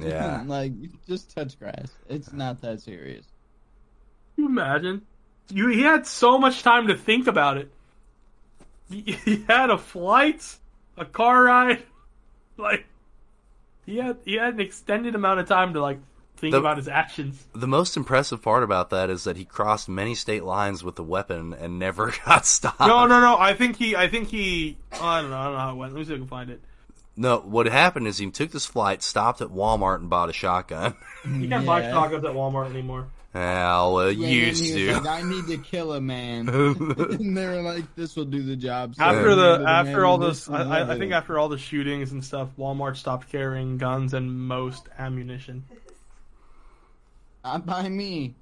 Yeah. 0.01 0.43
like 0.47 0.73
just 1.07 1.35
touch 1.35 1.59
grass. 1.59 1.89
It's 2.09 2.33
not 2.33 2.61
that 2.63 2.81
serious. 2.81 3.27
Can 4.35 4.45
you 4.45 4.51
imagine? 4.51 5.03
You 5.51 5.69
he 5.69 5.83
had 5.83 6.07
so 6.07 6.39
much 6.39 6.63
time 6.63 6.89
to 6.89 6.97
think 6.97 7.27
about 7.27 7.59
it. 7.59 7.71
He, 8.91 9.01
he 9.25 9.45
had 9.49 9.71
a 9.71 9.79
flight, 9.79 10.57
a 10.97 11.05
car 11.05 11.45
ride, 11.45 11.83
like 12.57 12.87
he 13.87 13.99
had 13.99 14.19
he 14.25 14.35
had 14.35 14.55
an 14.55 14.61
extended 14.61 15.15
amount 15.15 15.41
of 15.41 15.49
time 15.49 15.75
to 15.75 15.81
like 15.81 15.99
think 16.45 16.53
The- 16.53 16.59
about 16.61 16.77
his 16.77 16.89
actions. 16.89 17.47
The 17.55 17.67
most 17.67 17.97
impressive 17.97 18.41
part 18.43 18.63
about 18.63 18.91
that 18.91 19.11
is 19.11 19.25
that 19.25 19.37
he 19.37 19.45
crossed 19.45 19.89
many 19.89 20.15
state 20.15 20.45
lines 20.45 20.83
with 20.85 20.97
the 20.97 21.03
weapon 21.03 21.53
and 21.53 21.79
never 21.79 22.13
got 22.27 22.47
stopped. 22.47 22.81
No, 22.81 23.07
no, 23.07 23.21
no. 23.21 23.37
I 23.39 23.55
think 23.55 23.77
he. 23.77 23.97
I 23.97 24.09
think 24.09 24.29
he. 24.29 24.77
oh, 24.93 25.05
I 25.05 25.21
don't 25.23 25.31
know. 25.31 25.37
I 25.39 25.45
don't 25.45 25.53
know 25.55 25.59
how 25.59 25.73
it 25.73 25.77
went. 25.77 25.93
Let 25.95 25.99
me 26.01 26.05
see 26.05 26.13
if 26.13 26.17
I 26.17 26.19
can 26.21 26.29
find 26.29 26.51
it. 26.51 26.61
No, 27.17 27.39
what 27.39 27.67
happened 27.67 28.09
is 28.09 28.19
he 28.19 28.29
took 28.31 28.51
this 28.51 28.67
flight, 28.67 29.01
stopped 29.03 29.41
at 29.41 29.49
Walmart, 29.49 29.97
and 30.01 30.11
bought 30.11 30.31
a 30.31 30.33
shotgun. 30.33 30.95
You 31.25 31.49
can't 31.49 31.65
buy 31.65 31.81
Yeah. 31.81 31.91
shotguns 31.93 32.25
at 32.25 32.33
Walmart 32.33 32.71
anymore. 32.71 33.07
Well, 33.33 33.97
uh, 33.99 34.05
Went 34.07 34.19
in, 34.19 34.29
used 34.29 34.65
to. 34.65 34.93
Like, 34.95 35.07
I 35.07 35.23
need 35.23 35.47
to 35.49 35.59
kill 35.59 35.93
a 35.95 36.01
man, 36.01 36.49
and 36.51 37.37
they 37.37 37.47
were 37.47 37.63
like, 37.63 37.83
"This 37.97 38.15
will 38.15 38.27
do 38.27 38.43
the 38.45 38.55
job." 38.55 38.95
So 38.95 39.03
After 39.03 39.31
I 39.33 39.35
the 39.35 39.65
after 39.67 40.05
all 40.07 40.19
this, 40.19 40.45
this 40.45 40.51
I, 40.55 40.81
I, 40.83 40.93
I 40.95 40.99
think 40.99 41.13
after 41.13 41.37
all 41.39 41.49
the 41.49 41.59
shootings 41.59 42.13
and 42.13 42.23
stuff, 42.25 42.51
Walmart 42.59 42.97
stopped 42.97 43.29
carrying 43.33 43.77
guns 43.79 44.15
and 44.15 44.39
most 44.47 44.89
ammunition. 44.99 45.65
Not 47.45 47.67
by 47.67 47.89
me. 47.89 48.35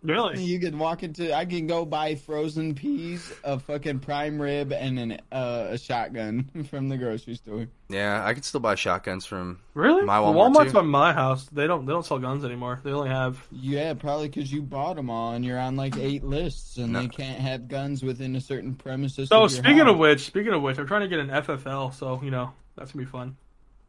Really? 0.00 0.44
You 0.44 0.60
could 0.60 0.78
walk 0.78 1.02
into. 1.02 1.34
I 1.34 1.44
can 1.44 1.66
go 1.66 1.84
buy 1.84 2.14
frozen 2.14 2.76
peas, 2.76 3.32
a 3.42 3.58
fucking 3.58 3.98
prime 3.98 4.40
rib, 4.40 4.72
and 4.72 4.96
an 4.96 5.20
uh, 5.32 5.66
a 5.70 5.78
shotgun 5.78 6.48
from 6.70 6.88
the 6.88 6.96
grocery 6.96 7.34
store. 7.34 7.66
Yeah, 7.88 8.24
I 8.24 8.32
can 8.32 8.44
still 8.44 8.60
buy 8.60 8.76
shotguns 8.76 9.26
from. 9.26 9.58
Really? 9.74 10.04
My 10.04 10.18
Walmart, 10.18 10.54
Walmart's 10.54 10.66
too. 10.72 10.78
by 10.78 10.82
my 10.82 11.12
house. 11.12 11.46
They 11.46 11.66
don't. 11.66 11.84
They 11.84 11.92
don't 11.92 12.06
sell 12.06 12.20
guns 12.20 12.44
anymore. 12.44 12.78
They 12.84 12.92
only 12.92 13.08
have. 13.08 13.44
Yeah, 13.50 13.94
probably 13.94 14.28
because 14.28 14.52
you 14.52 14.62
bought 14.62 14.94
them 14.94 15.10
all, 15.10 15.32
and 15.32 15.44
you're 15.44 15.58
on 15.58 15.74
like 15.74 15.96
eight 15.96 16.22
lists, 16.22 16.76
and 16.76 16.92
No. 16.92 17.00
they 17.00 17.08
can't 17.08 17.40
have 17.40 17.66
guns 17.66 18.04
within 18.04 18.36
a 18.36 18.40
certain 18.40 18.76
premises. 18.76 19.30
So 19.30 19.42
of 19.42 19.50
your 19.50 19.62
speaking 19.64 19.88
of 19.88 19.98
which, 19.98 20.26
speaking 20.26 20.52
of 20.52 20.62
which, 20.62 20.78
I'm 20.78 20.86
trying 20.86 21.02
to 21.02 21.08
get 21.08 21.18
an 21.18 21.28
FFL. 21.28 21.92
So 21.92 22.20
you 22.22 22.30
know 22.30 22.52
that's 22.76 22.92
gonna 22.92 23.04
be 23.04 23.10
fun. 23.10 23.36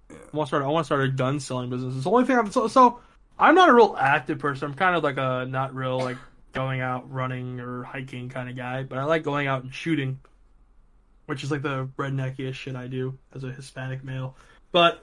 I 0.09 0.15
want 0.35 0.47
to 0.47 0.49
start. 0.49 0.63
I 0.63 0.67
want 0.67 0.85
to 0.85 0.87
start 0.87 1.03
a 1.03 1.09
gun 1.09 1.39
selling 1.39 1.69
business. 1.69 1.93
It's 1.93 2.03
the 2.05 2.09
only 2.09 2.25
thing. 2.25 2.35
I'm 2.35 2.49
so, 2.51 2.67
so 2.67 2.99
I'm 3.39 3.55
not 3.55 3.69
a 3.69 3.73
real 3.73 3.95
active 3.97 4.39
person. 4.39 4.69
I'm 4.69 4.75
kind 4.75 4.95
of 4.95 5.03
like 5.03 5.17
a 5.17 5.45
not 5.47 5.73
real 5.73 5.97
like 5.97 6.17
going 6.51 6.81
out 6.81 7.11
running 7.11 7.59
or 7.59 7.83
hiking 7.83 8.29
kind 8.29 8.49
of 8.49 8.55
guy. 8.55 8.83
But 8.83 8.97
I 8.97 9.05
like 9.05 9.23
going 9.23 9.47
out 9.47 9.63
and 9.63 9.73
shooting, 9.73 10.19
which 11.25 11.43
is 11.43 11.51
like 11.51 11.61
the 11.61 11.87
redneckiest 11.97 12.55
shit 12.55 12.75
I 12.75 12.87
do 12.87 13.17
as 13.33 13.43
a 13.43 13.51
Hispanic 13.51 14.03
male. 14.03 14.35
But 14.71 15.01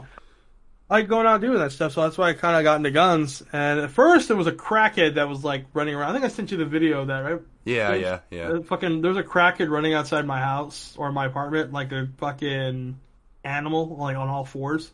I 0.89 0.99
like 0.99 1.09
going 1.09 1.27
out 1.27 1.41
doing 1.41 1.59
that 1.59 1.73
stuff. 1.73 1.93
So 1.93 2.03
that's 2.03 2.19
why 2.19 2.29
I 2.29 2.33
kind 2.35 2.57
of 2.57 2.63
got 2.63 2.77
into 2.77 2.91
guns. 2.91 3.43
And 3.53 3.81
at 3.81 3.91
first, 3.91 4.31
it 4.31 4.35
was 4.35 4.47
a 4.47 4.53
crackhead 4.53 5.15
that 5.15 5.29
was 5.29 5.43
like 5.43 5.65
running 5.73 5.95
around. 5.95 6.11
I 6.11 6.13
think 6.13 6.25
I 6.25 6.29
sent 6.29 6.53
you 6.53 6.59
the 6.59 6.67
video 6.67 7.01
of 7.01 7.07
that, 7.09 7.21
right? 7.21 7.41
Yeah, 7.65 7.95
yeah, 7.95 8.21
yeah. 8.31 8.61
Fucking, 8.61 9.01
there's 9.01 9.17
a 9.17 9.25
crackhead 9.25 9.71
running 9.71 9.95
outside 9.95 10.25
my 10.27 10.41
house 10.41 10.95
or 10.97 11.11
my 11.11 11.27
apartment 11.27 11.73
like 11.73 11.91
a 11.91 12.09
fucking 12.19 13.01
animal, 13.43 13.97
like 13.97 14.17
on 14.17 14.29
all 14.29 14.45
fours. 14.45 14.93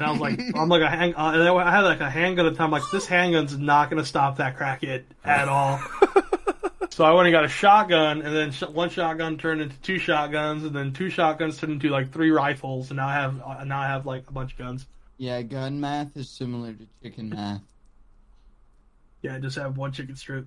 And 0.00 0.08
I 0.08 0.12
was 0.12 0.20
like, 0.20 0.40
I'm 0.54 0.68
like 0.68 0.82
a 0.82 0.88
hang, 0.88 1.14
uh, 1.14 1.32
and 1.32 1.42
I 1.42 1.70
had 1.70 1.80
like 1.80 2.00
a 2.00 2.08
handgun 2.08 2.46
at 2.46 2.52
the 2.52 2.56
time. 2.56 2.70
Like 2.70 2.84
this 2.92 3.06
handgun's 3.06 3.58
not 3.58 3.90
gonna 3.90 4.04
stop 4.04 4.36
that 4.36 4.56
crackhead 4.56 5.04
at 5.24 5.48
all. 5.48 5.80
so 6.90 7.04
I 7.04 7.12
went 7.12 7.26
and 7.26 7.32
got 7.32 7.44
a 7.44 7.48
shotgun, 7.48 8.22
and 8.22 8.34
then 8.34 8.52
sh- 8.52 8.62
one 8.62 8.90
shotgun 8.90 9.38
turned 9.38 9.60
into 9.60 9.76
two 9.80 9.98
shotguns, 9.98 10.62
and 10.64 10.74
then 10.74 10.92
two 10.92 11.10
shotguns 11.10 11.58
turned 11.58 11.72
into 11.72 11.88
like 11.88 12.12
three 12.12 12.30
rifles, 12.30 12.90
and 12.90 12.98
now 12.98 13.08
I 13.08 13.14
have 13.14 13.42
uh, 13.42 13.64
now 13.64 13.80
I 13.80 13.86
have 13.86 14.06
like 14.06 14.28
a 14.28 14.32
bunch 14.32 14.52
of 14.52 14.58
guns. 14.58 14.86
yeah, 15.16 15.42
gun 15.42 15.80
math 15.80 16.16
is 16.16 16.28
similar 16.30 16.72
to 16.72 16.86
chicken 17.02 17.30
math. 17.30 17.60
Yeah, 19.22 19.34
I 19.34 19.40
just 19.40 19.56
have 19.56 19.76
one 19.76 19.90
chicken 19.90 20.14
strip. 20.14 20.46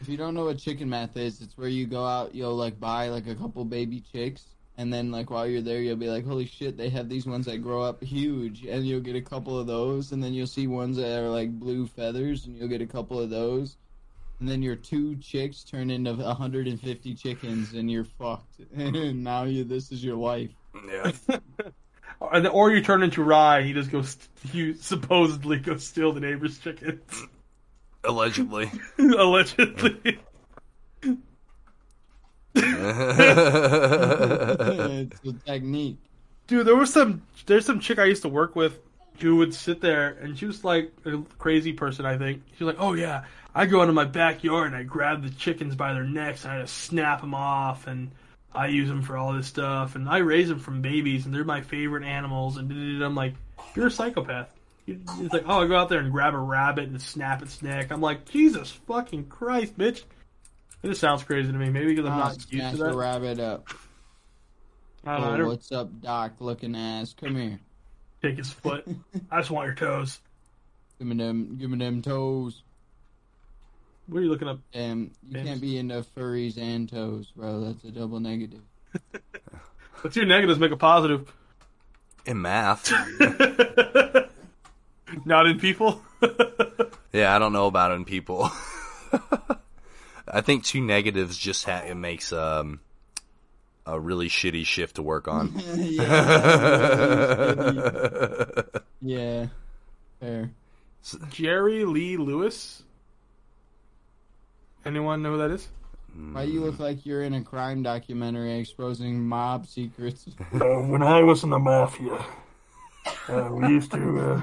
If 0.00 0.08
you 0.08 0.16
don't 0.16 0.34
know 0.34 0.46
what 0.46 0.58
chicken 0.58 0.88
math 0.88 1.16
is, 1.16 1.40
it's 1.42 1.56
where 1.56 1.68
you 1.68 1.86
go 1.86 2.04
out, 2.04 2.34
you'll 2.34 2.56
like 2.56 2.80
buy 2.80 3.08
like 3.08 3.26
a 3.26 3.34
couple 3.34 3.64
baby 3.64 4.02
chicks, 4.12 4.44
and 4.76 4.92
then 4.92 5.10
like 5.10 5.30
while 5.30 5.46
you're 5.46 5.62
there, 5.62 5.80
you'll 5.80 5.96
be 5.96 6.08
like, 6.08 6.26
"Holy 6.26 6.46
shit, 6.46 6.76
they 6.76 6.88
have 6.88 7.08
these 7.08 7.26
ones 7.26 7.46
that 7.46 7.58
grow 7.62 7.82
up 7.82 8.02
huge," 8.02 8.64
and 8.64 8.86
you'll 8.86 9.00
get 9.00 9.16
a 9.16 9.22
couple 9.22 9.58
of 9.58 9.66
those, 9.66 10.12
and 10.12 10.22
then 10.22 10.32
you'll 10.32 10.46
see 10.46 10.66
ones 10.66 10.96
that 10.96 11.22
are 11.22 11.30
like 11.30 11.52
blue 11.52 11.86
feathers, 11.86 12.46
and 12.46 12.56
you'll 12.56 12.68
get 12.68 12.82
a 12.82 12.86
couple 12.86 13.20
of 13.20 13.30
those, 13.30 13.76
and 14.40 14.48
then 14.48 14.62
your 14.62 14.76
two 14.76 15.16
chicks 15.16 15.64
turn 15.64 15.90
into 15.90 16.12
150 16.12 17.14
chickens, 17.14 17.72
and 17.72 17.90
you're 17.90 18.04
fucked. 18.04 18.60
and 18.76 19.22
now 19.22 19.44
you, 19.44 19.64
this 19.64 19.92
is 19.92 20.04
your 20.04 20.16
life. 20.16 20.50
Yeah. 20.88 21.12
Or, 22.20 22.46
or 22.48 22.70
you 22.70 22.80
turn 22.80 23.02
into 23.02 23.24
Rye. 23.24 23.62
He 23.62 23.72
just 23.72 23.90
goes. 23.90 24.16
You 24.52 24.74
supposedly 24.74 25.58
go 25.58 25.76
steal 25.76 26.12
the 26.12 26.20
neighbor's 26.20 26.56
chickens. 26.58 27.26
Allegedly. 28.04 28.70
Allegedly. 28.98 30.20
It's 32.54 32.70
a 35.24 35.32
technique. 35.44 35.98
Dude, 36.46 36.66
there 36.66 36.76
was 36.76 36.92
some. 36.92 37.22
There's 37.46 37.64
some 37.66 37.80
chick 37.80 37.98
I 37.98 38.04
used 38.04 38.22
to 38.22 38.28
work 38.28 38.54
with 38.54 38.78
who 39.20 39.36
would 39.36 39.54
sit 39.54 39.80
there, 39.80 40.10
and 40.20 40.38
she 40.38 40.46
was 40.46 40.64
like 40.64 40.92
a 41.04 41.18
crazy 41.38 41.72
person. 41.72 42.04
I 42.06 42.18
think 42.18 42.42
she 42.56 42.64
was 42.64 42.74
like, 42.74 42.82
"Oh 42.84 42.94
yeah, 42.94 43.24
I 43.54 43.66
go 43.66 43.82
into 43.82 43.92
my 43.92 44.04
backyard 44.04 44.68
and 44.68 44.76
I 44.76 44.82
grab 44.82 45.22
the 45.22 45.30
chickens 45.30 45.74
by 45.74 45.94
their 45.94 46.04
necks 46.04 46.44
and 46.44 46.52
I 46.52 46.60
just 46.62 46.76
snap 46.76 47.20
them 47.20 47.34
off, 47.34 47.86
and 47.86 48.10
I 48.54 48.66
use 48.68 48.88
them 48.88 49.02
for 49.02 49.16
all 49.16 49.32
this 49.32 49.46
stuff, 49.46 49.96
and 49.96 50.08
I 50.08 50.18
raise 50.18 50.48
them 50.48 50.58
from 50.58 50.82
babies, 50.82 51.26
and 51.26 51.34
they're 51.34 51.44
my 51.44 51.62
favorite 51.62 52.04
animals." 52.04 52.56
And. 52.56 53.02
I'm 53.02 53.14
like, 53.14 53.34
"You're 53.74 53.86
a 53.88 53.90
psychopath." 53.90 54.48
It's 54.86 55.32
like, 55.32 55.44
"Oh, 55.46 55.62
I 55.62 55.66
go 55.66 55.76
out 55.76 55.88
there 55.88 56.00
and 56.00 56.12
grab 56.12 56.34
a 56.34 56.38
rabbit 56.38 56.88
and 56.88 57.00
snap 57.00 57.42
its 57.42 57.62
neck." 57.62 57.90
I'm 57.90 58.02
like, 58.02 58.28
"Jesus 58.30 58.70
fucking 58.70 59.26
Christ, 59.26 59.78
bitch!" 59.78 60.02
It 60.84 60.88
just 60.88 61.00
sounds 61.00 61.24
crazy 61.24 61.50
to 61.50 61.56
me. 61.58 61.70
Maybe 61.70 61.94
because 61.94 62.04
I'm 62.10 62.18
not 62.18 62.34
used 62.36 62.48
smash 62.50 62.76
to 62.76 62.84
a 62.84 62.88
that. 62.90 62.94
rabbit 62.94 63.40
up. 63.40 63.68
I 65.06 65.12
don't 65.14 65.22
know. 65.22 65.32
Oh, 65.32 65.36
don't 65.38 65.46
what's 65.48 65.72
up, 65.72 66.00
Doc? 66.02 66.32
Looking 66.40 66.76
ass. 66.76 67.14
Come 67.18 67.36
here. 67.36 67.58
take 68.22 68.36
his 68.36 68.50
foot. 68.52 68.86
I 69.30 69.38
just 69.38 69.50
want 69.50 69.64
your 69.66 69.74
toes. 69.74 70.20
Give 70.98 71.08
me 71.08 71.16
them. 71.16 71.56
Give 71.58 71.70
me 71.70 71.78
them 71.78 72.02
toes. 72.02 72.62
What 74.08 74.18
are 74.18 74.22
you 74.22 74.28
looking 74.28 74.46
up? 74.48 74.58
Damn, 74.74 75.12
you 75.26 75.38
Yes. 75.38 75.46
can't 75.46 75.60
be 75.62 75.78
into 75.78 76.04
furries 76.14 76.58
and 76.58 76.86
toes, 76.86 77.32
bro. 77.34 77.60
That's 77.64 77.82
a 77.84 77.90
double 77.90 78.20
negative. 78.20 78.60
The 80.02 80.10
two 80.10 80.26
negatives 80.26 80.58
make 80.58 80.70
a 80.70 80.76
positive. 80.76 81.32
In 82.26 82.42
math. 82.42 82.92
Not 85.24 85.46
in 85.46 85.58
people. 85.58 86.02
Yeah, 87.14 87.34
I 87.34 87.38
don't 87.38 87.54
know 87.54 87.68
about 87.68 87.92
in 87.92 88.04
people. 88.04 88.50
I 90.34 90.40
think 90.40 90.64
two 90.64 90.80
negatives 90.80 91.38
just 91.38 91.64
ha- 91.64 91.84
it 91.86 91.94
makes 91.94 92.32
um 92.32 92.80
a 93.86 93.98
really 94.00 94.28
shitty 94.28 94.66
shift 94.66 94.96
to 94.96 95.02
work 95.02 95.28
on. 95.28 95.52
yeah, 95.76 97.12
yeah. 99.00 99.46
Fair. 100.20 100.50
Jerry 101.30 101.84
Lee 101.84 102.16
Lewis. 102.16 102.82
Anyone 104.84 105.22
know 105.22 105.32
who 105.32 105.38
that 105.38 105.50
is? 105.50 105.68
Why 106.32 106.42
you 106.44 106.60
look 106.60 106.78
like 106.78 107.04
you're 107.06 107.22
in 107.22 107.34
a 107.34 107.42
crime 107.42 107.82
documentary 107.82 108.58
exposing 108.58 109.26
mob 109.26 109.66
secrets? 109.66 110.26
Uh, 110.54 110.80
when 110.82 111.02
I 111.02 111.22
was 111.22 111.42
in 111.42 111.50
the 111.50 111.58
mafia, 111.58 112.24
uh, 113.28 113.48
we 113.52 113.68
used 113.68 113.90
to 113.92 114.20
uh, 114.20 114.40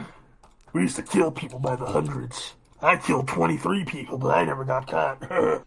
We 0.74 0.82
used 0.82 0.98
to 0.98 1.04
kill 1.04 1.32
people 1.32 1.60
by 1.60 1.76
the 1.76 1.86
hundreds. 1.86 2.54
I 2.82 2.98
killed 2.98 3.28
23 3.28 3.86
people, 3.86 4.18
but 4.18 4.36
I 4.38 4.44
never 4.44 4.66
got 4.66 4.88
caught. 4.88 5.66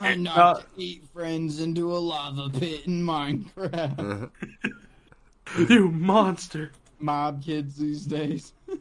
I 0.00 0.14
knocked 0.18 0.66
eight 0.78 1.04
friends 1.12 1.60
into 1.60 1.94
a 1.94 1.98
lava 1.98 2.50
pit 2.50 2.86
in 2.86 3.02
Minecraft. 3.02 4.30
you 5.68 5.90
monster. 5.90 6.72
Mob 6.98 7.42
kids 7.44 7.76
these 7.76 8.06
days. 8.06 8.52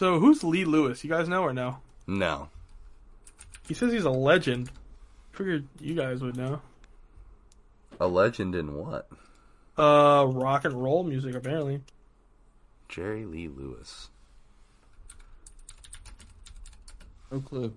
So 0.00 0.18
who's 0.18 0.42
Lee 0.42 0.64
Lewis? 0.64 1.04
You 1.04 1.10
guys 1.10 1.28
know 1.28 1.42
or 1.42 1.52
no? 1.52 1.76
No. 2.06 2.48
He 3.68 3.74
says 3.74 3.92
he's 3.92 4.06
a 4.06 4.10
legend. 4.10 4.70
Figured 5.32 5.66
you 5.78 5.94
guys 5.94 6.22
would 6.22 6.38
know. 6.38 6.62
A 8.00 8.08
legend 8.08 8.54
in 8.54 8.76
what? 8.76 9.10
Uh, 9.76 10.24
rock 10.26 10.64
and 10.64 10.82
roll 10.82 11.02
music 11.02 11.34
apparently. 11.34 11.82
Jerry 12.90 13.24
Lee 13.24 13.48
Lewis. 13.48 14.08
No 17.30 17.40
clue. 17.40 17.72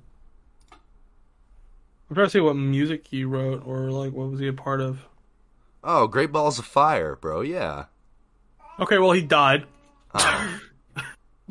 I'm 2.09 2.15
trying 2.15 2.25
to 2.27 2.31
see 2.31 2.39
what 2.39 2.55
music 2.55 3.05
he 3.07 3.23
wrote 3.23 3.63
or 3.65 3.91
like 3.91 4.11
what 4.11 4.29
was 4.31 4.39
he 4.39 4.47
a 4.47 4.53
part 4.53 4.81
of. 4.81 4.99
Oh, 5.83 6.07
Great 6.07 6.31
Balls 6.31 6.57
of 6.59 6.65
Fire, 6.65 7.15
bro. 7.15 7.41
Yeah. 7.41 7.85
Okay, 8.79 8.97
well 8.97 9.11
he 9.11 9.21
died. 9.21 9.65
Oh. 10.13 10.59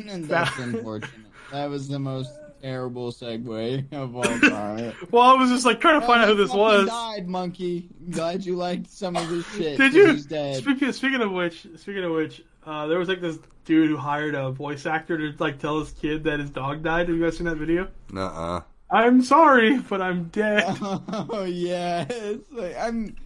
And 0.09 0.25
that's 0.25 0.59
unfortunate. 0.59 1.13
That 1.53 1.69
was 1.69 1.87
the 1.87 1.99
most 1.99 2.31
terrible 2.63 3.13
segue 3.13 3.93
of 3.93 4.17
all 4.17 4.23
time. 4.25 4.95
Well, 5.11 5.23
I 5.23 5.35
was 5.35 5.51
just 5.51 5.67
like 5.67 5.83
trying 5.83 6.01
to 6.01 6.07
find 6.07 6.23
out 6.23 6.29
who 6.29 6.35
this 6.35 6.49
Fucking 6.49 6.61
was. 6.63 6.89
Died, 6.89 7.29
monkey. 7.29 7.91
Glad 8.11 8.45
you 8.45 8.57
liked 8.57 8.91
some 8.91 9.17
of 9.17 9.29
this 9.29 9.47
shit. 9.53 9.77
Did 9.77 9.79
'cause 9.79 9.95
you? 9.95 10.07
He's 10.13 10.25
dead. 10.27 10.57
Speaking 10.63 10.93
speaking 10.93 11.21
of 11.21 11.31
which, 11.31 11.67
speaking 11.77 12.05
of 12.05 12.13
which, 12.13 12.43
uh, 12.67 12.87
there 12.87 12.99
was 12.99 13.09
like 13.09 13.21
this 13.21 13.39
dude 13.65 13.89
who 13.91 13.97
hired 13.97 14.35
a 14.35 14.51
voice 14.51 14.87
actor 14.87 15.17
to 15.19 15.35
like 15.43 15.59
tell 15.59 15.81
his 15.81 15.91
kid 15.93 16.25
that 16.25 16.41
his 16.41 16.51
dog 16.51 16.83
died. 16.83 17.09
Have 17.09 17.17
you 17.17 17.23
guys 17.25 17.37
seen 17.37 17.47
that 17.47 17.57
video? 17.57 17.89
Uh 18.15 18.21
uh. 18.21 18.61
I'm 18.91 19.23
sorry, 19.23 19.79
but 19.79 20.03
I'm 20.03 20.25
dead. 20.25 20.65
Oh 20.81 21.45
yeah, 21.45 22.05
it's 22.09 22.53
like 22.53 22.77
I'm, 22.77 23.17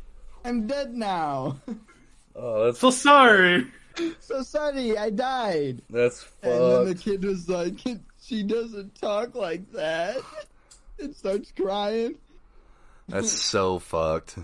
I'm 0.45 0.67
dead 0.67 0.95
now. 0.95 1.57
Oh, 2.39 2.67
that's 2.67 2.81
so 2.81 2.91
sorry. 2.91 3.67
So 4.21 4.43
sorry, 4.43 4.99
I 4.99 5.09
died. 5.09 5.81
that's 5.89 6.29
And 6.43 6.53
then 6.53 6.85
the 6.85 6.95
kid 6.95 7.25
was 7.25 7.49
like, 7.49 7.79
"She 8.23 8.43
doesn't 8.43 8.95
talk 8.95 9.35
like 9.35 9.73
that," 9.73 10.19
and 10.99 11.17
starts 11.17 11.51
crying. 11.57 12.17
That's 13.09 13.33
so 13.33 13.79
fucked. 13.79 14.37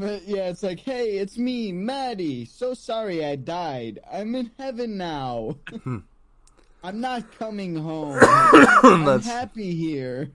But 0.00 0.26
yeah, 0.26 0.48
it's 0.48 0.62
like, 0.62 0.80
"Hey, 0.80 1.18
it's 1.18 1.36
me, 1.36 1.72
Maddie. 1.72 2.46
So 2.46 2.72
sorry 2.72 3.22
I 3.22 3.36
died. 3.36 3.98
I'm 4.10 4.34
in 4.34 4.50
heaven 4.58 4.96
now. 4.96 5.58
Hmm. 5.68 5.98
I'm 6.82 7.02
not 7.02 7.30
coming 7.32 7.76
home. 7.76 8.18
I'm 8.22 9.04
that's 9.04 9.26
happy 9.26 9.74
here." 9.74 10.30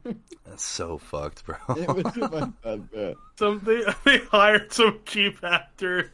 that's 0.45 0.63
so 0.63 0.99
fucked, 0.99 1.47
bro. 1.47 1.55
it 1.70 1.88
was 1.88 2.03
fucked 2.13 2.63
up, 2.63 2.91
bro. 2.91 3.16
Some 3.39 3.59
they, 3.66 3.82
they 4.05 4.20
hired 4.20 4.72
some 4.72 4.99
cheap 5.03 5.43
actor. 5.43 6.11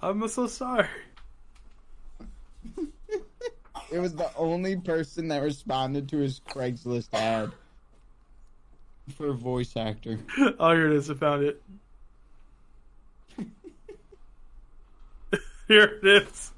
I'm 0.00 0.28
so 0.28 0.46
sorry. 0.46 0.86
It 3.90 3.98
was 3.98 4.14
the 4.14 4.30
only 4.36 4.76
person 4.76 5.28
that 5.28 5.38
responded 5.38 6.08
to 6.10 6.18
his 6.18 6.40
Craigslist 6.48 7.08
ad 7.12 7.50
for 9.12 9.28
a 9.28 9.32
voice 9.32 9.76
actor. 9.76 10.18
Oh, 10.58 10.72
here 10.72 10.90
it 10.90 10.96
is. 10.96 11.10
I 11.10 11.14
found 11.14 11.44
it. 11.44 11.62
here 15.68 15.98
it 16.02 16.06
is. 16.06 16.52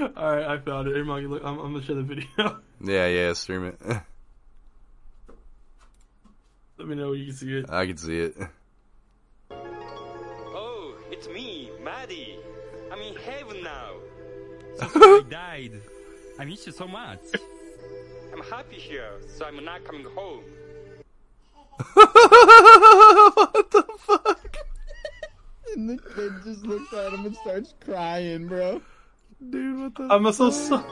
All 0.00 0.36
right, 0.36 0.46
I 0.46 0.58
found 0.58 0.88
it. 0.88 0.94
Here, 0.94 1.04
Monkey, 1.04 1.26
look, 1.26 1.44
I'm, 1.44 1.58
I'm 1.58 1.72
gonna 1.72 1.84
show 1.84 1.94
the 1.94 2.02
video. 2.02 2.26
yeah, 2.80 3.06
yeah, 3.06 3.32
stream 3.34 3.66
it. 3.66 3.78
Let 6.78 6.88
me 6.88 6.94
know 6.96 7.10
when 7.10 7.20
you 7.20 7.26
can 7.26 7.34
see 7.34 7.58
it. 7.58 7.70
I 7.70 7.86
can 7.86 7.96
see 7.98 8.18
it. 8.18 8.36
Oh, 9.50 10.96
it's 11.10 11.28
me, 11.28 11.70
Maddie. 11.82 12.38
I'm 12.90 13.00
in 13.00 13.14
heaven 13.16 13.62
now. 13.62 13.92
I 14.80 15.22
died. 15.28 15.80
I 16.38 16.44
miss 16.44 16.66
you 16.66 16.72
so 16.72 16.88
much. 16.88 17.20
I'm 18.32 18.42
happy 18.44 18.76
here, 18.76 19.12
so 19.36 19.44
I'm 19.44 19.62
not 19.62 19.84
coming 19.84 20.06
home. 20.14 20.42
What 21.94 23.70
the 23.70 23.84
fuck? 23.98 24.56
And 25.74 25.90
the 25.90 25.98
kid 26.14 26.32
just 26.44 26.66
looks 26.66 26.92
at 26.92 27.12
him 27.12 27.26
and 27.26 27.36
starts 27.36 27.74
crying, 27.84 28.46
bro. 28.46 28.82
Dude, 29.50 29.80
what 29.80 29.94
the 29.94 30.14
I'm 30.14 30.32
so 30.32 30.50
sorry. 30.50 30.84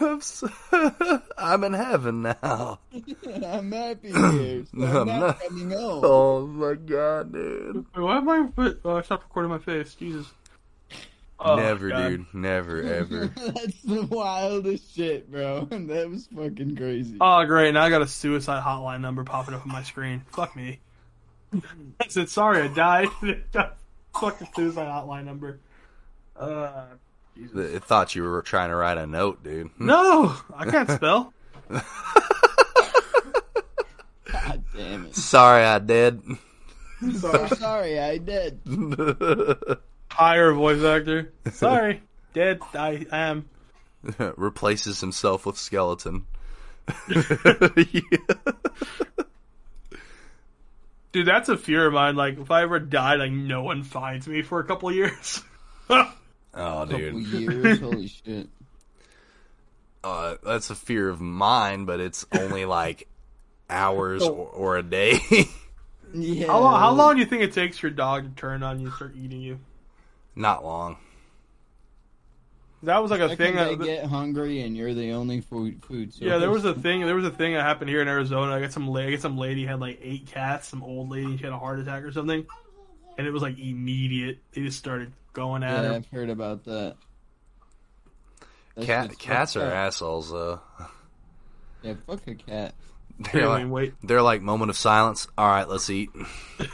I'm, 0.00 0.20
so... 0.20 0.48
I'm 1.38 1.64
in 1.64 1.72
heaven 1.74 2.22
now. 2.22 2.78
I'm 3.46 3.72
happy 3.72 4.12
here. 4.12 4.64
So 4.64 4.82
I'm, 4.82 4.96
I'm 4.96 5.06
not, 5.06 5.20
not- 5.20 5.40
coming 5.40 5.70
home. 5.70 6.00
Oh 6.04 6.46
my 6.46 6.74
god, 6.74 7.32
dude. 7.32 7.84
Why 7.94 8.16
am 8.18 8.28
I? 8.28 8.48
Wait, 8.56 8.76
oh, 8.84 8.96
I 8.96 9.02
stopped 9.02 9.24
recording 9.24 9.50
my 9.50 9.58
face. 9.58 9.94
Jesus. 9.94 10.32
Oh, 11.46 11.56
Never, 11.56 11.90
God. 11.90 12.08
dude. 12.08 12.26
Never, 12.32 12.82
ever. 12.82 13.26
That's 13.36 13.82
the 13.82 14.06
wildest 14.10 14.96
shit, 14.96 15.30
bro. 15.30 15.66
That 15.70 16.08
was 16.08 16.26
fucking 16.34 16.74
crazy. 16.76 17.18
Oh, 17.20 17.44
great. 17.44 17.74
Now 17.74 17.82
I 17.82 17.90
got 17.90 18.00
a 18.00 18.06
suicide 18.08 18.62
hotline 18.62 19.02
number 19.02 19.24
popping 19.24 19.52
up 19.54 19.60
on 19.66 19.70
my 19.70 19.82
screen. 19.82 20.22
Fuck 20.32 20.56
me. 20.56 20.80
I 21.54 22.08
said, 22.08 22.30
sorry, 22.30 22.62
I 22.62 22.68
died. 22.68 23.08
Fucking 24.18 24.48
suicide 24.56 24.86
hotline 24.86 25.26
number. 25.26 25.60
Uh, 26.34 26.84
Jesus. 27.36 27.74
It 27.74 27.84
thought 27.84 28.14
you 28.14 28.22
were 28.22 28.40
trying 28.42 28.70
to 28.70 28.76
write 28.76 28.96
a 28.96 29.06
note, 29.06 29.44
dude. 29.44 29.70
No, 29.78 30.34
I 30.56 30.64
can't 30.70 30.90
spell. 30.90 31.34
God 34.32 34.64
damn 34.74 35.06
it. 35.06 35.14
Sorry, 35.14 35.64
I 35.64 35.78
did. 35.78 36.22
So 37.20 37.46
sorry, 37.48 38.00
I 38.00 38.16
did. 38.18 38.60
Hire 40.14 40.50
a 40.50 40.54
voice 40.54 40.82
actor. 40.82 41.32
Sorry, 41.52 42.02
dead. 42.32 42.60
I 42.74 43.06
am. 43.10 43.48
Replaces 44.36 45.00
himself 45.00 45.44
with 45.46 45.56
skeleton. 45.56 46.26
Dude, 51.12 51.26
that's 51.26 51.48
a 51.48 51.56
fear 51.56 51.86
of 51.86 51.92
mine. 51.92 52.16
Like, 52.16 52.38
if 52.40 52.50
I 52.50 52.62
ever 52.62 52.78
die, 52.80 53.14
like, 53.14 53.30
no 53.30 53.62
one 53.62 53.82
finds 53.84 54.26
me 54.26 54.42
for 54.42 54.58
a 54.60 54.64
couple 54.64 54.88
of 54.88 54.94
years. 54.96 55.42
Oh, 55.88 56.12
Couple 56.52 56.86
dude. 56.98 57.26
years, 57.26 57.80
holy 57.80 58.08
shit. 58.08 58.48
Uh, 60.02 60.36
that's 60.44 60.70
a 60.70 60.74
fear 60.74 61.08
of 61.08 61.20
mine, 61.20 61.84
but 61.84 62.00
it's 62.00 62.26
only 62.32 62.64
like 62.64 63.08
hours 63.70 64.22
Oh. 64.22 64.30
or, 64.32 64.46
or 64.48 64.76
a 64.76 64.82
day. 64.82 65.18
Yeah. 66.12 66.46
how, 66.46 66.60
long, 66.60 66.78
how 66.80 66.92
long 66.92 67.14
do 67.14 67.20
you 67.20 67.26
think 67.26 67.42
it 67.42 67.52
takes 67.52 67.82
your 67.82 67.90
dog 67.90 68.22
to 68.24 68.40
turn 68.40 68.62
on 68.62 68.78
you 68.80 68.86
and 68.86 68.94
start 68.94 69.14
eating 69.16 69.40
you? 69.40 69.58
Not 70.36 70.64
long. 70.64 70.96
That 72.82 73.00
was 73.00 73.10
like 73.10 73.20
a 73.20 73.34
thing. 73.34 73.54
when 73.56 73.66
they 73.68 73.74
That, 73.76 73.84
get 73.84 74.04
hungry 74.06 74.60
and 74.60 74.76
you're 74.76 74.92
the 74.92 75.12
only 75.12 75.40
food 75.40 75.82
food 75.84 76.12
source. 76.12 76.20
yeah, 76.22 76.36
there 76.38 76.50
was 76.50 76.64
a 76.66 76.74
thing. 76.74 77.00
There 77.06 77.14
was 77.14 77.24
a 77.24 77.30
thing 77.30 77.54
that 77.54 77.62
happened 77.62 77.88
here 77.88 78.02
in 78.02 78.08
Arizona. 78.08 78.52
I 78.52 78.60
got 78.60 78.72
some. 78.72 78.86
la- 78.88 79.00
I 79.00 79.10
got 79.12 79.20
some 79.20 79.38
lady 79.38 79.64
had 79.64 79.80
like 79.80 80.00
eight 80.02 80.26
cats. 80.26 80.68
Some 80.68 80.82
old 80.82 81.08
lady. 81.08 81.36
She 81.38 81.44
had 81.44 81.52
a 81.54 81.58
heart 81.58 81.78
attack 81.80 82.02
or 82.02 82.12
something, 82.12 82.44
and 83.16 83.26
it 83.26 83.30
was 83.30 83.40
like 83.42 83.58
immediate. 83.58 84.38
They 84.52 84.62
just 84.62 84.78
started 84.78 85.12
going 85.32 85.62
at 85.62 85.82
Yeah, 85.82 85.88
her. 85.88 85.94
I've 85.94 86.06
heard 86.08 86.28
about 86.30 86.64
that. 86.64 86.96
That 88.74 88.84
Cat 88.86 89.18
cats 89.18 89.56
are 89.56 89.64
up. 89.66 89.72
assholes, 89.72 90.30
though. 90.30 90.60
Yeah, 91.82 91.94
fuck 92.06 92.26
a 92.26 92.34
cat. 92.34 92.74
They're 93.18 93.42
Anyway, 93.42 93.62
like, 93.62 93.70
wait. 93.72 93.94
they're 94.02 94.20
like 94.22 94.42
moment 94.42 94.68
of 94.70 94.76
silence. 94.76 95.26
All 95.38 95.46
right, 95.46 95.68
let's 95.68 95.88
eat. 95.88 96.10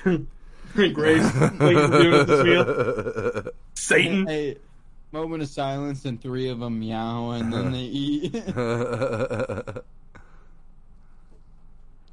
Grace, 0.74 1.22
wait 1.34 1.76
for 1.76 2.24
this 2.24 2.44
meal. 2.44 3.52
Satan. 3.74 4.26
Hey, 4.26 4.56
moment 5.12 5.42
of 5.42 5.48
silence 5.48 6.04
and 6.04 6.20
three 6.20 6.48
of 6.48 6.60
them 6.60 6.78
meow 6.78 7.30
and 7.30 7.52
then 7.52 7.72
they 7.72 7.78
eat. 7.80 8.34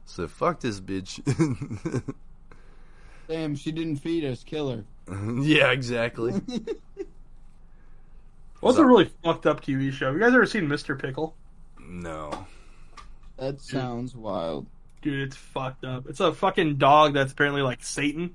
so 0.06 0.28
fuck 0.28 0.60
this 0.60 0.80
bitch. 0.80 1.22
Damn, 3.28 3.56
she 3.56 3.72
didn't 3.72 3.98
feed 3.98 4.26
us. 4.26 4.44
Kill 4.44 4.72
her. 4.72 4.84
yeah, 5.42 5.72
exactly. 5.72 6.34
What's 8.62 8.78
a 8.78 8.86
really 8.86 9.12
fucked 9.24 9.46
up 9.46 9.62
TV 9.62 9.92
show? 9.92 10.12
You 10.12 10.20
guys 10.20 10.34
ever 10.34 10.46
seen 10.46 10.68
Mr. 10.68 11.00
Pickle? 11.00 11.36
No. 11.80 12.48
That 13.38 13.62
sounds 13.62 14.16
wild. 14.16 14.66
Dude, 15.02 15.20
it's 15.28 15.36
fucked 15.36 15.86
up. 15.86 16.08
It's 16.08 16.20
a 16.20 16.34
fucking 16.34 16.78
dog 16.78 17.14
that's 17.14 17.34
apparently 17.34 17.62
like 17.62 17.84
Satan. 17.84 18.34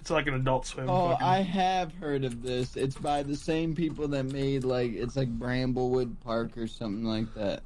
It's 0.00 0.10
like 0.10 0.26
an 0.26 0.34
adult 0.34 0.66
swim. 0.66 0.88
Oh, 0.88 1.10
fucking- 1.10 1.26
I 1.26 1.38
have 1.42 1.92
heard 1.94 2.24
of 2.24 2.42
this. 2.42 2.76
It's 2.76 2.96
by 2.96 3.22
the 3.22 3.36
same 3.36 3.74
people 3.74 4.08
that 4.08 4.24
made 4.24 4.64
like 4.64 4.92
it's 4.94 5.16
like 5.16 5.28
Bramblewood 5.38 6.16
Park 6.24 6.56
or 6.56 6.66
something 6.66 7.04
like 7.04 7.32
that. 7.34 7.62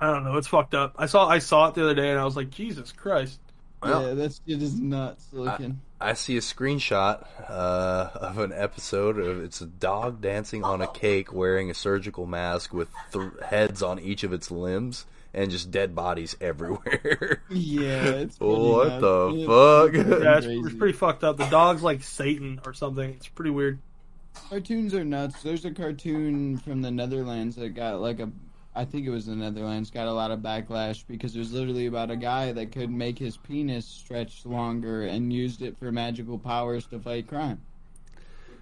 I 0.00 0.06
don't 0.12 0.24
know. 0.24 0.36
It's 0.36 0.48
fucked 0.48 0.74
up. 0.74 0.94
I 0.98 1.06
saw 1.06 1.28
I 1.28 1.38
saw 1.38 1.68
it 1.68 1.74
the 1.74 1.82
other 1.84 1.94
day 1.94 2.10
and 2.10 2.18
I 2.18 2.24
was 2.24 2.36
like, 2.36 2.50
Jesus 2.50 2.90
Christ. 2.92 3.38
Well- 3.82 4.08
yeah, 4.08 4.14
that 4.14 4.38
shit 4.46 4.60
is 4.62 4.78
nuts 4.78 5.26
looking. 5.32 5.80
I 6.02 6.14
see 6.14 6.36
a 6.38 6.40
screenshot 6.40 7.26
uh, 7.48 8.10
of 8.14 8.38
an 8.38 8.52
episode 8.54 9.18
of 9.18 9.42
it's 9.42 9.60
a 9.60 9.66
dog 9.66 10.22
dancing 10.22 10.64
on 10.64 10.80
a 10.80 10.86
cake 10.88 11.30
wearing 11.32 11.70
a 11.70 11.74
surgical 11.74 12.24
mask 12.24 12.72
with 12.72 12.88
th- 13.12 13.32
heads 13.44 13.82
on 13.82 13.98
each 14.00 14.24
of 14.24 14.32
its 14.32 14.50
limbs 14.50 15.04
and 15.32 15.50
just 15.50 15.70
dead 15.70 15.94
bodies 15.94 16.36
everywhere. 16.40 17.42
yeah, 17.50 18.04
it's 18.04 18.38
What 18.40 18.88
nuts. 18.88 19.00
the 19.00 19.32
It's 19.34 19.46
fuck? 19.46 19.92
pretty 19.92 20.24
Yeah, 20.24 20.38
it's, 20.38 20.46
it's 20.46 20.74
pretty 20.74 20.92
fucked 20.96 21.24
up. 21.24 21.36
The 21.36 21.46
dog's 21.46 21.82
like 21.82 22.02
Satan 22.02 22.60
or 22.66 22.72
something. 22.72 23.10
It's 23.10 23.28
pretty 23.28 23.50
weird. 23.50 23.78
Cartoons 24.48 24.94
are 24.94 25.04
nuts. 25.04 25.42
There's 25.42 25.64
a 25.64 25.70
cartoon 25.70 26.56
from 26.58 26.82
the 26.82 26.90
Netherlands 26.90 27.56
that 27.56 27.70
got 27.70 28.00
like 28.00 28.20
a, 28.20 28.30
I 28.74 28.84
think 28.84 29.06
it 29.06 29.10
was 29.10 29.26
the 29.26 29.34
Netherlands, 29.36 29.90
got 29.90 30.06
a 30.06 30.12
lot 30.12 30.30
of 30.30 30.40
backlash 30.40 31.04
because 31.06 31.34
it 31.34 31.38
was 31.40 31.52
literally 31.52 31.86
about 31.86 32.10
a 32.10 32.16
guy 32.16 32.52
that 32.52 32.72
could 32.72 32.90
make 32.90 33.18
his 33.18 33.36
penis 33.36 33.86
stretch 33.86 34.46
longer 34.46 35.02
and 35.06 35.32
used 35.32 35.62
it 35.62 35.76
for 35.78 35.90
magical 35.92 36.38
powers 36.38 36.86
to 36.86 36.98
fight 37.00 37.26
crime. 37.28 37.60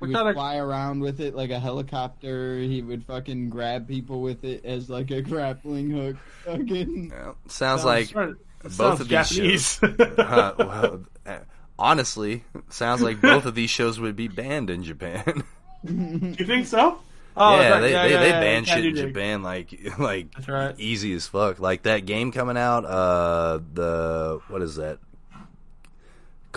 He 0.01 0.07
would 0.07 0.14
kinda- 0.14 0.32
fly 0.34 0.57
around 0.57 1.01
with 1.01 1.20
it 1.20 1.34
like 1.34 1.51
a 1.51 1.59
helicopter. 1.59 2.59
He 2.61 2.82
would 2.82 3.05
fucking 3.05 3.51
grab 3.51 3.88
people 3.88 4.20
with 4.22 4.44
it 4.44 4.64
as 4.64 4.88
like 4.88 5.11
a 5.11 5.22
grappling 5.22 5.90
hook. 5.90 6.16
Fucking. 6.44 7.11
Yeah, 7.12 7.32
sounds 7.49 7.84
like 7.84 8.11
It 8.12 8.36
both 8.62 8.72
sounds 8.72 9.01
of 9.01 9.09
these 9.09 9.28
shows. 9.28 9.82
uh, 10.18 10.55
well, 10.59 11.05
uh, 11.26 11.38
honestly, 11.78 12.44
sounds 12.70 13.03
like 13.03 13.20
both 13.20 13.44
of 13.44 13.55
these 13.55 13.70
shows 13.70 13.99
would 14.01 14.16
be 14.16 14.28
banned 14.28 14.70
in 14.70 14.82
Japan. 14.84 15.42
you 15.84 16.34
think 16.46 16.66
so? 16.66 17.01
Oh, 17.36 17.61
yeah, 17.61 17.68
that- 17.70 17.80
they 17.80 17.92
yeah, 17.92 18.03
they, 18.03 18.11
yeah, 18.11 18.20
they 18.20 18.28
yeah, 18.30 18.40
ban 18.40 18.64
shit 18.64 18.86
in 18.86 18.96
Japan 18.96 19.42
like 19.42 19.78
like 19.99 20.28
right. 20.49 20.74
easy 20.78 21.12
as 21.12 21.26
fuck. 21.26 21.61
Like 21.61 21.82
that 21.82 22.05
game 22.07 22.32
coming 22.32 22.57
out, 22.57 22.84
uh, 22.84 23.61
the 23.74 24.40
what 24.49 24.62
is 24.62 24.76
that? 24.76 24.99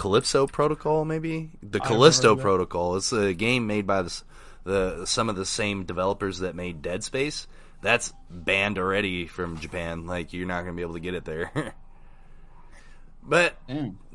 Calypso 0.02 0.48
Protocol, 0.48 1.06
maybe 1.06 1.52
the 1.62 1.80
Callisto. 1.80 2.36
Protocol. 2.36 2.96
It's 2.96 3.14
a 3.14 3.36
game 3.36 3.68
made 3.68 3.86
by 3.86 4.02
the, 4.02 4.22
the 4.64 5.06
some 5.06 5.30
of 5.30 5.36
the 5.36 5.46
same 5.46 5.84
developers 5.84 6.40
that 6.40 6.56
made 6.56 6.82
Dead 6.82 7.04
Space. 7.04 7.46
That's 7.84 8.12
banned 8.28 8.80
already 8.80 9.28
from 9.28 9.60
Japan. 9.60 10.08
Like 10.08 10.34
you're 10.34 10.48
not 10.48 10.62
gonna 10.62 10.76
be 10.76 10.82
able 10.82 10.96
to 10.96 11.00
get 11.00 11.14
it 11.14 11.24
there. 11.24 11.76
but 13.24 13.56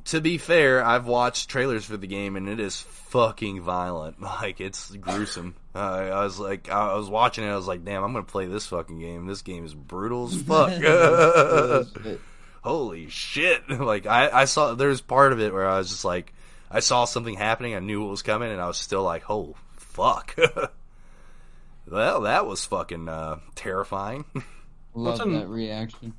to 0.07 0.21
be 0.21 0.39
fair, 0.39 0.85
I've 0.85 1.07
watched 1.07 1.51
trailers 1.51 1.85
for 1.85 1.97
the 1.97 2.09
game 2.09 2.35
and 2.35 2.49
it 2.49 2.59
is 2.59 2.81
fucking 2.81 3.61
violent. 3.61 4.17
Like 4.21 4.61
it's 4.61 4.91
gruesome. 4.91 5.55
Uh, 5.73 5.79
I 5.79 6.25
was 6.25 6.41
like, 6.41 6.69
I 6.69 6.97
was 6.97 7.09
watching 7.09 7.45
it. 7.45 7.49
I 7.49 7.55
was 7.55 7.69
like, 7.69 7.85
damn, 7.85 8.03
I'm 8.03 8.13
gonna 8.13 8.25
play 8.25 8.47
this 8.47 8.67
fucking 8.67 8.99
game. 8.99 9.29
This 9.29 9.43
game 9.43 9.65
is 9.65 9.73
brutal 9.73 10.27
as 10.27 10.43
fuck. 10.43 10.73
Shit. 12.67 12.73
Holy 12.73 13.09
shit! 13.09 13.63
Like 13.87 14.07
I, 14.07 14.29
I 14.31 14.45
saw 14.47 14.75
there's 14.75 15.01
part 15.01 15.33
of 15.33 15.41
it 15.41 15.53
where 15.53 15.69
I 15.69 15.79
was 15.79 15.91
just 15.91 16.05
like, 16.05 16.33
I 16.71 16.81
saw 16.81 17.05
something 17.05 17.35
happening. 17.37 17.75
I 17.75 17.79
knew 17.79 18.01
what 18.03 18.11
was 18.11 18.23
coming, 18.23 18.51
and 18.51 18.61
I 18.61 18.67
was 18.67 18.77
still 18.77 19.03
like, 19.03 19.31
oh 19.31 19.55
fuck. 19.77 20.37
well, 21.89 22.23
that 22.23 22.47
was 22.47 22.65
fucking 22.65 23.09
uh, 23.09 23.39
terrifying. 23.55 24.25
Love 24.35 24.45
What's 24.95 25.21
an- 25.21 25.35
that 25.35 25.49
reaction. 25.49 26.15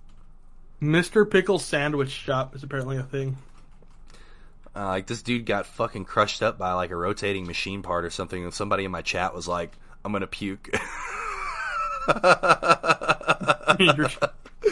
Mr. 0.82 1.30
Pickle 1.30 1.60
Sandwich 1.60 2.12
Shop 2.12 2.56
is 2.56 2.64
apparently 2.64 2.98
a 2.98 3.04
thing. 3.04 3.38
Uh, 4.76 4.86
like 4.86 5.08
this 5.08 5.24
dude 5.24 5.48
got 5.48 5.66
fucking 5.66 6.06
crushed 6.06 6.44
up 6.44 6.60
by 6.60 6.74
like 6.74 6.92
a 6.92 6.96
rotating 6.96 7.48
machine 7.48 7.82
part 7.82 8.06
or 8.06 8.12
something, 8.12 8.44
and 8.44 8.54
somebody 8.54 8.86
in 8.86 8.92
my 8.92 9.02
chat 9.02 9.34
was 9.34 9.48
like, 9.48 9.72
"I'm 10.06 10.12
gonna 10.12 10.28
puke." 10.28 10.70
Your, 13.80 14.10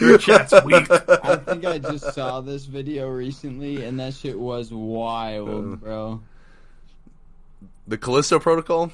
your 0.00 0.18
chat's 0.18 0.52
weak. 0.64 0.90
I 0.90 1.36
think 1.36 1.64
I 1.64 1.78
just 1.78 2.12
saw 2.14 2.40
this 2.40 2.64
video 2.64 3.08
recently, 3.08 3.84
and 3.84 3.98
that 4.00 4.14
shit 4.14 4.38
was 4.38 4.72
wild, 4.72 5.48
uh, 5.74 5.76
bro. 5.76 6.20
the 7.86 7.98
Callisto 7.98 8.38
Protocol. 8.38 8.92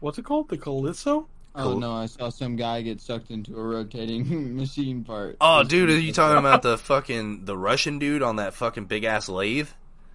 What's 0.00 0.18
it 0.18 0.24
called? 0.24 0.48
The 0.48 0.56
Callisto. 0.58 1.26
Oh 1.54 1.76
no, 1.78 1.92
I 1.92 2.06
saw 2.06 2.28
some 2.28 2.54
guy 2.54 2.80
get 2.80 3.00
sucked 3.00 3.30
into 3.32 3.58
a 3.58 3.62
rotating 3.62 4.56
machine 4.56 5.02
part. 5.04 5.36
Oh, 5.40 5.64
dude, 5.64 5.90
are 5.90 5.98
you 5.98 6.12
talking 6.12 6.38
about 6.38 6.62
the 6.62 6.78
fucking 6.78 7.44
the 7.44 7.56
Russian 7.58 7.98
dude 7.98 8.22
on 8.22 8.36
that 8.36 8.54
fucking 8.54 8.84
big 8.84 9.02
ass 9.04 9.28
lathe? 9.28 9.68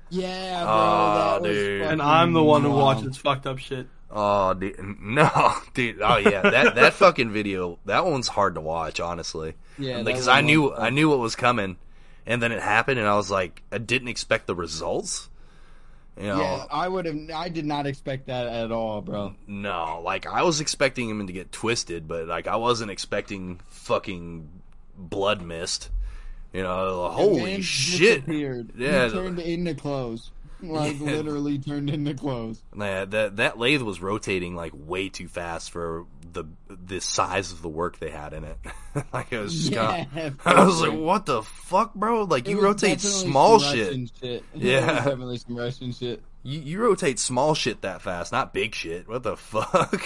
Yeah, 0.10 0.64
bro. 0.64 0.72
Oh, 0.72 1.16
that 1.16 1.42
was 1.42 1.58
dude. 1.58 1.82
And 1.82 2.02
I'm 2.02 2.32
the 2.34 2.42
one 2.44 2.62
who 2.62 2.70
wild. 2.70 3.04
watches 3.04 3.18
fucked 3.18 3.46
up 3.46 3.58
shit. 3.60 3.88
Oh, 4.12 4.54
dude, 4.54 4.76
no, 5.02 5.30
dude. 5.74 6.02
Oh 6.02 6.18
yeah, 6.18 6.42
that 6.42 6.76
that 6.76 6.94
fucking 7.02 7.32
video. 7.32 7.80
That 7.86 8.06
one's 8.06 8.28
hard 8.28 8.56
to 8.56 8.62
watch, 8.62 9.00
honestly. 9.00 9.56
Yeah, 9.78 10.04
because 10.04 10.28
I 10.28 10.42
knew 10.42 10.64
was- 10.64 10.80
I 10.80 10.90
knew 10.90 11.10
what 11.10 11.20
was 11.20 11.36
coming, 11.36 11.78
and 12.26 12.42
then 12.42 12.52
it 12.52 12.62
happened, 12.62 13.00
and 13.00 13.08
I 13.08 13.16
was 13.16 13.30
like, 13.32 13.62
I 13.72 13.78
didn't 13.78 14.08
expect 14.10 14.48
the 14.48 14.56
results. 14.56 15.30
You 16.18 16.28
know, 16.28 16.40
Yeah, 16.40 16.66
I 16.72 16.88
would 16.88 17.06
have. 17.08 17.18
I 17.36 17.50
did 17.50 17.66
not 17.66 17.86
expect 17.88 18.28
that 18.28 18.48
at 18.48 18.72
all, 18.72 19.02
bro. 19.02 19.36
no, 19.48 20.02
like 20.04 20.26
I 20.26 20.44
was 20.44 20.62
expecting 20.62 21.10
him 21.10 21.26
to 21.28 21.34
get 21.34 21.52
twisted, 21.52 22.08
but 22.08 22.28
like 22.28 22.48
I 22.48 22.56
wasn't 22.56 22.92
expecting 22.92 23.60
fucking 23.68 24.48
blood 24.98 25.42
mist. 25.42 25.90
You 26.54 26.64
know, 26.64 27.10
holy 27.12 27.62
shit! 27.62 28.24
Yeah. 28.30 29.08
he 29.08 29.12
turned 29.14 29.40
into 29.40 29.76
clothes. 29.76 30.32
Like 30.62 31.00
Yeah. 31.00 31.06
literally 31.12 31.60
turned 31.60 31.90
into 31.90 32.14
clothes. 32.14 32.62
Yeah, 32.78 33.06
that 33.06 33.36
that 33.38 33.58
lathe 33.60 33.82
was 33.82 34.02
rotating 34.02 34.56
like 34.56 34.72
way 34.76 35.10
too 35.10 35.28
fast 35.28 35.72
for 35.72 36.06
the 36.32 36.46
the 36.70 37.00
size 37.02 37.52
of 37.52 37.62
the 37.62 37.70
work 37.70 38.00
they 38.00 38.10
had 38.10 38.34
in 38.34 38.44
it. 38.46 38.58
like 39.14 39.32
it 39.32 39.40
was 39.40 39.54
just 39.54 39.72
Yeah, 39.72 40.06
I 40.46 40.66
was 40.66 40.82
like, 40.82 40.94
what 40.98 41.26
the 41.26 41.44
fuck, 41.44 41.94
bro? 41.94 42.24
Like 42.24 42.48
It 42.48 42.52
you 42.52 42.62
rotate 42.62 43.02
small 43.02 43.60
shit. 43.60 44.10
Shit. 44.22 44.44
Yeah. 44.56 44.86
definitely 44.86 45.38
some 45.38 45.56
Russian 45.58 45.92
shit. 45.92 46.22
You 46.44 46.60
you 46.60 46.80
rotate 46.82 47.20
small 47.20 47.54
shit 47.56 47.82
that 47.82 48.02
fast, 48.02 48.32
not 48.32 48.54
big 48.54 48.76
shit. 48.76 49.08
What 49.08 49.24
the 49.24 49.36
fuck? 49.38 50.04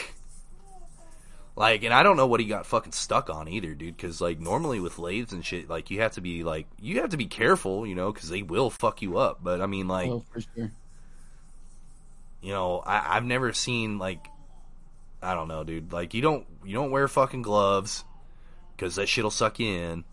Like, 1.59 1.83
and 1.83 1.93
I 1.93 2.03
don't 2.03 2.15
know 2.15 2.25
what 2.25 2.39
he 2.39 2.45
got 2.45 2.65
fucking 2.65 2.93
stuck 2.93 3.29
on 3.29 3.49
either, 3.49 3.75
dude. 3.75 3.97
Because 3.97 4.21
like 4.21 4.39
normally 4.39 4.79
with 4.79 4.97
lathes 4.97 5.33
and 5.33 5.45
shit, 5.45 5.69
like 5.69 5.91
you 5.91 5.99
have 5.99 6.13
to 6.13 6.21
be 6.21 6.41
like 6.45 6.67
you 6.79 7.01
have 7.01 7.09
to 7.09 7.17
be 7.17 7.25
careful, 7.25 7.85
you 7.85 7.95
know, 7.95 8.13
because 8.13 8.29
they 8.29 8.43
will 8.43 8.69
fuck 8.69 9.01
you 9.01 9.17
up. 9.17 9.39
But 9.43 9.59
I 9.59 9.65
mean, 9.65 9.85
like 9.89 10.09
oh, 10.09 10.23
for 10.31 10.39
sure. 10.39 10.71
you 12.41 12.53
know, 12.53 12.79
I, 12.79 13.17
I've 13.17 13.25
never 13.25 13.51
seen 13.51 13.99
like, 13.99 14.25
I 15.21 15.33
don't 15.33 15.49
know, 15.49 15.65
dude. 15.65 15.91
Like 15.91 16.13
you 16.13 16.21
don't 16.21 16.47
you 16.63 16.73
don't 16.73 16.91
wear 16.91 17.09
fucking 17.09 17.41
gloves 17.41 18.05
because 18.77 18.95
that 18.95 19.09
shit'll 19.09 19.29
suck 19.29 19.59
you 19.59 19.67
in. 19.67 20.03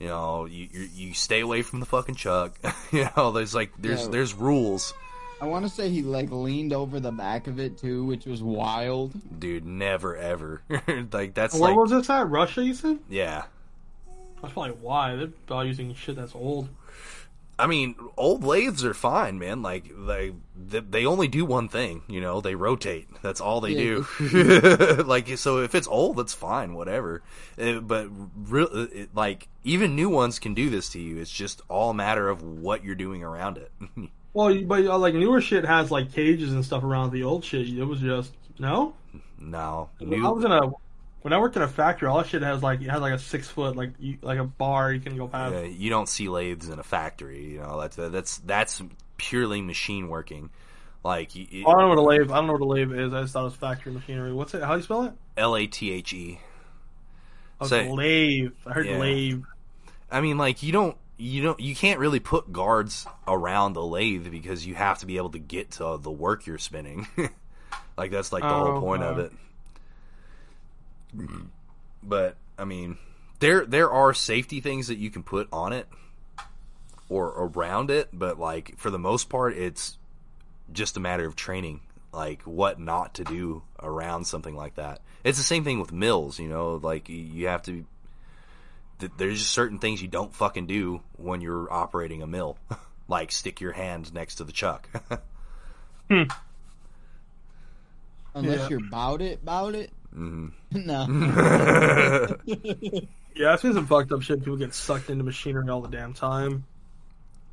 You 0.00 0.08
know, 0.08 0.46
you 0.46 0.68
you, 0.72 0.88
you 0.92 1.14
stay 1.14 1.38
away 1.38 1.62
from 1.62 1.78
the 1.78 1.86
fucking 1.86 2.16
chuck. 2.16 2.58
you 2.90 3.06
know, 3.16 3.30
there's 3.30 3.54
like 3.54 3.70
there's 3.78 4.06
Yeah. 4.06 4.08
there's 4.08 4.34
rules, 4.34 4.92
I 5.44 5.46
want 5.46 5.64
to 5.66 5.70
say 5.70 5.90
he 5.90 6.00
like 6.02 6.30
leaned 6.30 6.72
over 6.72 6.98
the 7.00 7.12
back 7.12 7.46
of 7.46 7.60
it 7.60 7.76
too, 7.76 8.04
which 8.04 8.24
was 8.24 8.42
wild. 8.42 9.12
dude. 9.38 9.66
Never 9.66 10.16
ever. 10.16 10.62
like 11.12 11.34
that's 11.34 11.54
Where 11.54 11.70
like 11.70 11.76
was 11.78 11.90
this 11.90 12.08
at? 12.08 12.28
Russia, 12.30 12.64
you 12.64 12.72
said? 12.74 12.98
yeah. 13.10 13.44
That's 14.40 14.52
probably 14.54 14.72
why. 14.72 15.16
They're 15.16 15.28
probably 15.46 15.68
using 15.68 15.94
shit 15.94 16.16
that's 16.16 16.34
old. 16.34 16.68
I 17.58 17.66
mean, 17.68 17.94
old 18.16 18.42
lathes 18.42 18.84
are 18.84 18.94
fine, 18.94 19.38
man. 19.38 19.62
Like 19.62 19.84
they 20.06 20.32
they, 20.56 20.80
they 20.80 21.06
only 21.06 21.28
do 21.28 21.44
one 21.44 21.68
thing, 21.68 22.02
you 22.08 22.20
know. 22.20 22.40
They 22.40 22.54
rotate. 22.54 23.06
That's 23.22 23.40
all 23.40 23.60
they 23.60 23.72
Yeah. 23.72 24.02
do. 24.18 25.02
like 25.06 25.36
so, 25.38 25.58
if 25.58 25.74
it's 25.74 25.86
old, 25.86 26.16
that's 26.16 26.34
fine, 26.34 26.74
whatever. 26.74 27.22
Uh, 27.60 27.80
but 27.80 28.08
real, 28.48 28.68
uh, 28.72 28.86
it, 28.92 29.14
like 29.14 29.48
even 29.62 29.94
new 29.94 30.08
ones 30.08 30.38
can 30.38 30.52
do 30.54 30.68
this 30.70 30.88
to 30.90 30.98
you. 30.98 31.18
It's 31.18 31.30
just 31.30 31.60
all 31.68 31.90
a 31.90 31.94
matter 31.94 32.28
of 32.28 32.42
what 32.42 32.82
you're 32.82 32.94
doing 32.96 33.22
around 33.22 33.58
it. 33.58 33.70
Well, 34.34 34.62
but 34.64 34.84
uh, 34.84 34.98
like 34.98 35.14
newer 35.14 35.40
shit 35.40 35.64
has 35.64 35.90
like 35.90 36.12
cages 36.12 36.52
and 36.52 36.64
stuff 36.64 36.82
around 36.84 37.12
the 37.12 37.22
old 37.24 37.44
shit. 37.44 37.68
It 37.68 37.84
was 37.84 38.00
just 38.00 38.32
no. 38.58 38.94
no, 39.38 39.88
When 39.98 40.24
I 40.24 40.28
was 40.30 40.44
new. 40.44 40.46
in 40.46 40.52
a 40.52 40.70
when 41.22 41.32
I 41.32 41.38
worked 41.38 41.56
in 41.56 41.62
a 41.62 41.68
factory, 41.68 42.08
all 42.08 42.18
that 42.18 42.26
shit 42.26 42.42
has 42.42 42.62
like 42.62 42.82
it 42.82 42.90
has 42.90 43.00
like 43.00 43.14
a 43.14 43.18
six 43.18 43.48
foot 43.48 43.76
like 43.76 43.92
you, 43.98 44.18
like 44.20 44.38
a 44.38 44.44
bar 44.44 44.92
you 44.92 45.00
can 45.00 45.16
go 45.16 45.26
past. 45.28 45.54
Uh, 45.54 45.60
you 45.60 45.88
don't 45.88 46.08
see 46.08 46.28
lathes 46.28 46.68
in 46.68 46.78
a 46.78 46.82
factory. 46.82 47.44
You 47.52 47.60
know 47.60 47.80
that's 47.80 47.96
that's 47.96 48.38
that's 48.38 48.82
purely 49.16 49.62
machine 49.62 50.08
working. 50.08 50.50
Like 51.04 51.30
I 51.36 51.62
don't 51.64 51.78
know 51.78 51.88
what 51.90 51.98
a 51.98 52.02
lathe. 52.02 52.30
I 52.30 52.34
don't 52.36 52.46
know 52.48 52.52
what 52.54 52.62
a 52.62 52.64
lathe 52.64 52.92
is. 52.92 53.14
I 53.14 53.22
just 53.22 53.32
thought 53.34 53.42
it 53.42 53.44
was 53.44 53.54
factory 53.54 53.92
machinery. 53.92 54.32
What's 54.32 54.52
it? 54.54 54.62
How 54.62 54.72
do 54.72 54.78
you 54.78 54.82
spell 54.82 55.04
it? 55.04 55.12
L 55.36 55.56
A 55.56 55.66
T 55.66 55.92
H 55.92 56.12
E. 56.12 56.40
Oh, 57.60 57.66
Say- 57.66 57.88
lathe. 57.90 58.52
I 58.66 58.72
heard 58.72 58.86
Yeah. 58.86 58.98
lathe. 58.98 59.42
I 60.10 60.20
mean, 60.20 60.38
like 60.38 60.62
you 60.62 60.72
don't, 60.72 60.96
you 61.16 61.42
don't, 61.42 61.60
you 61.60 61.74
can't 61.74 62.00
really 62.00 62.20
put 62.20 62.52
guards 62.52 63.06
around 63.28 63.74
the 63.74 63.82
lathe 63.84 64.30
because 64.30 64.66
you 64.66 64.74
have 64.74 64.98
to 64.98 65.06
be 65.06 65.16
able 65.16 65.30
to 65.30 65.38
get 65.38 65.72
to 65.72 65.98
the 66.00 66.10
work 66.10 66.46
you're 66.46 66.58
spinning. 66.58 67.06
like 67.96 68.10
that's 68.10 68.32
like 68.32 68.42
the 68.42 68.48
Oh, 68.48 68.72
whole 68.72 68.80
point 68.80 69.02
of 69.02 69.18
uh. 69.18 69.22
it. 69.22 69.32
But 72.02 72.36
I 72.58 72.64
mean, 72.64 72.98
there 73.38 73.64
there 73.64 73.90
are 73.90 74.12
safety 74.14 74.60
things 74.60 74.88
that 74.88 74.98
you 74.98 75.10
can 75.10 75.22
put 75.22 75.48
on 75.52 75.72
it 75.72 75.86
or 77.08 77.28
around 77.28 77.90
it, 77.90 78.08
but 78.12 78.38
like 78.38 78.76
for 78.78 78.90
the 78.90 78.98
most 78.98 79.28
part, 79.28 79.56
it's 79.56 79.96
just 80.72 80.96
a 80.96 81.00
matter 81.00 81.26
of 81.26 81.36
training, 81.36 81.80
like 82.12 82.42
what 82.42 82.80
not 82.80 83.14
to 83.14 83.24
do 83.24 83.62
around 83.82 84.26
something 84.26 84.56
like 84.56 84.74
that. 84.74 85.00
It's 85.22 85.38
the 85.38 85.44
same 85.44 85.64
thing 85.64 85.78
with 85.78 85.92
mills, 85.92 86.38
you 86.38 86.48
know, 86.48 86.74
like 86.82 87.08
you 87.08 87.46
have 87.46 87.62
to 87.64 87.84
th- 88.98 89.12
there's 89.16 89.38
just 89.38 89.50
certain 89.50 89.78
things 89.78 90.00
you 90.02 90.08
don't 90.08 90.34
fucking 90.34 90.66
do 90.66 91.00
when 91.16 91.40
you're 91.40 91.72
operating 91.72 92.22
a 92.22 92.26
mill, 92.26 92.56
like 93.08 93.32
stick 93.32 93.60
your 93.60 93.72
hands 93.72 94.12
next 94.12 94.36
to 94.36 94.44
the 94.44 94.52
chuck. 94.52 94.88
Unless 98.34 98.58
Yeah. 98.60 98.68
you're 98.68 98.86
about 98.86 99.20
it, 99.22 99.40
about 99.42 99.74
it. 99.74 99.90
Mhm. 100.14 100.52
No. 100.70 101.06
Yeah, 103.34 103.52
I've 103.52 103.60
seen 103.60 103.72
some 103.72 103.86
fucked 103.88 104.12
up 104.12 104.22
shit. 104.22 104.38
People 104.38 104.56
get 104.56 104.72
sucked 104.72 105.10
into 105.10 105.24
machinery 105.24 105.68
all 105.68 105.80
the 105.80 105.88
damn 105.88 106.14
time. 106.14 106.62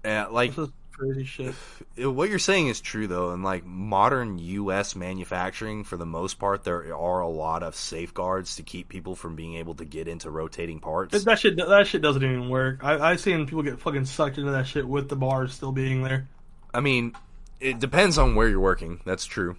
yeah, 0.06 0.28
like 0.28 0.52
This 0.56 0.68
is 0.68 0.74
crazy 1.02 1.24
shit. 1.24 1.56
what 1.97 2.30
you're 2.30 2.39
saying 2.39 2.68
is 2.68 2.80
true 2.80 3.08
though, 3.08 3.32
and 3.32 3.43
like 3.43 3.66
modern 3.66 4.38
U.S. 4.38 4.95
manufacturing, 4.95 5.84
for 5.84 5.97
the 5.97 6.06
most 6.06 6.38
part, 6.38 6.64
there 6.64 6.95
are 6.95 7.22
a 7.22 7.28
lot 7.28 7.64
of 7.64 7.76
safeguards 7.76 8.58
to 8.58 8.64
keep 8.64 8.88
people 8.88 9.16
from 9.16 9.36
being 9.36 9.56
able 9.56 9.74
to 9.76 9.86
get 9.86 10.08
into 10.08 10.30
rotating 10.30 10.80
parts. 10.80 11.24
That 11.24 11.39
shit, 11.39 11.58
that 11.58 11.88
shit 11.88 12.02
doesn't 12.02 12.24
even 12.24 12.49
work. 12.49 12.84
I, 12.84 13.12
I've 13.12 13.20
seen 13.20 13.45
people 13.45 13.64
get 13.64 13.80
fucking 13.80 14.06
sucked 14.06 14.38
into 14.38 14.52
that 14.52 14.68
shit 14.68 14.88
with 14.88 15.10
the 15.10 15.16
bars 15.16 15.54
still 15.54 15.72
being 15.72 16.04
there. 16.04 16.28
I 16.74 16.82
mean, 16.82 17.16
it 17.60 17.80
depends 17.80 18.18
on 18.18 18.36
where 18.36 18.47
you're 18.47 18.60
working. 18.60 19.02
That's 19.06 19.26
true. 19.26 19.56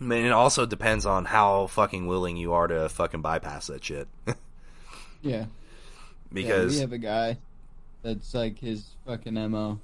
I 0.00 0.04
mean, 0.04 0.26
it 0.26 0.32
also 0.32 0.66
depends 0.66 1.06
on 1.06 1.24
how 1.24 1.68
fucking 1.68 2.06
willing 2.06 2.36
you 2.36 2.52
are 2.52 2.66
to 2.66 2.88
fucking 2.90 3.22
bypass 3.22 3.68
that 3.68 3.82
shit. 3.82 4.08
yeah. 5.22 5.46
because 6.30 6.74
yeah, 6.74 6.78
we 6.78 6.80
have 6.82 6.92
a 6.92 6.98
guy 6.98 7.38
that's 8.02 8.34
like 8.34 8.58
his 8.58 8.84
fucking 9.06 9.34
mo. 9.50 9.80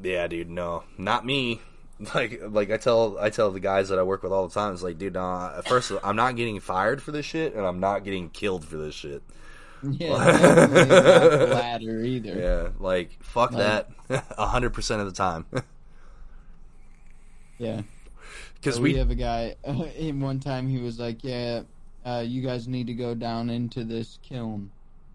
Yeah, 0.00 0.26
dude, 0.26 0.50
no, 0.50 0.84
not 0.98 1.24
me. 1.26 1.60
Like, 2.16 2.40
like 2.48 2.72
I 2.72 2.78
tell, 2.78 3.16
I 3.20 3.30
tell 3.30 3.52
the 3.52 3.60
guys 3.60 3.90
that 3.90 3.98
I 4.00 4.02
work 4.02 4.24
with 4.24 4.32
all 4.32 4.48
the 4.48 4.52
time. 4.52 4.72
It's 4.72 4.82
like, 4.82 4.98
dude, 4.98 5.12
nah, 5.12 5.60
first, 5.60 5.92
I'm 6.02 6.16
not 6.16 6.34
getting 6.34 6.58
fired 6.58 7.00
for 7.00 7.12
this 7.12 7.24
shit, 7.24 7.54
and 7.54 7.64
I'm 7.64 7.78
not 7.78 8.02
getting 8.02 8.28
killed 8.28 8.64
for 8.64 8.76
this 8.76 8.94
shit. 8.94 9.22
Yeah, 9.84 10.10
not 10.10 10.40
latter 11.50 12.02
either. 12.02 12.34
Yeah, 12.34 12.68
like, 12.80 13.22
fuck 13.22 13.52
Like- 13.52 13.86
that, 14.08 14.24
a 14.36 14.46
hundred 14.46 14.70
percent 14.70 15.00
of 15.00 15.06
the 15.06 15.12
time. 15.12 15.46
Yeah. 17.58 17.82
Because 18.54 18.80
we, 18.80 18.92
we, 18.92 18.98
have 18.98 19.10
a 19.10 19.16
guy. 19.16 19.56
Uh, 19.64 19.86
in 19.96 20.20
one 20.20 20.40
time, 20.40 20.68
he 20.68 20.78
was 20.78 20.98
like, 20.98 21.22
"Yeah, 21.22 21.62
uh, 22.04 22.22
you 22.26 22.42
guys 22.42 22.68
need 22.68 22.86
to 22.88 22.94
go 22.94 23.14
down 23.14 23.50
into 23.50 23.84
this 23.84 24.18
kiln." 24.22 24.70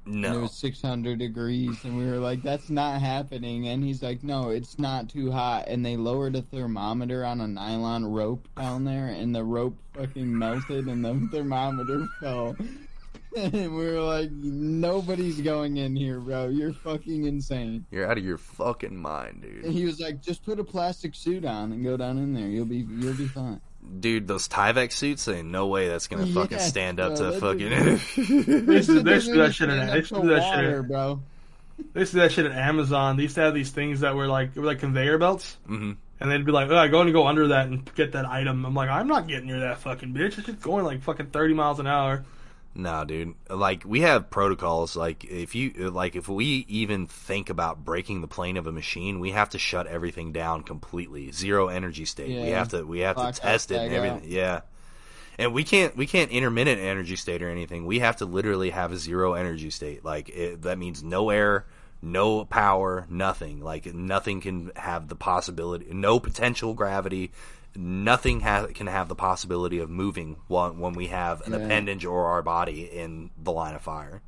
And 0.08 0.26
it 0.26 0.38
was 0.38 0.54
600 0.54 1.20
degrees, 1.20 1.84
and 1.84 1.98
we 1.98 2.06
were 2.06 2.18
like, 2.18 2.42
"That's 2.42 2.70
not 2.70 3.02
happening." 3.02 3.68
And 3.68 3.84
he's 3.84 4.02
like, 4.02 4.24
"No, 4.24 4.50
it's 4.50 4.80
not 4.80 5.10
too 5.10 5.32
hot." 5.32 5.66
And 5.68 5.86
they 5.86 5.98
lowered 5.98 6.36
a 6.36 6.42
thermometer 6.42 7.26
on 7.26 7.42
a 7.42 7.48
nylon 7.48 8.06
rope 8.06 8.48
down 8.56 8.86
there, 8.86 9.08
and 9.08 9.36
the 9.36 9.44
rope 9.44 9.78
fucking 9.94 10.38
melted, 10.38 10.88
and 10.88 11.04
the 11.04 11.28
thermometer 11.32 12.08
fell. 12.20 12.56
and 13.38 13.76
we 13.76 13.86
were 13.86 14.02
like, 14.02 14.32
"Nobody's 14.32 15.42
going 15.42 15.78
in 15.78 15.96
here, 15.96 16.20
bro. 16.20 16.48
You're 16.48 16.74
fucking 16.74 17.26
insane." 17.26 17.86
you're 17.92 18.10
out 18.10 18.18
of 18.18 18.24
your 18.24 18.38
fucking 18.38 18.96
mind, 18.96 19.42
dude. 19.42 19.66
And 19.66 19.74
he 19.74 19.86
was 19.86 20.00
like, 20.00 20.22
"Just 20.22 20.44
put 20.44 20.60
a 20.60 20.64
plastic 20.64 21.16
suit 21.16 21.44
on 21.44 21.72
and 21.74 21.84
go 21.84 21.98
down 21.98 22.18
in 22.18 22.34
there. 22.34 22.48
You'll 22.48 22.66
be, 22.66 22.88
you'll 22.90 23.14
be 23.14 23.28
fine." 23.28 23.62
Dude, 24.00 24.28
those 24.28 24.48
Tyvek 24.48 24.92
suits, 24.92 25.28
ain't 25.28 25.50
no 25.50 25.68
way 25.68 25.88
that's 25.88 26.08
gonna 26.08 26.26
fucking 26.26 26.58
Yes, 26.58 26.70
stand 26.70 27.00
up 27.00 27.16
bro, 27.16 27.18
to 27.18 27.24
that 27.32 27.40
fucking. 27.40 27.70
They 28.66 28.74
used 28.76 28.88
to, 28.90 29.00
they 29.02 29.14
Doesn't 29.14 29.14
used 29.14 29.28
to 29.28 29.34
do 29.34 29.38
that 29.42 29.54
shit 29.54 29.70
in, 29.70 29.76
stand 29.76 29.90
they 29.90 29.92
up 29.92 29.98
used 29.98 30.10
to 30.10 30.16
to 30.16 30.22
do 30.22 30.28
that 30.30 30.54
shit 30.56 30.88
bro. 30.88 31.20
they 31.94 32.00
used 32.02 32.12
to 32.12 32.18
do 32.18 32.22
that 32.22 32.32
shit 32.32 32.46
at 32.46 32.52
Amazon. 32.52 33.18
They 33.18 33.24
used 33.24 33.36
to 33.36 33.42
have 33.42 33.54
these 33.54 33.72
things 33.72 34.00
that 34.02 34.16
were 34.16 34.28
like, 34.28 34.56
were 34.56 34.64
like 34.64 34.80
conveyor 34.80 35.18
belts. 35.18 35.58
hmm 35.66 35.94
And 36.20 36.32
they'd 36.32 36.46
be 36.46 36.52
like, 36.52 36.70
oh, 36.70 36.88
go 36.90 37.02
and 37.02 37.14
go 37.14 37.28
under 37.28 37.48
that 37.50 37.68
and 37.68 37.90
get 37.96 38.12
that 38.14 38.26
item. 38.26 38.66
I'm 38.66 38.74
like, 38.74 38.90
I'm 38.90 39.08
not 39.08 39.28
getting 39.28 39.48
near 39.48 39.60
that 39.62 39.80
fucking 39.80 40.14
bitch. 40.14 40.38
It's 40.38 40.48
just 40.48 40.62
going 40.62 40.84
like 40.86 41.02
fucking 41.02 41.28
30 41.28 41.54
miles 41.54 41.80
an 41.80 41.88
hour. 41.88 42.26
No, 42.78 43.04
dude. 43.06 43.34
Like 43.50 43.84
we 43.86 44.02
have 44.02 44.30
protocols. 44.30 44.96
Like 44.96 45.26
if 45.26 45.56
you 45.56 45.90
like, 45.90 46.16
if 46.16 46.30
we 46.30 46.66
even 46.70 47.08
think 47.08 47.50
about 47.50 47.84
breaking 47.84 48.22
the 48.22 48.28
plane 48.28 48.56
of 48.56 48.68
a 48.68 48.72
machine, 48.72 49.20
we 49.20 49.32
have 49.32 49.50
to 49.50 49.58
shut 49.58 49.88
everything 49.88 50.32
down 50.32 50.62
completely, 50.62 51.32
zero 51.32 51.70
energy 51.70 52.06
state. 52.06 52.30
We 52.30 52.50
have 52.50 52.70
to 52.70 52.84
we 52.84 53.00
have 53.00 53.18
Lock 53.18 53.34
to 53.34 53.42
test 53.42 53.72
it 53.72 53.78
and 53.78 53.94
everything. 53.94 54.32
Yeah. 54.32 54.62
And 55.40 55.54
we 55.54 55.64
can't 55.64 55.98
we 55.98 56.06
can't 56.06 56.32
intermittent 56.32 56.80
energy 56.80 57.16
state 57.16 57.42
or 57.42 57.50
anything. 57.50 57.86
We 57.86 58.00
have 58.00 58.18
to 58.18 58.26
literally 58.26 58.70
have 58.70 58.92
a 58.92 58.98
zero 58.98 59.34
energy 59.34 59.72
state. 59.72 60.06
Like 60.06 60.30
it, 60.30 60.62
that 60.62 60.78
means 60.78 61.04
no 61.04 61.32
air, 61.32 61.66
no 62.02 62.46
power, 62.46 63.08
nothing. 63.10 63.62
Like 63.62 63.94
nothing 63.94 64.42
can 64.42 64.72
have 64.76 65.08
the 65.08 65.16
possibility, 65.16 65.88
no 65.92 66.20
potential 66.20 66.74
gravity. 66.74 67.32
Nothing 67.76 68.40
ha- 68.42 68.68
can 68.74 68.88
have 68.88 69.08
the 69.08 69.16
possibility 69.16 69.80
of 69.80 69.90
moving 69.90 70.38
when, 70.48 70.80
when 70.80 70.94
we 70.94 71.08
have 71.08 71.42
an 71.42 71.54
Yeah. 71.54 71.60
appendage 71.60 72.06
or 72.06 72.26
our 72.26 72.42
body 72.42 72.84
in 72.84 73.30
the 73.42 73.52
line 73.52 73.76
of 73.76 73.82
fire. 73.82 74.22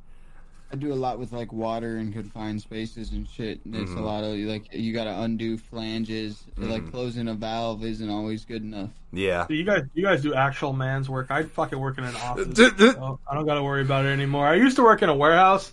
I 0.72 0.76
do 0.76 0.92
a 0.92 0.94
lot 0.94 1.18
with 1.18 1.32
like 1.32 1.52
water 1.52 1.96
and 1.96 2.12
confined 2.12 2.62
spaces 2.62 3.10
and 3.10 3.28
shit. 3.28 3.58
And 3.64 3.74
It's 3.74 3.90
Mhm. 3.90 3.96
a 3.98 4.02
lot 4.02 4.22
of 4.22 4.36
like 4.38 4.72
you 4.72 4.92
got 4.92 5.04
to 5.04 5.20
undo 5.22 5.58
flanges. 5.58 6.44
Like 6.56 6.84
Mhm. 6.84 6.90
closing 6.92 7.26
a 7.26 7.34
valve 7.34 7.84
isn't 7.84 8.08
always 8.08 8.44
good 8.44 8.62
enough. 8.62 8.90
Yeah. 9.12 9.48
So 9.48 9.54
you 9.54 9.64
guys, 9.64 9.82
you 9.94 10.04
guys 10.04 10.22
do 10.22 10.32
actual 10.32 10.72
man's 10.72 11.08
work. 11.10 11.28
I 11.32 11.42
fucking 11.42 11.76
work 11.78 11.98
in 11.98 12.04
an 12.04 12.14
office. 12.14 12.56
so 12.56 13.18
I 13.28 13.34
don't 13.34 13.46
got 13.46 13.54
to 13.54 13.64
worry 13.64 13.82
about 13.82 14.04
it 14.06 14.10
anymore. 14.10 14.46
I 14.46 14.54
used 14.54 14.76
to 14.76 14.84
work 14.84 15.02
in 15.02 15.08
a 15.08 15.14
warehouse, 15.16 15.72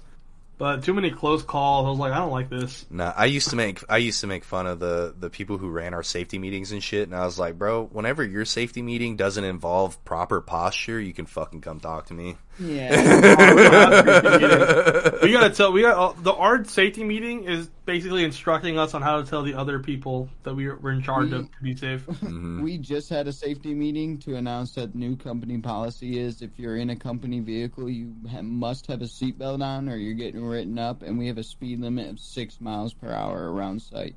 but 0.58 0.84
too 0.84 0.94
many 0.94 1.12
close 1.12 1.44
calls. 1.44 1.86
I 1.86 1.90
was 1.90 2.00
like, 2.00 2.14
I 2.14 2.18
don't 2.18 2.32
like 2.32 2.50
this. 2.50 2.86
No, 2.90 3.14
I 3.16 3.26
used 3.26 3.50
to 3.50 3.56
make 3.56 3.84
I 3.90 3.98
used 3.98 4.22
to 4.22 4.28
make 4.28 4.44
fun 4.44 4.68
of 4.68 4.80
the 4.80 5.14
the 5.18 5.30
people 5.30 5.58
who 5.58 5.70
ran 5.70 5.94
our 5.94 6.04
safety 6.04 6.40
meetings 6.40 6.72
and 6.72 6.84
shit, 6.84 7.08
and 7.08 7.16
I 7.16 7.26
was 7.26 7.38
like, 7.38 7.58
bro, 7.58 7.86
whenever 7.86 8.24
your 8.24 8.46
safety 8.46 8.82
meeting 8.82 9.16
doesn't 9.16 9.44
involve 9.44 10.04
proper 10.06 10.42
posture, 10.42 11.00
you 11.00 11.14
can 11.14 11.26
fucking 11.26 11.62
come 11.62 11.80
talk 11.80 12.08
to 12.08 12.14
me. 12.14 12.38
Yeah. 12.60 12.90
we 15.22 15.32
gotta 15.32 15.50
tell. 15.52 15.72
We 15.72 15.82
got 15.84 15.98
uh, 15.98 16.14
the 16.22 16.34
art 16.34 16.68
safety 16.70 17.04
meeting 17.04 17.44
is 17.44 17.68
basically 17.86 18.24
instructing 18.24 18.80
us 18.80 18.94
on 18.94 19.02
how 19.02 19.22
to 19.22 19.30
tell 19.30 19.44
the 19.44 19.54
other 19.54 19.80
people 19.80 20.30
that 20.44 20.56
we 20.56 20.68
are, 20.68 20.76
we're 20.78 20.92
in 20.92 21.02
charge 21.04 21.32
of 21.34 21.52
to 21.52 21.64
be 21.64 21.76
safe. 21.76 22.06
Mhm. 22.08 22.62
we 22.64 22.78
just 22.78 23.10
had 23.10 23.28
a 23.28 23.34
safety 23.34 23.74
meeting 23.74 24.18
to 24.20 24.36
announce 24.36 24.74
that 24.76 24.96
new 24.96 25.16
company 25.16 25.58
policy 25.60 26.20
is 26.20 26.42
if 26.42 26.58
you're 26.58 26.78
in 26.78 26.90
a 26.90 26.96
company 26.96 27.40
vehicle, 27.40 27.90
you 27.90 28.14
ha- 28.30 28.42
must 28.42 28.88
have 28.88 29.02
a 29.02 29.06
seatbelt 29.06 29.64
on 29.64 29.88
or 29.88 29.96
you're 29.96 30.14
getting 30.16 30.44
written 30.44 30.80
up. 30.80 31.04
And 31.04 31.18
we 31.18 31.28
have 31.28 31.38
a 31.38 31.44
speed 31.44 31.80
limit 31.80 32.10
of 32.10 32.20
six 32.20 32.60
miles 32.60 32.94
per 32.94 33.12
hour 33.12 33.52
around 33.54 33.82
site. 33.82 34.16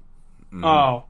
Mhm. 0.53 0.65
Oh, 0.65 1.05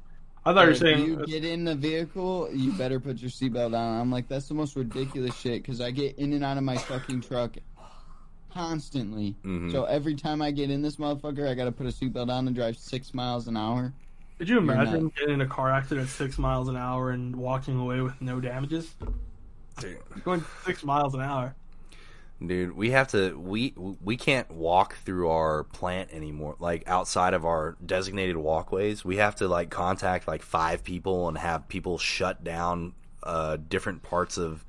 I 0.45 0.55
thought 0.55 0.61
you 0.63 0.67
were 0.67 0.71
if 0.73 0.79
saying. 0.79 1.05
you 1.05 1.27
get 1.27 1.45
in 1.45 1.65
the 1.65 1.75
vehicle, 1.75 2.49
you 2.53 2.73
better 2.73 2.99
put 2.99 3.19
your 3.19 3.31
seatbelt 3.31 3.77
on. 3.77 4.01
I'm 4.01 4.11
like, 4.11 4.27
that's 4.29 4.49
the 4.49 4.55
most 4.55 4.75
ridiculous 4.75 5.37
shit 5.37 5.63
because 5.63 5.81
I 5.81 5.91
get 5.91 6.17
in 6.19 6.33
and 6.33 6.43
out 6.45 6.57
of 6.57 6.63
my 6.65 6.77
fucking 6.79 7.21
truck 7.23 7.57
constantly. 8.53 9.37
Mhm. 9.45 9.71
So 9.71 9.85
every 9.85 10.15
time 10.15 10.43
I 10.43 10.51
get 10.51 10.71
in 10.71 10.83
this 10.83 10.97
motherfucker, 10.97 11.49
I 11.49 11.55
gotta 11.55 11.73
put 11.73 11.87
a 11.87 11.91
seatbelt 11.91 12.31
on 12.31 12.47
and 12.47 12.57
drive 12.57 12.77
six 12.79 13.15
miles 13.15 13.49
an 13.49 13.57
hour. 13.57 13.93
Could 14.39 14.49
you 14.49 14.59
imagine 14.59 15.05
not- 15.05 15.15
getting 15.15 15.35
in 15.35 15.41
a 15.43 15.47
car 15.47 15.71
accident 15.71 16.09
at 16.09 16.13
six 16.13 16.39
miles 16.39 16.69
an 16.69 16.77
hour 16.77 17.11
and 17.11 17.37
walking 17.37 17.79
away 17.79 18.01
with 18.01 18.21
no 18.23 18.41
damages? 18.41 18.95
Dude. 19.79 19.99
Going 20.25 20.43
six 20.65 20.83
miles 20.83 21.15
an 21.15 21.21
hour. 21.21 21.55
Dude, 22.45 22.75
we 22.75 22.93
have 22.93 23.09
to 23.09 23.39
we 23.39 23.75
we 23.77 24.17
can't 24.17 24.51
walk 24.51 24.97
through 24.97 25.29
our 25.29 25.65
plant 25.65 26.11
anymore. 26.11 26.57
Like 26.59 26.85
outside 26.89 27.35
of 27.35 27.45
our 27.45 27.77
designated 27.85 28.37
walkways, 28.37 29.05
we 29.05 29.17
have 29.17 29.37
to 29.37 29.49
like 29.49 29.69
contact 29.69 30.27
like 30.27 30.41
five 30.41 30.83
people 30.83 31.29
and 31.29 31.37
have 31.37 31.69
people 31.69 31.99
shut 31.99 32.43
down 32.43 32.95
uh 33.23 33.59
different 33.69 34.03
parts 34.03 34.39
of 34.39 34.65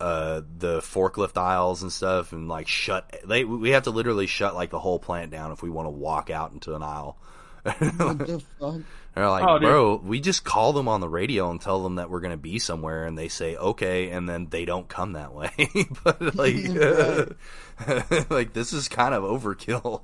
uh 0.00 0.42
the 0.58 0.78
forklift 0.78 1.36
aisles 1.36 1.82
and 1.82 1.90
stuff 1.90 2.32
and 2.32 2.46
like 2.46 2.68
shut 2.68 3.20
they 3.26 3.42
we 3.44 3.70
have 3.70 3.82
to 3.82 3.90
literally 3.90 4.28
shut 4.28 4.54
like 4.54 4.70
the 4.70 4.78
whole 4.78 5.00
plant 5.00 5.32
down 5.32 5.50
if 5.50 5.60
we 5.60 5.70
want 5.70 5.86
to 5.86 5.90
walk 5.90 6.30
out 6.30 6.52
into 6.52 6.76
an 6.76 6.82
aisle. 6.84 7.18
What 7.64 8.18
the 8.24 8.40
fuck? 8.60 8.80
They're 9.18 9.28
like, 9.28 9.44
Oh, 9.44 9.58
bro, 9.58 9.96
we 9.96 10.20
just 10.20 10.44
call 10.44 10.72
them 10.72 10.86
on 10.86 11.00
the 11.00 11.08
radio 11.08 11.50
and 11.50 11.60
tell 11.60 11.82
them 11.82 11.96
that 11.96 12.08
we're 12.08 12.20
going 12.20 12.30
to 12.30 12.36
be 12.36 12.60
somewhere, 12.60 13.04
and 13.04 13.18
they 13.18 13.26
say 13.26 13.56
okay, 13.56 14.10
and 14.10 14.28
then 14.28 14.46
they 14.48 14.64
don't 14.64 14.86
come 14.88 15.14
that 15.14 15.34
way. 15.34 15.50
but 16.04 16.20
like, 16.36 16.54
like 18.30 18.52
this 18.52 18.72
is 18.72 18.86
kind 18.86 19.14
of 19.14 19.24
overkill. 19.24 20.02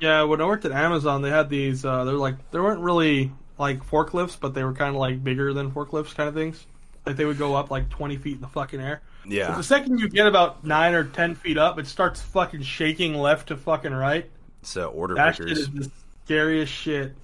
Yeah, 0.00 0.24
when 0.24 0.40
I 0.40 0.44
worked 0.44 0.64
at 0.64 0.72
Amazon, 0.72 1.22
they 1.22 1.30
had 1.30 1.48
these. 1.48 1.84
Uh, 1.84 2.02
they're 2.02 2.14
like 2.14 2.50
they 2.50 2.58
weren't 2.58 2.80
really 2.80 3.30
like 3.58 3.88
forklifts, 3.88 4.36
but 4.40 4.54
they 4.54 4.64
were 4.64 4.72
kind 4.72 4.92
of 4.92 4.96
like 4.96 5.22
bigger 5.22 5.54
than 5.54 5.70
forklifts, 5.70 6.12
kind 6.12 6.28
of 6.28 6.34
things. 6.34 6.66
Like 7.06 7.14
they 7.14 7.26
would 7.26 7.38
go 7.38 7.54
up 7.54 7.70
like 7.70 7.88
twenty 7.90 8.16
feet 8.16 8.34
in 8.34 8.40
the 8.40 8.48
fucking 8.48 8.80
air. 8.80 9.02
Yeah, 9.24 9.54
the 9.54 9.62
second 9.62 10.00
you 10.00 10.08
get 10.08 10.26
about 10.26 10.64
nine 10.64 10.94
or 10.94 11.04
ten 11.04 11.36
feet 11.36 11.58
up, 11.58 11.78
it 11.78 11.86
starts 11.86 12.20
fucking 12.20 12.62
shaking 12.62 13.14
left 13.14 13.48
to 13.48 13.56
fucking 13.56 13.94
right. 13.94 14.28
so 14.62 14.88
order 14.88 15.14
That 15.14 15.36
shit 15.36 15.52
is 15.52 15.70
the 15.70 15.88
scariest 16.24 16.72
shit. 16.72 17.14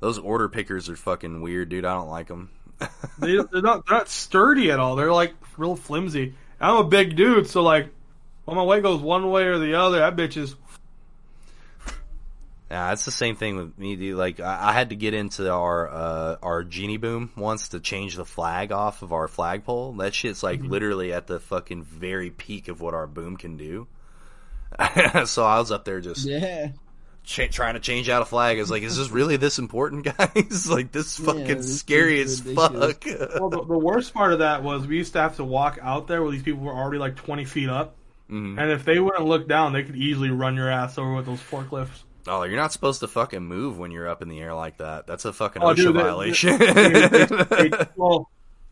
Those 0.00 0.18
order 0.18 0.48
pickers 0.48 0.88
are 0.88 0.96
fucking 0.96 1.40
weird, 1.40 1.68
dude. 1.68 1.84
I 1.84 1.94
don't 1.94 2.08
like 2.08 2.28
them. 2.28 2.50
They, 3.18 3.36
they're 3.50 3.62
not 3.62 3.86
they're 3.86 3.96
not 3.96 4.10
sturdy 4.10 4.70
at 4.70 4.78
all. 4.78 4.94
They're 4.96 5.12
like 5.12 5.32
real 5.56 5.74
flimsy. 5.74 6.34
I'm 6.60 6.76
a 6.76 6.84
big 6.84 7.16
dude, 7.16 7.48
so 7.48 7.62
like 7.62 7.88
when 8.44 8.58
my 8.58 8.62
weight 8.62 8.82
goes 8.82 9.00
one 9.00 9.30
way 9.30 9.44
or 9.44 9.58
the 9.58 9.74
other, 9.74 9.98
that 10.00 10.16
bitch 10.16 10.36
is 10.36 10.54
Yeah, 12.70 12.92
it's 12.92 13.06
the 13.06 13.10
same 13.10 13.36
thing 13.36 13.56
with 13.56 13.78
me, 13.78 13.96
dude. 13.96 14.16
Like, 14.18 14.40
I, 14.40 14.68
I 14.68 14.72
had 14.72 14.90
to 14.90 14.96
get 14.96 15.14
into 15.14 15.50
our 15.50 15.88
uh, 15.88 16.36
our 16.42 16.62
genie 16.62 16.98
boom 16.98 17.30
once 17.36 17.68
to 17.70 17.80
change 17.80 18.16
the 18.16 18.26
flag 18.26 18.72
off 18.72 19.00
of 19.00 19.14
our 19.14 19.28
flagpole. 19.28 19.94
That 19.94 20.14
shit's 20.14 20.42
like 20.42 20.60
literally 20.62 21.12
at 21.14 21.26
the 21.26 21.40
fucking 21.40 21.84
very 21.84 22.30
peak 22.30 22.68
of 22.68 22.82
what 22.82 22.92
our 22.92 23.06
boom 23.06 23.36
can 23.36 23.56
do. 23.56 23.86
so 25.24 25.44
I 25.44 25.58
was 25.58 25.70
up 25.70 25.84
there 25.84 26.00
just 26.00 26.26
Yeah. 26.26 26.72
Cha- 27.26 27.48
trying 27.50 27.74
to 27.74 27.80
change 27.80 28.08
out 28.08 28.22
a 28.22 28.24
flag. 28.24 28.58
Is 28.58 28.70
like, 28.70 28.82
"Is 28.82 28.96
this 28.96 29.10
really 29.10 29.36
this 29.36 29.58
important, 29.58 30.04
guys? 30.16 30.66
like 30.70 30.92
this 30.92 31.18
is 31.18 31.20
Yeah, 31.20 31.26
fucking 31.32 31.46
this 31.58 31.80
scary 31.80 32.20
as 32.22 32.40
fuck." 32.40 32.72
Well, 33.38 33.50
the, 33.50 33.64
the 33.68 33.78
worst 33.78 34.14
part 34.14 34.32
of 34.32 34.38
that 34.38 34.62
was 34.62 34.86
we 34.86 34.96
used 34.96 35.12
to 35.12 35.20
have 35.20 35.36
to 35.36 35.44
walk 35.44 35.78
out 35.82 36.06
there 36.06 36.22
where 36.22 36.30
these 36.32 36.42
people 36.42 36.62
were 36.62 36.72
already 36.72 36.98
like 36.98 37.16
20 37.16 37.44
feet 37.44 37.68
up. 37.68 37.96
Mhm. 38.30 38.58
And 38.60 38.70
if 38.72 38.84
they 38.84 38.98
wouldn't 38.98 39.24
look 39.26 39.46
down, 39.46 39.72
they 39.72 39.82
could 39.84 39.96
easily 39.96 40.30
run 40.30 40.56
your 40.56 40.68
ass 40.70 40.96
over 40.98 41.14
with 41.14 41.26
those 41.26 41.40
forklifts. 41.40 42.02
Oh, 42.28 42.42
you're 42.42 42.56
not 42.56 42.72
supposed 42.72 42.98
to 43.00 43.06
fucking 43.08 43.42
move 43.44 43.78
when 43.78 43.92
you're 43.92 44.08
up 44.08 44.20
in 44.22 44.28
the 44.28 44.40
air 44.40 44.52
like 44.54 44.78
that. 44.78 45.06
That's 45.06 45.24
a 45.24 45.32
fucking 45.32 45.62
Oh, 45.62 45.66
OSHA 45.66 45.76
dude, 45.76 45.94
they- 45.94 46.00
violation. 46.02 46.58
They- 46.58 47.68
they- 47.68 47.86
well, 47.94 48.28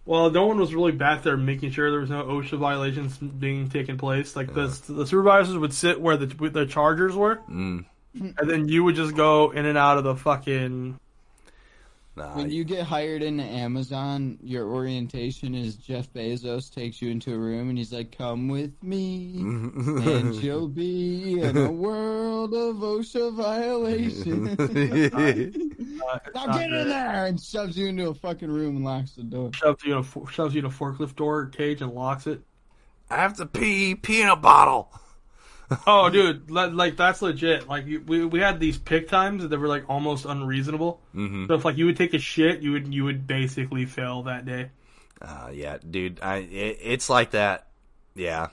well, 0.07 0.29
no 0.31 0.47
one 0.47 0.59
was 0.59 0.75
really 0.75 0.91
back 0.91 1.23
there 1.23 1.37
making 1.37 1.71
sure 1.71 1.89
there 1.91 2.01
was 2.01 2.11
no 2.11 2.25
OSHA 2.25 2.59
violations 2.59 3.17
being 3.17 3.69
taken 3.71 3.97
place. 3.97 4.35
Like 4.35 4.53
the 4.53 4.67
the 4.89 5.07
supervisors 5.07 5.57
would 5.57 5.73
sit 5.73 6.01
where 6.01 6.17
the 6.17 6.27
the 6.27 6.67
chargers 6.67 7.15
were, 7.15 7.37
Mm. 7.49 7.85
And 8.15 8.51
then 8.51 8.69
you 8.69 8.85
would 8.85 8.95
just 8.95 9.15
go 9.15 9.51
in 9.51 9.67
and 9.67 9.79
out 9.79 9.99
of 9.99 10.05
the 10.05 10.15
fucking. 10.15 10.99
Nah, 12.17 12.37
When 12.37 12.49
you 12.49 12.63
get 12.63 12.85
hired 12.85 13.23
into 13.23 13.43
Amazon, 13.43 14.39
your 14.41 14.69
orientation 14.69 15.53
is 15.53 15.75
Jeff 15.75 16.13
Bezos 16.13 16.73
takes 16.73 17.03
you 17.03 17.11
into 17.11 17.35
a 17.35 17.37
room 17.39 17.71
and 17.71 17.77
he's 17.77 17.93
like, 17.93 18.17
"Come 18.17 18.47
with 18.47 18.73
me, 18.85 19.35
and 19.41 20.33
you'll 20.43 20.69
be 20.69 21.41
in 21.41 21.57
a 21.57 21.73
world 21.73 22.55
of 22.55 22.77
OSHA 22.77 23.35
violations." 23.35 24.57
Uh, 26.05 26.19
it's 26.27 26.35
now 26.35 26.45
not 26.47 26.59
get 26.59 26.71
in 26.71 26.89
there 26.89 27.27
and 27.27 27.41
shoves 27.41 27.79
you 27.79 27.87
into 27.87 28.09
a 28.09 28.15
fucking 28.15 28.51
room 28.51 28.77
and 28.77 28.85
locks 28.85 29.13
the 29.13 29.23
door. 29.23 29.51
Shoves 29.55 29.83
you 29.85 29.97
in 29.97 29.99
a 29.99 30.31
shoves 30.31 30.55
you 30.55 30.59
in 30.59 30.67
a 30.67 30.71
forklift 30.71 31.17
door 31.17 31.47
cage 31.47 31.81
and 31.81 31.93
locks 31.93 32.27
it. 32.27 32.43
I 33.11 33.17
have 33.17 33.37
to 33.39 33.47
pee. 33.47 33.95
Pee 33.95 34.21
in 34.21 34.29
a 34.29 34.37
bottle. 34.37 34.93
Oh, 35.87 36.11
dude, 36.11 36.51
le- 36.51 36.69
like 36.71 36.97
that's 36.97 37.23
legit. 37.23 37.69
Like 37.69 37.87
you- 37.87 38.03
we 38.07 38.25
we 38.25 38.41
had 38.41 38.61
these 38.61 38.79
pick 38.79 39.09
times 39.09 39.47
that 39.49 39.59
were 39.59 39.69
like 39.69 39.85
almost 39.89 40.25
unreasonable. 40.25 41.01
hmm 41.13 41.47
So 41.47 41.55
if 41.55 41.65
like 41.65 41.77
you 41.77 41.87
would 41.87 41.97
take 41.97 42.15
a 42.15 42.19
shit, 42.19 42.61
you 42.63 42.73
would 42.73 42.93
you 42.93 43.05
would 43.05 43.27
basically 43.27 43.87
fail 43.87 44.23
that 44.25 44.45
day. 44.45 44.71
Uh, 45.23 45.51
yeah, 45.53 45.79
dude. 45.89 46.21
I 46.21 46.37
it, 46.39 46.79
it's 46.83 47.09
like 47.09 47.31
that. 47.33 47.69
Yeah, 48.15 48.49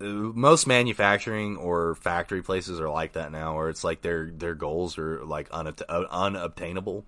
Uh, 0.00 0.06
most 0.06 0.66
manufacturing 0.66 1.56
or 1.58 1.94
factory 1.96 2.42
places 2.42 2.80
are 2.80 2.90
like 2.90 3.14
that 3.14 3.32
now, 3.32 3.56
where 3.56 3.68
it's 3.70 3.84
like 3.84 4.02
their 4.02 4.30
their 4.32 4.54
goals 4.54 4.98
are 4.98 5.24
like 5.24 5.48
unatta- 5.50 5.84
uh, 5.88 6.06
unobtainable. 6.10 7.06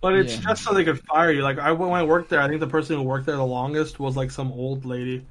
But 0.00 0.14
it's 0.14 0.36
Yeah. 0.36 0.40
just 0.40 0.62
so 0.64 0.72
they 0.74 0.84
could 0.84 1.00
fire 1.00 1.30
you. 1.32 1.42
Like 1.42 1.58
I 1.58 1.72
when 1.72 1.90
I 1.92 2.02
worked 2.04 2.30
there, 2.30 2.40
I 2.40 2.48
think 2.48 2.60
the 2.60 2.66
person 2.66 2.96
who 2.96 3.02
worked 3.02 3.26
there 3.26 3.36
the 3.36 3.44
longest 3.44 3.98
was 4.00 4.16
like 4.16 4.30
some 4.30 4.50
old 4.52 4.84
lady, 4.84 5.26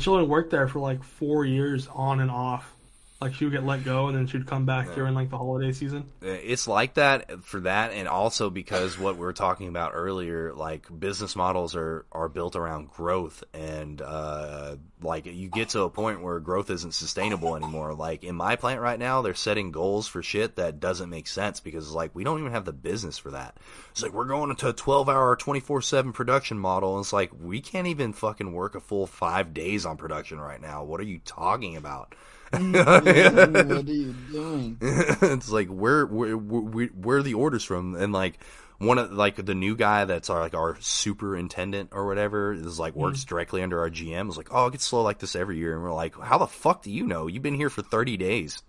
she 0.00 0.08
only 0.10 0.26
worked 0.26 0.50
there 0.50 0.66
for 0.68 0.78
like 0.78 1.02
four 1.02 1.44
years 1.44 1.88
on 1.88 2.20
and 2.20 2.30
off. 2.30 2.76
Like 3.22 3.34
she 3.34 3.44
would 3.44 3.52
get 3.52 3.64
let 3.64 3.84
go 3.84 4.08
and 4.08 4.16
then 4.16 4.26
she'd 4.26 4.46
come 4.46 4.66
back 4.66 4.94
during 4.94 5.14
like 5.14 5.30
the 5.30 5.38
holiday 5.38 5.72
season. 5.72 6.10
It's 6.20 6.66
like 6.66 6.94
that 6.94 7.42
for 7.44 7.60
that, 7.60 7.92
and 7.92 8.08
also 8.08 8.50
because 8.50 8.98
what 8.98 9.14
we 9.14 9.20
were 9.20 9.32
talking 9.32 9.68
about 9.68 9.92
earlier, 9.94 10.52
like 10.52 10.86
business 10.98 11.36
models 11.36 11.76
are 11.76 12.04
are 12.10 12.28
built 12.28 12.56
around 12.56 12.90
growth, 12.90 13.44
and 13.54 14.02
uh, 14.02 14.76
like 15.02 15.26
you 15.26 15.48
get 15.48 15.70
to 15.70 15.82
a 15.82 15.90
point 15.90 16.20
where 16.20 16.40
growth 16.40 16.68
isn't 16.70 16.94
sustainable 16.94 17.54
anymore. 17.54 17.94
Like 17.94 18.24
in 18.24 18.34
my 18.34 18.56
plant 18.56 18.80
right 18.80 18.98
now, 18.98 19.22
they're 19.22 19.34
setting 19.34 19.70
goals 19.70 20.08
for 20.08 20.22
shit 20.22 20.56
that 20.56 20.80
doesn't 20.80 21.08
make 21.08 21.28
sense 21.28 21.60
because 21.60 21.92
like 21.92 22.14
we 22.14 22.24
don't 22.24 22.40
even 22.40 22.52
have 22.52 22.64
the 22.64 22.72
business 22.72 23.18
for 23.18 23.30
that. 23.30 23.56
It's 23.92 24.02
like 24.02 24.12
we're 24.12 24.24
going 24.24 24.50
into 24.50 24.68
a 24.68 24.72
twelve 24.72 25.08
hour, 25.08 25.36
twenty 25.36 25.60
four 25.60 25.80
seven 25.80 26.12
production 26.12 26.58
model, 26.58 26.96
and 26.96 27.04
it's 27.04 27.12
like 27.12 27.30
we 27.40 27.60
can't 27.60 27.86
even 27.86 28.12
fucking 28.12 28.52
work 28.52 28.74
a 28.74 28.80
full 28.80 29.06
five 29.06 29.54
days 29.54 29.86
on 29.86 29.96
production 29.96 30.40
right 30.40 30.60
now. 30.60 30.82
What 30.82 31.00
are 31.00 31.04
you 31.04 31.20
talking 31.24 31.76
about? 31.76 32.16
What 32.52 33.06
are 33.06 33.92
you 33.92 34.14
doing? 34.30 34.76
it's 34.80 35.50
like 35.50 35.68
where 35.68 36.06
where 36.06 36.36
where 36.36 36.86
where 36.88 37.18
are 37.18 37.22
the 37.22 37.34
orders 37.34 37.64
from? 37.64 37.94
And 37.94 38.12
like 38.12 38.38
one 38.78 38.98
of 38.98 39.12
like 39.12 39.36
the 39.36 39.54
new 39.54 39.76
guy 39.76 40.04
that's 40.04 40.28
our 40.28 40.40
like 40.40 40.54
our 40.54 40.76
superintendent 40.80 41.90
or 41.92 42.06
whatever 42.06 42.52
is 42.52 42.78
like 42.78 42.94
works 42.94 43.24
directly 43.24 43.62
under 43.62 43.80
our 43.80 43.90
GM 43.90 44.28
is 44.28 44.36
like 44.36 44.48
oh 44.50 44.66
it 44.66 44.72
gets 44.72 44.86
slow 44.86 45.02
like 45.02 45.18
this 45.18 45.34
every 45.34 45.58
year. 45.58 45.74
And 45.74 45.82
we're 45.82 45.92
like 45.92 46.18
how 46.18 46.38
the 46.38 46.46
fuck 46.46 46.82
do 46.82 46.90
you 46.90 47.06
know? 47.06 47.26
You've 47.26 47.42
been 47.42 47.54
here 47.54 47.70
for 47.70 47.82
30 47.82 48.16
days. 48.16 48.62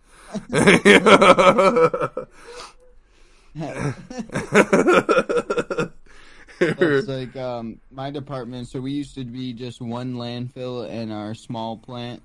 It's 6.60 7.08
like 7.08 7.36
um, 7.36 7.80
my 7.92 8.10
department. 8.12 8.68
So 8.68 8.80
we 8.80 8.92
used 8.92 9.16
to 9.16 9.26
be 9.26 9.54
just 9.54 9.82
one 9.82 10.14
landfill 10.16 10.90
in 10.90 11.12
our 11.12 11.34
small 11.34 11.78
plant, 11.78 12.22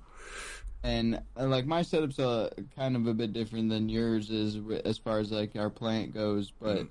and 0.83 1.21
like 1.35 1.65
my 1.65 1.81
setup's 1.81 2.19
a 2.19 2.51
kind 2.75 2.95
of 2.95 3.07
a 3.07 3.13
bit 3.13 3.33
different 3.33 3.69
than 3.69 3.89
yours 3.89 4.29
is 4.29 4.57
as 4.85 4.97
far 4.97 5.19
as 5.19 5.31
like 5.31 5.55
our 5.55 5.69
plant 5.69 6.13
goes. 6.13 6.51
But 6.59 6.87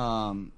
um, 0.00 0.52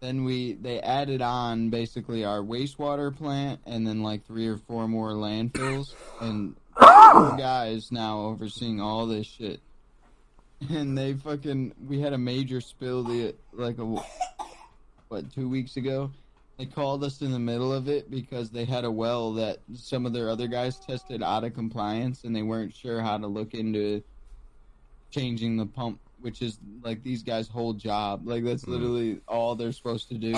then 0.00 0.24
we 0.24 0.54
they 0.54 0.80
added 0.80 1.20
on 1.20 1.68
basically 1.68 2.24
our 2.24 2.40
wastewater 2.40 3.14
plant, 3.14 3.60
and 3.66 3.86
then 3.86 4.02
like 4.02 4.26
three 4.26 4.48
or 4.48 4.56
four 4.56 4.88
more 4.88 5.10
landfills, 5.10 5.94
and 6.20 6.56
four 6.78 7.36
guys 7.36 7.92
now 7.92 8.20
overseeing 8.22 8.80
all 8.80 9.06
this 9.06 9.26
shit. 9.26 9.60
And 10.68 10.96
they 10.96 11.14
fucking 11.14 11.74
we 11.86 12.00
had 12.00 12.12
a 12.12 12.18
major 12.18 12.60
spill 12.60 13.02
the 13.02 13.34
like 13.52 13.78
a 13.78 14.02
what 15.08 15.32
two 15.34 15.48
weeks 15.48 15.76
ago. 15.76 16.10
They 16.60 16.66
called 16.66 17.02
us 17.04 17.22
in 17.22 17.32
the 17.32 17.38
middle 17.38 17.72
of 17.72 17.88
it 17.88 18.10
because 18.10 18.50
they 18.50 18.66
had 18.66 18.84
a 18.84 18.90
well 18.90 19.32
that 19.32 19.60
some 19.72 20.04
of 20.04 20.12
their 20.12 20.28
other 20.28 20.46
guys 20.46 20.78
tested 20.78 21.22
out 21.22 21.42
of 21.42 21.54
compliance 21.54 22.24
and 22.24 22.36
they 22.36 22.42
weren't 22.42 22.76
sure 22.76 23.00
how 23.00 23.16
to 23.16 23.26
look 23.26 23.54
into 23.54 24.02
changing 25.10 25.56
the 25.56 25.64
pump, 25.64 26.00
which 26.20 26.42
is 26.42 26.58
like 26.82 27.02
these 27.02 27.22
guys' 27.22 27.48
whole 27.48 27.72
job. 27.72 28.28
Like 28.28 28.44
that's 28.44 28.64
hmm. 28.64 28.72
literally 28.72 29.20
all 29.26 29.54
they're 29.54 29.72
supposed 29.72 30.10
to 30.10 30.18
do. 30.18 30.34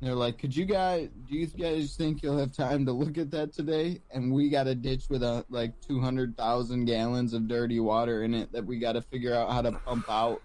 They're 0.00 0.14
like, 0.14 0.38
"Could 0.38 0.54
you 0.54 0.64
guys? 0.64 1.08
Do 1.28 1.36
you 1.36 1.48
guys 1.48 1.96
think 1.96 2.22
you'll 2.22 2.38
have 2.38 2.52
time 2.52 2.86
to 2.86 2.92
look 2.92 3.18
at 3.18 3.32
that 3.32 3.52
today?" 3.52 4.00
And 4.12 4.32
we 4.32 4.48
got 4.48 4.68
a 4.68 4.76
ditch 4.76 5.06
with 5.08 5.24
a 5.24 5.44
like 5.50 5.72
two 5.80 5.98
hundred 5.98 6.36
thousand 6.36 6.84
gallons 6.84 7.34
of 7.34 7.48
dirty 7.48 7.80
water 7.80 8.22
in 8.22 8.32
it 8.32 8.52
that 8.52 8.64
we 8.64 8.78
got 8.78 8.92
to 8.92 9.02
figure 9.02 9.34
out 9.34 9.50
how 9.50 9.62
to 9.62 9.72
pump 9.72 10.08
out. 10.08 10.40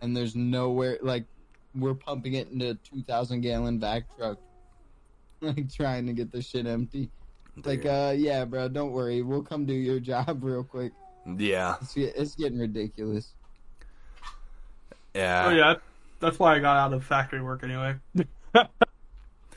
And 0.00 0.16
there's 0.16 0.34
nowhere 0.34 0.96
like 1.02 1.24
we're 1.74 1.94
pumping 1.94 2.34
it 2.34 2.50
into 2.50 2.70
a 2.70 2.74
two 2.74 3.02
thousand 3.02 3.40
gallon 3.42 3.78
vac 3.80 4.04
truck, 4.16 4.38
like 5.40 5.72
trying 5.72 6.06
to 6.06 6.12
get 6.12 6.32
the 6.32 6.42
shit 6.42 6.66
empty. 6.66 7.10
Like, 7.64 7.84
uh, 7.84 8.14
yeah, 8.16 8.44
bro, 8.44 8.68
don't 8.68 8.92
worry, 8.92 9.20
we'll 9.22 9.42
come 9.42 9.66
do 9.66 9.72
your 9.72 9.98
job 10.10 10.44
real 10.44 10.62
quick. 10.62 10.92
yeah 11.36 11.76
It's, 11.82 11.96
it's 11.96 12.34
getting 12.36 12.58
ridiculous. 12.58 13.32
yeah 15.14 15.46
Oh 15.46 15.50
yeah, 15.50 15.74
that's 16.20 16.38
why 16.38 16.54
I 16.54 16.60
got 16.60 16.76
out 16.76 16.92
of 16.92 17.04
factory 17.04 17.42
work 17.42 17.64
anyway. 17.64 17.96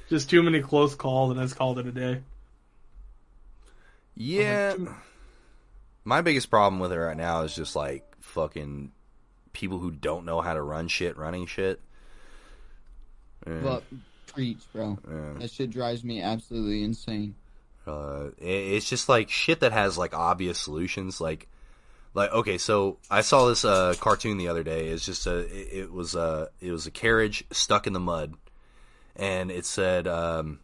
Just 0.10 0.30
too 0.30 0.42
many 0.44 0.62
close 0.62 0.96
calls 0.96 1.32
and 1.32 1.40
I 1.40 1.44
just 1.44 1.56
called 1.56 1.80
it 1.80 1.88
a 1.88 1.92
day. 1.92 2.22
Yeah. 4.16 4.76
My 6.04 6.22
biggest 6.22 6.50
problem 6.50 6.80
with 6.82 6.92
it 6.92 6.98
right 7.00 7.16
now 7.16 7.44
is 7.44 7.56
just 7.56 7.76
like 7.78 8.04
fucking 8.20 8.92
people 9.54 9.80
who 9.80 9.90
don't 9.92 10.26
know 10.26 10.42
how 10.42 10.54
to 10.54 10.62
run 10.62 10.90
shit 10.90 11.18
running 11.18 11.46
shit. 11.46 11.80
Yeah. 13.48 13.60
But 13.64 13.84
preach, 14.28 14.60
bro. 14.74 14.98
Yeah. 15.10 15.40
That 15.40 15.52
shit 15.52 15.72
drives 15.72 16.04
me 16.04 16.22
absolutely 16.22 16.84
insane. 16.84 17.36
Uh, 17.86 18.30
it's 18.38 18.88
just 18.88 19.10
like 19.10 19.30
shit 19.30 19.62
that 19.62 19.72
has 19.72 19.98
like 19.98 20.14
obvious 20.14 20.60
solutions. 20.60 21.20
Like, 21.20 21.48
like 22.14 22.32
okay, 22.32 22.58
so 22.58 22.98
I 23.10 23.22
saw 23.22 23.48
this 23.48 23.66
uh, 23.66 23.96
cartoon 24.00 24.38
the 24.38 24.48
other 24.48 24.64
day. 24.64 24.88
It's 24.88 25.06
just 25.06 25.26
a, 25.28 25.40
it, 25.40 25.84
it 25.84 25.92
was 25.92 26.16
a, 26.16 26.50
it 26.60 26.72
was 26.72 26.86
a 26.86 26.92
carriage 26.92 27.44
stuck 27.52 27.88
in 27.88 27.94
the 27.94 28.00
mud, 28.00 28.36
and 29.16 29.50
it 29.50 29.66
said 29.66 30.08
um, 30.08 30.60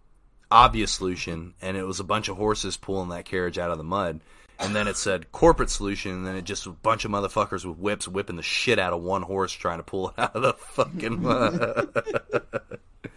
obvious 0.51 0.91
solution, 0.91 1.53
and 1.61 1.75
it 1.75 1.84
was 1.84 1.99
a 1.99 2.03
bunch 2.03 2.30
of 2.30 2.38
horses 2.38 2.78
pulling 2.78 3.09
that 3.09 3.25
carriage 3.25 3.57
out 3.57 3.71
of 3.71 3.78
the 3.78 3.84
mud. 3.84 4.19
And 4.60 4.76
then 4.76 4.88
it 4.88 4.97
said 4.97 5.32
corporate 5.32 5.70
solution, 5.70 6.12
and 6.12 6.26
then 6.26 6.36
it 6.36 6.43
just 6.43 6.66
a 6.66 6.72
bunch 6.72 7.05
of 7.05 7.12
motherfuckers 7.12 7.64
with 7.64 7.78
whips 7.78 8.08
whipping 8.08 8.38
the 8.38 8.41
shit 8.41 8.80
out 8.80 8.91
of 8.93 9.01
one 9.01 9.22
horse 9.22 9.51
trying 9.51 9.78
to 9.78 9.84
pull 9.84 10.10
it 10.10 10.16
out 10.18 10.36
of 10.36 10.41
the 10.41 10.53
fucking. 10.53 11.24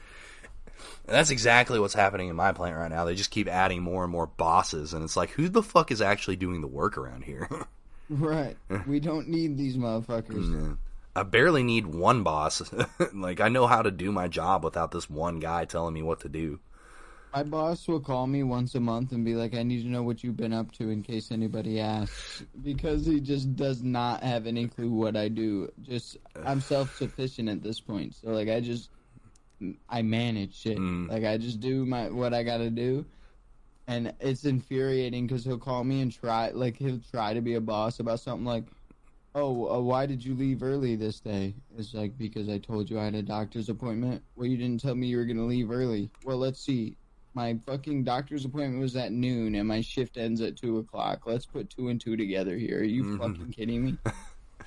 And 1.10 1.16
that's 1.16 1.30
exactly 1.30 1.80
what's 1.80 1.92
happening 1.92 2.28
in 2.28 2.36
my 2.36 2.52
plant 2.52 2.76
right 2.76 2.88
now. 2.88 3.04
They 3.04 3.16
just 3.16 3.32
keep 3.32 3.48
adding 3.48 3.82
more 3.82 4.04
and 4.04 4.12
more 4.12 4.28
bosses, 4.28 4.94
and 4.94 5.02
it's 5.02 5.16
like, 5.16 5.30
who 5.30 5.48
the 5.48 5.60
fuck 5.60 5.90
is 5.90 6.00
actually 6.00 6.36
doing 6.36 6.60
the 6.60 6.68
work 6.68 6.96
around 6.96 7.24
here? 7.24 7.48
Right. 8.12 8.56
we 8.88 8.98
don't 8.98 9.28
need 9.28 9.56
these 9.56 9.76
motherfuckers. 9.76 10.76
I 11.14 11.22
barely 11.22 11.62
need 11.62 11.86
one 11.86 12.24
boss. 12.24 12.60
like, 13.14 13.40
I 13.40 13.48
know 13.48 13.68
how 13.68 13.82
to 13.82 13.92
do 13.92 14.10
my 14.10 14.26
job 14.26 14.64
without 14.64 14.90
this 14.90 15.08
one 15.08 15.38
guy 15.38 15.64
telling 15.64 15.94
me 15.94 16.02
what 16.02 16.22
to 16.22 16.28
do. 16.28 16.58
My 17.32 17.42
boss 17.44 17.86
will 17.86 18.00
call 18.00 18.26
me 18.26 18.42
once 18.42 18.74
a 18.74 18.80
month 18.80 19.12
and 19.12 19.24
be 19.24 19.34
like, 19.34 19.54
I 19.54 19.62
need 19.62 19.82
to 19.82 19.88
know 19.88 20.02
what 20.02 20.24
you've 20.24 20.36
been 20.36 20.52
up 20.52 20.72
to 20.72 20.90
in 20.90 21.02
case 21.02 21.30
anybody 21.30 21.78
asks. 21.80 22.42
Because 22.62 23.06
he 23.06 23.20
just 23.20 23.54
does 23.54 23.82
not 23.82 24.22
have 24.22 24.46
any 24.48 24.66
clue 24.66 24.90
what 24.90 25.16
I 25.16 25.28
do. 25.28 25.70
Just, 25.82 26.16
I'm 26.44 26.60
self 26.60 26.96
sufficient 26.96 27.48
at 27.48 27.62
this 27.62 27.80
point. 27.80 28.16
So, 28.16 28.30
like, 28.30 28.48
I 28.48 28.60
just, 28.60 28.90
I 29.88 30.02
manage 30.02 30.56
shit. 30.56 30.78
Mm. 30.78 31.08
Like, 31.08 31.24
I 31.24 31.36
just 31.38 31.60
do 31.60 31.86
my, 31.86 32.10
what 32.10 32.34
I 32.34 32.42
gotta 32.42 32.70
do. 32.70 33.06
and 33.86 34.12
it's 34.20 34.44
infuriating 34.44 35.26
because 35.26 35.44
he'll 35.44 35.58
call 35.58 35.84
me 35.84 36.00
and 36.00 36.12
try 36.12 36.50
like 36.50 36.76
he'll 36.76 37.00
try 37.10 37.34
to 37.34 37.40
be 37.40 37.54
a 37.54 37.60
boss 37.60 37.98
about 38.00 38.20
something 38.20 38.44
like, 38.46 38.64
"Oh, 39.34 39.68
uh, 39.68 39.80
why 39.80 40.06
did 40.06 40.24
you 40.24 40.34
leave 40.34 40.62
early 40.62 40.96
this 40.96 41.20
day?" 41.20 41.54
It's 41.76 41.92
like 41.94 42.16
because 42.16 42.48
I 42.48 42.58
told 42.58 42.88
you 42.90 42.98
I 43.00 43.04
had 43.04 43.14
a 43.16 43.22
doctor's 43.22 43.68
appointment. 43.68 44.22
Well, 44.36 44.46
you 44.46 44.56
didn't 44.56 44.80
tell 44.80 44.94
me 44.94 45.08
you 45.08 45.16
were 45.16 45.24
gonna 45.24 45.44
leave 45.46 45.70
early. 45.70 46.10
Well, 46.24 46.38
let's 46.38 46.60
see. 46.60 46.96
My 47.34 47.58
fucking 47.66 48.04
doctor's 48.04 48.44
appointment 48.44 48.80
was 48.80 48.96
at 48.96 49.12
noon, 49.12 49.54
and 49.54 49.66
my 49.68 49.80
shift 49.80 50.16
ends 50.16 50.40
at 50.40 50.56
two 50.56 50.78
o'clock. 50.78 51.26
Let's 51.26 51.46
put 51.46 51.70
two 51.70 51.88
and 51.88 52.00
two 52.00 52.16
together 52.16 52.56
here. 52.56 52.80
Are 52.80 52.84
you 52.84 53.04
Mhm. 53.04 53.18
fucking 53.18 53.52
kidding 53.52 53.84
me? 53.84 53.98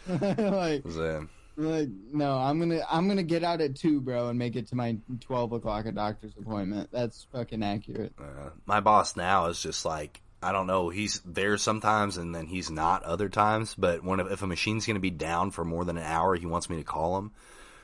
like, 0.07 0.83
So, 0.89 1.27
like, 1.55 1.89
no, 2.11 2.37
I'm 2.37 2.59
gonna 2.59 2.81
I'm 2.89 3.07
gonna 3.07 3.23
get 3.23 3.43
out 3.43 3.61
at 3.61 3.75
two, 3.75 4.01
bro, 4.01 4.29
and 4.29 4.39
make 4.39 4.55
it 4.55 4.67
to 4.69 4.75
my 4.75 4.97
twelve 5.21 5.51
o'clock 5.51 5.85
a 5.85 5.91
doctor's 5.91 6.33
appointment. 6.37 6.89
That's 6.91 7.27
fucking 7.31 7.63
accurate. 7.63 8.13
uh, 8.19 8.49
my 8.65 8.79
boss 8.79 9.15
now 9.15 9.45
is 9.47 9.61
just 9.61 9.85
like 9.85 10.21
I 10.41 10.51
don't 10.51 10.67
know. 10.67 10.89
He's 10.89 11.21
there 11.25 11.57
sometimes, 11.57 12.17
and 12.17 12.35
then 12.35 12.47
he's 12.47 12.69
not 12.69 13.03
other 13.03 13.29
times. 13.29 13.75
But 13.75 14.03
when 14.03 14.19
if 14.19 14.41
a 14.41 14.47
machine's 14.47 14.85
going 14.85 14.95
to 14.95 14.99
be 15.01 15.09
down 15.09 15.51
for 15.51 15.63
more 15.63 15.85
than 15.85 15.95
an 15.97 16.03
hour, 16.03 16.35
he 16.35 16.45
wants 16.45 16.69
me 16.69 16.75
to 16.77 16.83
call 16.83 17.17
him. 17.17 17.31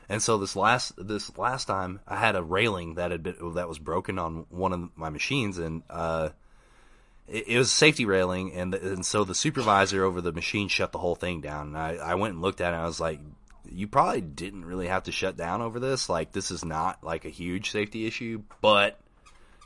And 0.10 0.24
so 0.24 0.40
this 0.40 0.56
last 0.56 0.94
this 0.98 1.38
last 1.38 1.66
time, 1.66 2.00
I 2.08 2.16
had 2.16 2.36
a 2.36 2.42
railing 2.42 2.96
that 2.96 3.12
had 3.12 3.22
been 3.22 3.54
that 3.54 3.70
was 3.70 3.78
broken 3.78 4.18
on 4.18 4.48
one 4.50 4.74
of 4.74 4.90
my 4.98 5.10
machines, 5.10 5.60
and 5.60 5.84
uh, 5.88 6.30
it, 7.28 7.48
it 7.50 7.58
was 7.60 7.68
a 7.68 7.76
safety 7.76 8.06
railing, 8.06 8.54
and 8.54 8.74
and 8.74 9.06
so 9.06 9.24
the 9.24 9.36
supervisor 9.36 10.04
over 10.04 10.20
the 10.20 10.32
machine 10.32 10.68
shut 10.68 10.92
the 10.92 10.98
whole 10.98 11.16
thing 11.16 11.42
down. 11.42 11.68
And 11.68 11.78
I 11.78 11.96
I 11.98 12.16
went 12.16 12.34
and 12.34 12.42
looked 12.42 12.60
at 12.60 12.74
it, 12.74 12.76
and 12.76 12.82
I 12.82 12.88
was 12.88 13.00
like, 13.00 13.20
you 13.72 13.88
probably 13.88 14.22
didn't 14.22 14.66
really 14.66 14.88
have 14.88 15.04
to 15.04 15.12
shut 15.12 15.38
down 15.38 15.62
over 15.62 15.80
this. 15.80 16.10
Like 16.10 16.32
this 16.32 16.50
is 16.50 16.66
not 16.66 17.04
like 17.04 17.26
a 17.26 17.30
huge 17.30 17.70
safety 17.70 18.08
issue, 18.08 18.42
but 18.62 19.00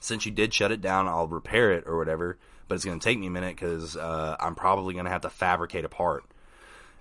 since 0.01 0.25
you 0.25 0.31
did 0.33 0.53
shut 0.53 0.73
it 0.73 0.81
down, 0.81 1.07
I'll 1.07 1.27
repair 1.27 1.71
it 1.71 1.85
or 1.87 1.97
whatever. 1.97 2.37
But 2.67 2.75
it's 2.75 2.85
going 2.85 2.99
to 2.99 3.03
take 3.03 3.19
me 3.19 3.27
a 3.27 3.31
minute 3.31 3.55
because 3.55 3.95
uh, 3.95 4.35
I'm 4.39 4.55
probably 4.55 4.93
going 4.93 5.05
to 5.05 5.11
have 5.11 5.21
to 5.21 5.29
fabricate 5.29 5.85
a 5.85 5.89
part. 5.89 6.25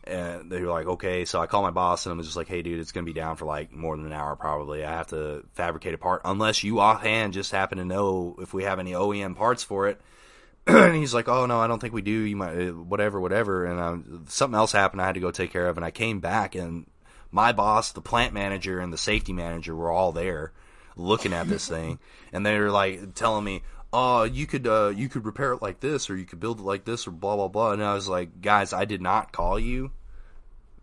And 0.04 0.50
they 0.50 0.60
were 0.60 0.70
like, 0.70 0.86
okay. 0.86 1.24
So 1.24 1.40
I 1.40 1.46
call 1.46 1.62
my 1.62 1.70
boss 1.70 2.06
and 2.06 2.12
I'm 2.12 2.22
just 2.22 2.36
like, 2.36 2.48
hey, 2.48 2.62
dude, 2.62 2.80
it's 2.80 2.92
going 2.92 3.06
to 3.06 3.12
be 3.12 3.18
down 3.18 3.36
for 3.36 3.44
like 3.44 3.72
more 3.72 3.96
than 3.96 4.06
an 4.06 4.12
hour 4.12 4.34
probably. 4.34 4.84
I 4.84 4.90
have 4.90 5.08
to 5.08 5.44
fabricate 5.52 5.94
a 5.94 5.98
part 5.98 6.22
unless 6.24 6.64
you 6.64 6.80
offhand 6.80 7.34
just 7.34 7.52
happen 7.52 7.78
to 7.78 7.84
know 7.84 8.36
if 8.40 8.52
we 8.52 8.64
have 8.64 8.80
any 8.80 8.92
OEM 8.92 9.36
parts 9.36 9.62
for 9.62 9.88
it. 9.88 10.00
and 10.66 10.94
he's 10.94 11.14
like, 11.14 11.28
oh 11.28 11.46
no, 11.46 11.58
I 11.58 11.66
don't 11.66 11.80
think 11.80 11.94
we 11.94 12.02
do. 12.02 12.12
You 12.12 12.36
might, 12.36 12.68
uh, 12.68 12.72
whatever, 12.72 13.20
whatever. 13.20 13.64
And 13.64 13.80
um, 13.80 14.24
something 14.28 14.56
else 14.56 14.72
happened. 14.72 15.02
I 15.02 15.06
had 15.06 15.14
to 15.14 15.20
go 15.20 15.32
take 15.32 15.52
care 15.52 15.68
of, 15.68 15.76
and 15.76 15.84
I 15.84 15.90
came 15.90 16.20
back, 16.20 16.54
and 16.54 16.86
my 17.32 17.52
boss, 17.52 17.90
the 17.92 18.00
plant 18.00 18.32
manager, 18.32 18.78
and 18.78 18.92
the 18.92 18.98
safety 18.98 19.32
manager 19.32 19.74
were 19.74 19.90
all 19.90 20.12
there 20.12 20.52
looking 20.94 21.32
at 21.32 21.48
this 21.48 21.66
thing, 21.66 21.98
and 22.32 22.46
they 22.46 22.58
were 22.58 22.70
like 22.70 23.14
telling 23.14 23.44
me, 23.44 23.62
"Oh, 23.92 24.24
you 24.24 24.46
could 24.46 24.66
uh, 24.66 24.92
you 24.94 25.08
could 25.08 25.24
repair 25.24 25.52
it 25.52 25.62
like 25.62 25.80
this, 25.80 26.10
or 26.10 26.16
you 26.16 26.24
could 26.24 26.40
build 26.40 26.60
it 26.60 26.64
like 26.64 26.84
this, 26.84 27.06
or 27.06 27.10
blah 27.10 27.36
blah 27.36 27.48
blah." 27.48 27.72
And 27.72 27.82
I 27.82 27.94
was 27.94 28.08
like, 28.08 28.40
"Guys, 28.40 28.72
I 28.72 28.84
did 28.84 29.02
not 29.02 29.32
call 29.32 29.58
you 29.58 29.90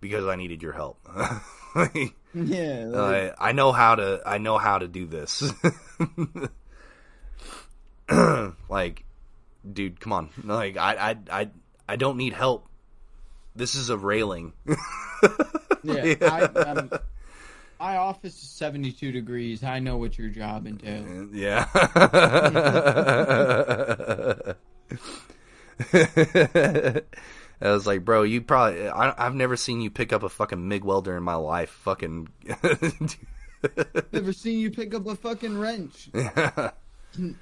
because 0.02 0.26
I 0.26 0.36
needed 0.36 0.62
your 0.62 0.74
help. 0.74 1.00
Like, 1.76 2.16
Yeah, 2.34 2.86
like, 2.86 3.32
uh, 3.32 3.36
I 3.40 3.52
know 3.54 3.72
how 3.72 3.96
to 3.96 4.22
I 4.26 4.38
know 4.38 4.58
how 4.58 4.78
to 4.78 4.88
do 4.88 5.08
this. 5.08 5.52
like, 8.70 9.04
dude, 9.72 10.00
come 10.00 10.14
on. 10.14 10.30
Like, 10.44 10.78
I 10.78 11.12
I 11.12 11.18
I 11.32 11.50
I 11.88 11.96
don't 11.96 12.18
need 12.18 12.34
help. 12.34 12.68
This 13.56 13.74
is 13.76 13.90
a 13.90 13.98
railing. 13.98 14.54
yeah. 15.84 16.16
I, 16.22 17.00
my 17.80 17.98
office 17.98 18.34
is 18.42 18.50
seventy 18.50 18.92
two 18.92 19.12
degrees. 19.12 19.64
I 19.64 19.80
know 19.80 19.98
what 19.98 20.18
your 20.18 20.30
job 20.30 20.68
entails. 20.68 21.30
Yeah. 21.34 21.66
I 27.62 27.72
was 27.72 27.86
like, 27.86 28.06
bro, 28.06 28.24
you 28.24 28.42
probably. 28.42 28.88
I, 28.88 29.14
I've 29.26 29.36
never 29.36 29.56
seen 29.58 29.82
you 29.82 29.90
pick 29.90 30.14
up 30.14 30.24
a 30.24 30.30
fucking 30.30 30.68
MIG 30.68 30.84
welder 30.86 31.16
in 31.18 31.24
my 31.24 31.36
life. 31.36 31.70
Fucking. 31.70 32.30
Never 34.14 34.32
seen 34.34 34.60
you 34.60 34.72
pick 34.72 34.94
up 34.94 35.06
a 35.08 35.16
fucking 35.16 35.58
wrench. 35.60 36.10
and 36.14 37.36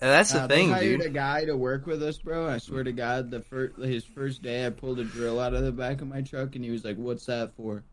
that's 0.00 0.32
the 0.32 0.40
Uh, 0.42 0.48
thing, 0.48 0.68
they 0.68 0.74
hired 0.74 1.00
dude. 1.00 1.06
a 1.06 1.10
guy 1.10 1.44
to 1.44 1.56
work 1.56 1.86
with 1.86 2.02
us, 2.02 2.18
bro. 2.18 2.48
I 2.48 2.58
swear 2.58 2.82
to 2.82 2.92
God, 2.92 3.30
the 3.30 3.40
first 3.42 3.76
his 3.78 4.04
first 4.04 4.42
day, 4.42 4.66
I 4.66 4.70
pulled 4.70 4.98
a 4.98 5.04
drill 5.04 5.38
out 5.38 5.54
of 5.54 5.62
the 5.62 5.70
back 5.72 6.00
of 6.00 6.08
my 6.08 6.22
truck, 6.22 6.56
and 6.56 6.64
he 6.64 6.72
was 6.72 6.84
like, 6.84 6.96
"What's 6.96 7.26
that 7.26 7.54
for?" 7.56 7.84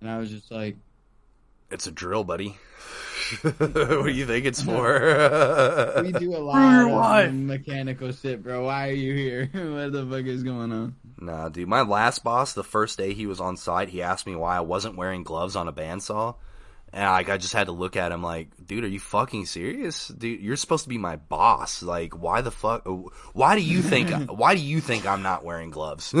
And 0.00 0.10
I 0.10 0.18
was 0.18 0.30
just 0.30 0.50
like, 0.50 0.76
It's 1.70 1.86
a 1.86 1.90
drill, 1.92 2.24
buddy. 2.24 2.56
what 3.42 4.06
do 4.06 4.10
you 4.10 4.26
think 4.26 4.44
it's 4.44 4.60
for? 4.62 6.02
"We 6.02 6.12
do 6.12 6.34
a 6.34 6.38
lot 6.42 6.84
of 6.86 6.90
wife. 6.90 7.32
mechanical 7.32 8.10
shit, 8.10 8.42
bro. 8.42 8.64
Why 8.64 8.88
are 8.88 8.92
you 8.92 9.14
here? 9.14 9.46
what 9.52 9.92
the 9.92 10.04
fuck 10.10 10.24
is 10.24 10.42
going 10.42 10.72
on?" 10.72 10.96
Nah, 11.20 11.48
dude. 11.48 11.68
My 11.68 11.82
last 11.82 12.24
boss, 12.24 12.54
the 12.54 12.64
first 12.64 12.98
day 12.98 13.12
he 13.14 13.26
was 13.26 13.40
on 13.40 13.56
site, 13.56 13.88
he 13.88 14.02
asked 14.02 14.26
me 14.26 14.34
why 14.34 14.56
I 14.56 14.60
wasn't 14.60 14.96
wearing 14.96 15.22
gloves 15.22 15.54
on 15.54 15.68
a 15.68 15.72
bandsaw. 15.72 16.34
And 16.92 17.04
like, 17.04 17.28
I 17.28 17.36
just 17.36 17.52
had 17.52 17.66
to 17.68 17.72
look 17.72 17.94
at 17.96 18.10
him 18.10 18.20
like, 18.22 18.48
dude, 18.66 18.82
are 18.82 18.88
you 18.88 18.98
fucking 18.98 19.46
serious? 19.46 20.08
Dude, 20.08 20.40
you're 20.40 20.56
supposed 20.56 20.82
to 20.84 20.88
be 20.88 20.98
my 20.98 21.16
boss. 21.16 21.84
Like, 21.84 22.20
why 22.20 22.40
the 22.40 22.50
fuck? 22.50 22.88
Why 23.32 23.54
do 23.54 23.62
you 23.62 23.80
think? 23.80 24.10
why 24.28 24.56
do 24.56 24.60
you 24.60 24.80
think 24.80 25.06
I'm 25.06 25.22
not 25.22 25.44
wearing 25.44 25.70
gloves? 25.70 26.12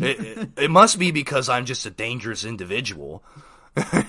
It, 0.00 0.20
it, 0.20 0.48
it 0.56 0.70
must 0.70 0.98
be 0.98 1.10
because 1.10 1.48
I'm 1.48 1.64
just 1.66 1.86
a 1.86 1.90
dangerous 1.90 2.44
individual. 2.44 3.22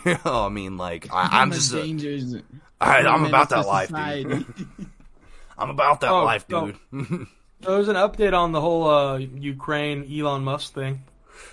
you 0.05 0.17
know, 0.25 0.45
I 0.45 0.49
mean, 0.49 0.77
like, 0.77 1.13
I, 1.13 1.41
I'm 1.41 1.51
a 1.51 1.55
just, 1.55 1.73
a, 1.73 1.81
dangerous. 1.81 2.35
all 2.79 2.87
right, 2.87 3.05
I'm 3.05 3.25
about 3.25 3.49
that 3.49 3.65
life, 3.67 3.89
dude. 3.89 4.45
I'm 5.57 5.69
about 5.71 6.01
that 6.01 6.11
Oh, 6.11 6.23
life, 6.23 6.45
oh. 6.51 6.71
dude. 6.91 7.27
There 7.61 7.77
was 7.77 7.87
an 7.87 7.95
update 7.95 8.33
on 8.37 8.51
the 8.51 8.61
whole 8.61 8.87
uh, 8.87 9.17
Ukraine 9.17 10.07
Elon 10.11 10.43
Musk 10.43 10.73
thing. 10.73 11.03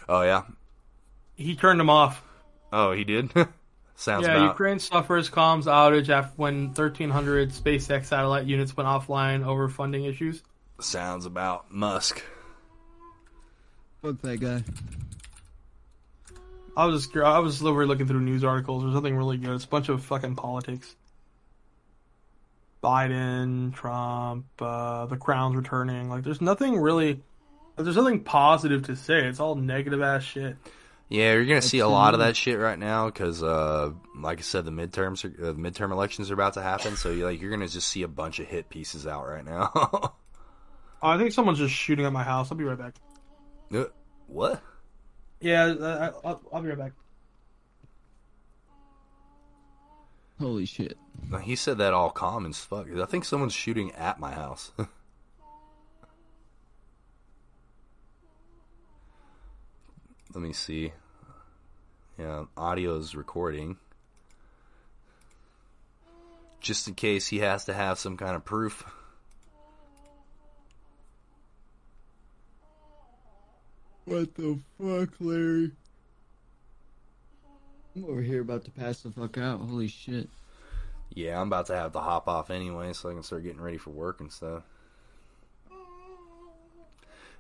oh 0.09 0.21
yeah. 0.23 0.43
He 1.37 1.57
turned 1.57 1.81
him 1.81 1.89
off. 1.91 2.23
Oh, 2.73 2.93
he 2.93 3.05
did. 3.05 3.33
Sounds 3.97 4.27
yeah, 4.27 4.37
about. 4.37 4.49
Ukraine 4.51 4.79
suffers 4.79 5.31
comms 5.31 5.65
outage 5.65 6.09
after 6.11 6.33
when 6.37 6.67
1,300 6.67 7.51
SpaceX 7.51 8.07
satellite 8.07 8.45
units 8.47 8.77
went 8.77 8.89
offline 8.89 9.47
over 9.47 9.69
funding 9.69 10.05
issues. 10.05 10.43
Sounds 10.81 11.25
about 11.27 11.71
Musk. 11.73 12.23
Fuck 14.05 14.21
that 14.21 14.39
guy. 14.39 14.63
I 16.77 16.85
was 16.85 17.07
just 17.07 17.17
I 17.17 17.39
was 17.39 17.63
literally 17.63 17.87
looking 17.87 18.07
through 18.07 18.21
news 18.21 18.45
articles. 18.45 18.83
There's 18.83 18.93
nothing 18.93 19.17
really 19.17 19.39
good. 19.39 19.55
It's 19.55 19.65
a 19.65 19.69
bunch 19.69 19.89
of 19.89 20.05
fucking 20.05 20.37
politics. 20.37 20.95
Biden, 22.83 23.73
Trump, 23.73 24.45
uh, 24.61 25.07
the 25.07 25.17
crown's 25.17 25.57
returning. 25.57 26.11
Like, 26.11 26.23
there's 26.23 26.43
nothing 26.43 26.77
really. 26.77 27.23
There's 27.79 27.97
nothing 27.97 28.25
positive 28.25 28.83
to 28.89 28.97
say. 28.97 29.27
It's 29.27 29.41
all 29.41 29.55
negative 29.55 30.03
ass 30.03 30.23
shit. 30.23 30.57
Yeah, 31.09 31.33
you're 31.33 31.47
gonna 31.47 31.63
see 31.63 31.79
a 31.79 31.89
lot 31.89 32.13
of 32.13 32.21
that 32.21 32.37
shit 32.37 32.59
right 32.59 32.79
now 32.79 33.07
because, 33.07 33.43
uh, 33.43 33.93
like 34.15 34.39
I 34.39 34.43
said, 34.43 34.67
the 34.67 34.71
midterms, 34.71 35.25
are, 35.25 35.49
uh, 35.49 35.53
the 35.53 35.59
midterm 35.59 35.93
elections 35.93 36.31
are 36.31 36.35
about 36.35 36.55
to 36.55 36.63
happen. 36.63 36.97
So 36.97 37.11
you're 37.11 37.31
like, 37.31 37.41
you're 37.41 37.51
gonna 37.51 37.69
just 37.69 37.89
see 37.89 38.03
a 38.03 38.09
bunch 38.09 38.39
of 38.39 38.45
hit 38.49 38.69
pieces 38.69 39.07
out 39.07 39.27
right 39.27 39.47
now. 39.47 39.71
Oh, 39.75 40.13
I 41.03 41.17
think 41.17 41.33
someone's 41.33 41.59
just 41.59 41.73
shooting 41.73 42.05
at 42.05 42.13
my 42.13 42.23
house. 42.23 42.53
I'll 42.53 42.59
be 42.59 42.65
right 42.65 42.77
back. 42.77 42.97
Uh, 43.75 43.85
what? 44.29 44.63
Yeah, 45.41 45.65
uh, 45.65 46.13
I, 46.25 46.29
I'll, 46.29 46.41
I'll 46.53 46.63
be 46.63 46.69
right 46.69 46.79
back. 46.79 46.93
Holy 50.41 50.67
shit. 50.67 50.97
No, 51.31 51.39
He 51.39 51.57
said 51.57 51.79
that 51.79 51.95
all 51.95 52.11
calm 52.11 52.47
as 52.47 52.59
fuck. 52.59 52.87
I 52.91 53.05
think 53.07 53.25
someone's 53.25 53.55
shooting 53.55 53.93
at 53.93 54.21
my 54.21 54.33
house. 54.33 54.73
Let 60.35 60.43
me 60.43 60.53
see. 60.53 60.93
Yeah, 62.19 62.45
audio 62.57 62.97
is 62.97 63.15
recording. 63.15 63.77
Just 66.61 66.89
in 66.89 66.95
case 66.95 67.29
he 67.29 67.39
has 67.39 67.67
to 67.67 67.75
have 67.75 67.99
some 67.99 68.17
kind 68.17 68.35
of 68.35 68.45
proof. 68.45 68.85
What 74.05 74.35
the 74.35 74.59
fuck, 74.79 75.11
Larry? 75.21 75.71
I'm 77.97 78.05
over 78.05 78.21
here 78.23 78.41
about 78.43 78.65
to 78.65 78.71
pass 78.71 79.01
the 79.01 79.11
fuck 79.11 79.39
out. 79.39 79.61
Holy 79.61 79.89
shit. 79.89 80.29
Yeah, 81.15 81.41
I'm 81.41 81.47
about 81.47 81.67
to 81.67 81.77
have 81.77 81.93
to 81.93 82.01
hop 82.01 82.29
off 82.29 82.51
anyway, 82.51 82.93
so 82.93 83.09
I 83.09 83.15
can 83.15 83.23
start 83.23 83.45
getting 83.45 83.61
ready 83.61 83.79
for 83.79 83.91
work 83.91 84.21
and 84.21 84.33
stuff. 84.33 84.65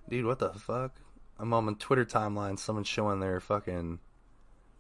Dude, 0.09 0.27
what 0.27 0.39
the 0.39 0.51
fuck? 0.51 0.93
I'm 1.39 1.53
on 1.53 1.65
my 1.65 1.73
Twitter 1.79 2.05
timeline. 2.05 2.59
Someone's 2.59 2.87
showing 2.89 3.21
their 3.21 3.41
fucking 3.41 3.99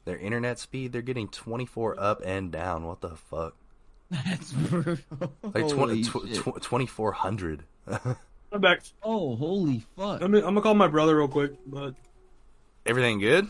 their 0.04 0.16
internet 0.18 0.58
speed. 0.58 0.92
They're 0.92 1.02
getting 1.02 1.28
24 1.28 1.98
up 2.00 2.20
and 2.24 2.52
down. 2.52 2.84
What 2.84 3.00
the 3.00 3.16
fuck? 3.16 3.56
That's 4.10 4.52
brutal. 4.52 4.98
Like 5.42 5.68
20, 5.68 5.74
Holy 5.74 6.02
tw- 6.04 6.28
shit. 6.28 6.36
tw- 6.42 6.62
2400. 6.62 7.64
I'm 8.54 8.60
back. 8.60 8.82
Oh, 9.02 9.34
holy 9.34 9.84
fuck. 9.96 10.22
I'm, 10.22 10.32
I'm 10.32 10.40
gonna 10.42 10.60
call 10.60 10.74
my 10.74 10.86
brother 10.86 11.16
real 11.16 11.26
quick, 11.26 11.50
but 11.66 11.94
Everything 12.86 13.18
good? 13.18 13.48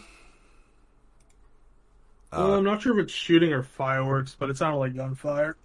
well, 2.32 2.54
Uh, 2.54 2.56
I'm 2.56 2.64
not 2.64 2.80
sure 2.80 2.98
if 2.98 3.04
it's 3.04 3.12
shooting 3.12 3.52
or 3.52 3.62
fireworks, 3.62 4.34
but 4.38 4.48
it 4.48 4.56
sounded 4.56 4.78
like 4.78 4.96
gunfire. 4.96 5.56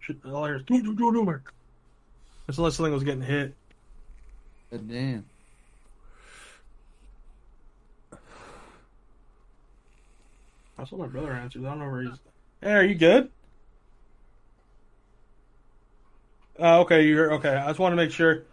Shit, 0.00 0.16
all 0.26 0.42
I 0.44 0.48
hear 0.48 0.56
is 0.56 0.62
do 0.64 0.82
do 0.82 0.96
do 0.96 1.12
do. 1.12 1.40
That's 2.48 2.58
unless 2.58 2.74
something 2.74 2.92
was 2.92 3.04
getting 3.04 3.22
hit. 3.22 3.54
But 4.68 4.88
damn. 4.88 5.24
That's 10.76 10.90
what 10.90 11.02
my 11.02 11.06
brother 11.06 11.32
answers. 11.32 11.64
I 11.64 11.68
don't 11.68 11.78
know 11.78 11.88
where 11.88 12.02
he's. 12.02 12.18
Hey, 12.60 12.72
are 12.72 12.84
you 12.84 12.96
good? 12.96 13.30
Uh, 16.62 16.80
okay, 16.82 17.04
you're 17.04 17.32
okay. 17.34 17.48
I 17.56 17.66
just 17.66 17.80
want 17.80 17.92
to 17.92 17.96
make 17.96 18.12
sure. 18.12 18.44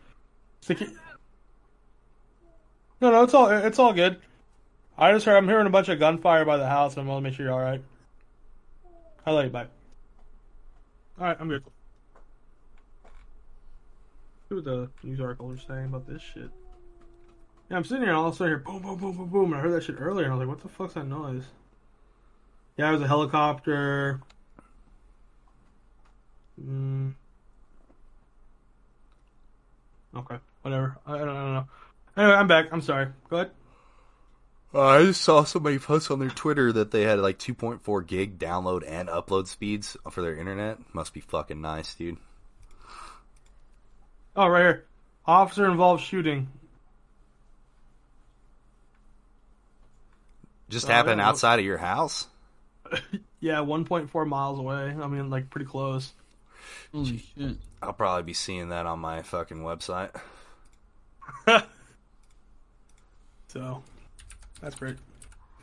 Sticky- 0.61 0.87
No, 2.99 3.11
no, 3.11 3.23
it's 3.23 3.35
all 3.35 3.49
it's 3.49 3.77
all 3.77 3.93
good. 3.93 4.19
I 4.97 5.11
just 5.13 5.25
heard 5.25 5.37
I'm 5.37 5.47
hearing 5.47 5.67
a 5.67 5.69
bunch 5.69 5.89
of 5.89 5.99
gunfire 5.99 6.43
by 6.43 6.57
the 6.57 6.67
house, 6.67 6.97
and 6.97 7.07
I 7.07 7.11
want 7.11 7.23
to 7.23 7.29
make 7.29 7.37
sure 7.37 7.45
you're 7.45 7.53
all 7.53 7.61
right. 7.61 7.81
I 9.25 9.31
love 9.31 9.45
you. 9.45 9.51
Bye. 9.51 9.67
All 11.19 11.27
right, 11.27 11.37
I'm 11.39 11.49
good. 11.49 11.63
See 14.49 14.55
what 14.55 14.63
the 14.63 14.89
news 15.03 15.21
articles 15.21 15.59
are 15.59 15.61
saying 15.67 15.85
about 15.85 16.07
this 16.07 16.21
shit. 16.21 16.49
Yeah, 17.69 17.77
I'm 17.77 17.83
sitting 17.83 18.01
here, 18.01 18.09
and 18.09 18.17
all 18.17 18.27
of 18.29 18.33
a 18.33 18.37
sudden, 18.37 18.53
I 18.53 18.55
hear 18.55 18.63
boom, 18.65 18.81
boom, 18.81 18.97
boom, 18.97 19.17
boom, 19.17 19.29
boom, 19.29 19.53
and 19.53 19.55
I 19.55 19.59
heard 19.59 19.73
that 19.73 19.83
shit 19.83 19.97
earlier, 19.99 20.25
and 20.25 20.33
I 20.33 20.37
was 20.37 20.47
like, 20.47 20.55
"What 20.55 20.63
the 20.63 20.69
fuck's 20.69 20.95
that 20.95 21.05
noise?" 21.05 21.45
Yeah, 22.75 22.89
it 22.89 22.93
was 22.93 23.01
a 23.01 23.07
helicopter. 23.07 24.19
Mm. 26.59 27.13
Okay, 30.19 30.37
whatever. 30.61 30.97
I, 31.05 31.17
don't, 31.17 31.29
I 31.29 31.33
don't 31.33 31.53
know. 31.53 31.67
Anyway, 32.17 32.35
I'm 32.35 32.47
back. 32.47 32.67
I'm 32.71 32.81
sorry. 32.81 33.07
Go 33.29 33.37
ahead. 33.37 33.51
Uh, 34.73 34.81
I 34.85 35.03
just 35.05 35.21
saw 35.21 35.43
somebody 35.43 35.79
post 35.79 36.11
on 36.11 36.19
their 36.19 36.29
Twitter 36.29 36.71
that 36.73 36.91
they 36.91 37.01
had 37.03 37.19
like 37.19 37.39
2.4 37.39 38.05
gig 38.05 38.37
download 38.37 38.83
and 38.87 39.09
upload 39.09 39.47
speeds 39.47 39.97
for 40.11 40.21
their 40.21 40.35
internet. 40.35 40.77
Must 40.93 41.13
be 41.13 41.21
fucking 41.21 41.59
nice, 41.59 41.95
dude. 41.95 42.17
Oh, 44.35 44.47
right 44.47 44.61
here. 44.61 44.85
Officer 45.25 45.65
involved 45.69 46.03
shooting. 46.03 46.49
Just 50.69 50.87
Oh, 50.87 50.91
happened 50.93 51.19
outside 51.21 51.59
of 51.59 51.65
your 51.65 51.77
house? 51.79 52.27
Yeah, 53.41 53.59
1.4 53.59 54.27
miles 54.27 54.59
away. 54.59 54.93
I 55.01 55.07
mean, 55.07 55.29
like 55.29 55.49
pretty 55.49 55.65
close. 55.65 56.11
Holy 56.93 57.17
shit. 57.17 57.57
I'll 57.81 57.93
probably 57.93 58.23
be 58.23 58.33
seeing 58.33 58.69
that 58.69 58.85
on 58.85 58.99
my 58.99 59.21
fucking 59.21 59.57
website. 59.59 60.11
So 63.47 63.83
that's 64.61 64.75
great. 64.75 64.95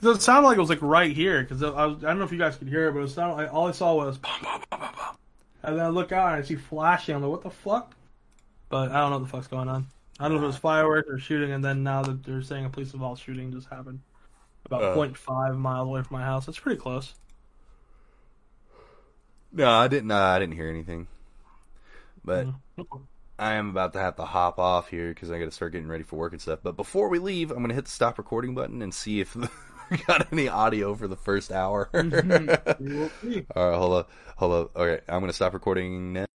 So 0.02 0.10
it 0.10 0.20
sounded 0.22 0.48
like 0.48 0.56
it 0.58 0.60
was 0.60 0.68
like 0.68 0.82
right 0.82 1.14
here 1.14 1.42
because 1.42 1.62
I, 1.62 1.68
I 1.68 1.86
don't 1.88 2.18
know 2.18 2.24
if 2.24 2.32
you 2.32 2.38
guys 2.38 2.56
could 2.56 2.68
hear 2.68 2.88
it, 2.88 2.92
but 2.92 3.00
it 3.00 3.08
sounded 3.10 3.36
like 3.36 3.52
all 3.54 3.68
I 3.68 3.72
saw 3.72 3.94
was 3.94 4.18
bum, 4.18 4.32
bum, 4.42 4.60
bum, 4.70 4.80
bum, 4.80 4.92
bum. 4.96 5.16
and 5.62 5.78
then 5.78 5.86
I 5.86 5.88
look 5.88 6.12
out 6.12 6.32
and 6.32 6.42
I 6.42 6.46
see 6.46 6.56
flashing. 6.56 7.14
I'm 7.14 7.22
like, 7.22 7.30
what 7.30 7.42
the 7.42 7.50
fuck? 7.50 7.94
But 8.68 8.90
I 8.90 9.00
don't 9.00 9.10
know 9.10 9.18
what 9.18 9.24
the 9.26 9.30
fuck's 9.30 9.46
going 9.46 9.68
on. 9.68 9.86
I 10.18 10.24
don't 10.24 10.32
know 10.32 10.38
if 10.38 10.44
it 10.44 10.46
was 10.48 10.56
fireworks 10.56 11.08
or 11.08 11.18
shooting, 11.18 11.52
and 11.52 11.64
then 11.64 11.82
now 11.82 12.02
that 12.02 12.24
they're 12.24 12.42
saying 12.42 12.64
a 12.64 12.70
police 12.70 12.92
involved 12.92 13.22
shooting 13.22 13.52
just 13.52 13.68
happened 13.68 14.00
about 14.64 14.82
Uh. 14.82 14.96
0.5 14.96 15.56
miles 15.56 15.86
away 15.86 16.02
from 16.02 16.18
my 16.18 16.24
house. 16.24 16.46
That's 16.46 16.58
pretty 16.58 16.80
close. 16.80 17.14
No, 19.56 19.70
I 19.70 19.88
didn't. 19.88 20.10
Uh, 20.10 20.16
I 20.20 20.38
didn't 20.38 20.54
hear 20.54 20.68
anything. 20.68 21.08
But 22.24 22.46
Mm. 22.78 23.06
I 23.38 23.54
am 23.54 23.70
about 23.70 23.92
to 23.94 23.98
have 23.98 24.16
to 24.16 24.24
hop 24.24 24.58
off 24.58 24.88
here 24.88 25.08
because 25.08 25.30
I 25.30 25.38
got 25.38 25.46
to 25.46 25.50
start 25.50 25.72
getting 25.72 25.88
ready 25.88 26.04
for 26.04 26.16
work 26.16 26.32
and 26.32 26.40
stuff. 26.40 26.60
But 26.62 26.76
before 26.76 27.08
we 27.08 27.18
leave, 27.18 27.50
I'm 27.50 27.58
going 27.58 27.68
to 27.70 27.74
hit 27.74 27.86
the 27.86 27.90
stop 27.90 28.18
recording 28.18 28.54
button 28.54 28.82
and 28.82 28.92
see 28.94 29.20
if 29.20 29.34
we 29.90 29.96
got 30.06 30.30
any 30.32 30.48
audio 30.48 30.94
for 30.94 31.08
the 31.08 31.16
first 31.16 31.50
hour. 31.52 31.88
See. 31.94 33.46
All 33.56 33.70
right, 33.70 33.78
hold 33.78 33.94
up, 33.94 34.10
hold 34.36 34.52
up. 34.52 34.76
Okay, 34.76 35.02
I'm 35.08 35.20
going 35.20 35.28
to 35.30 35.34
stop 35.34 35.54
recording 35.54 36.12
now. 36.12 36.26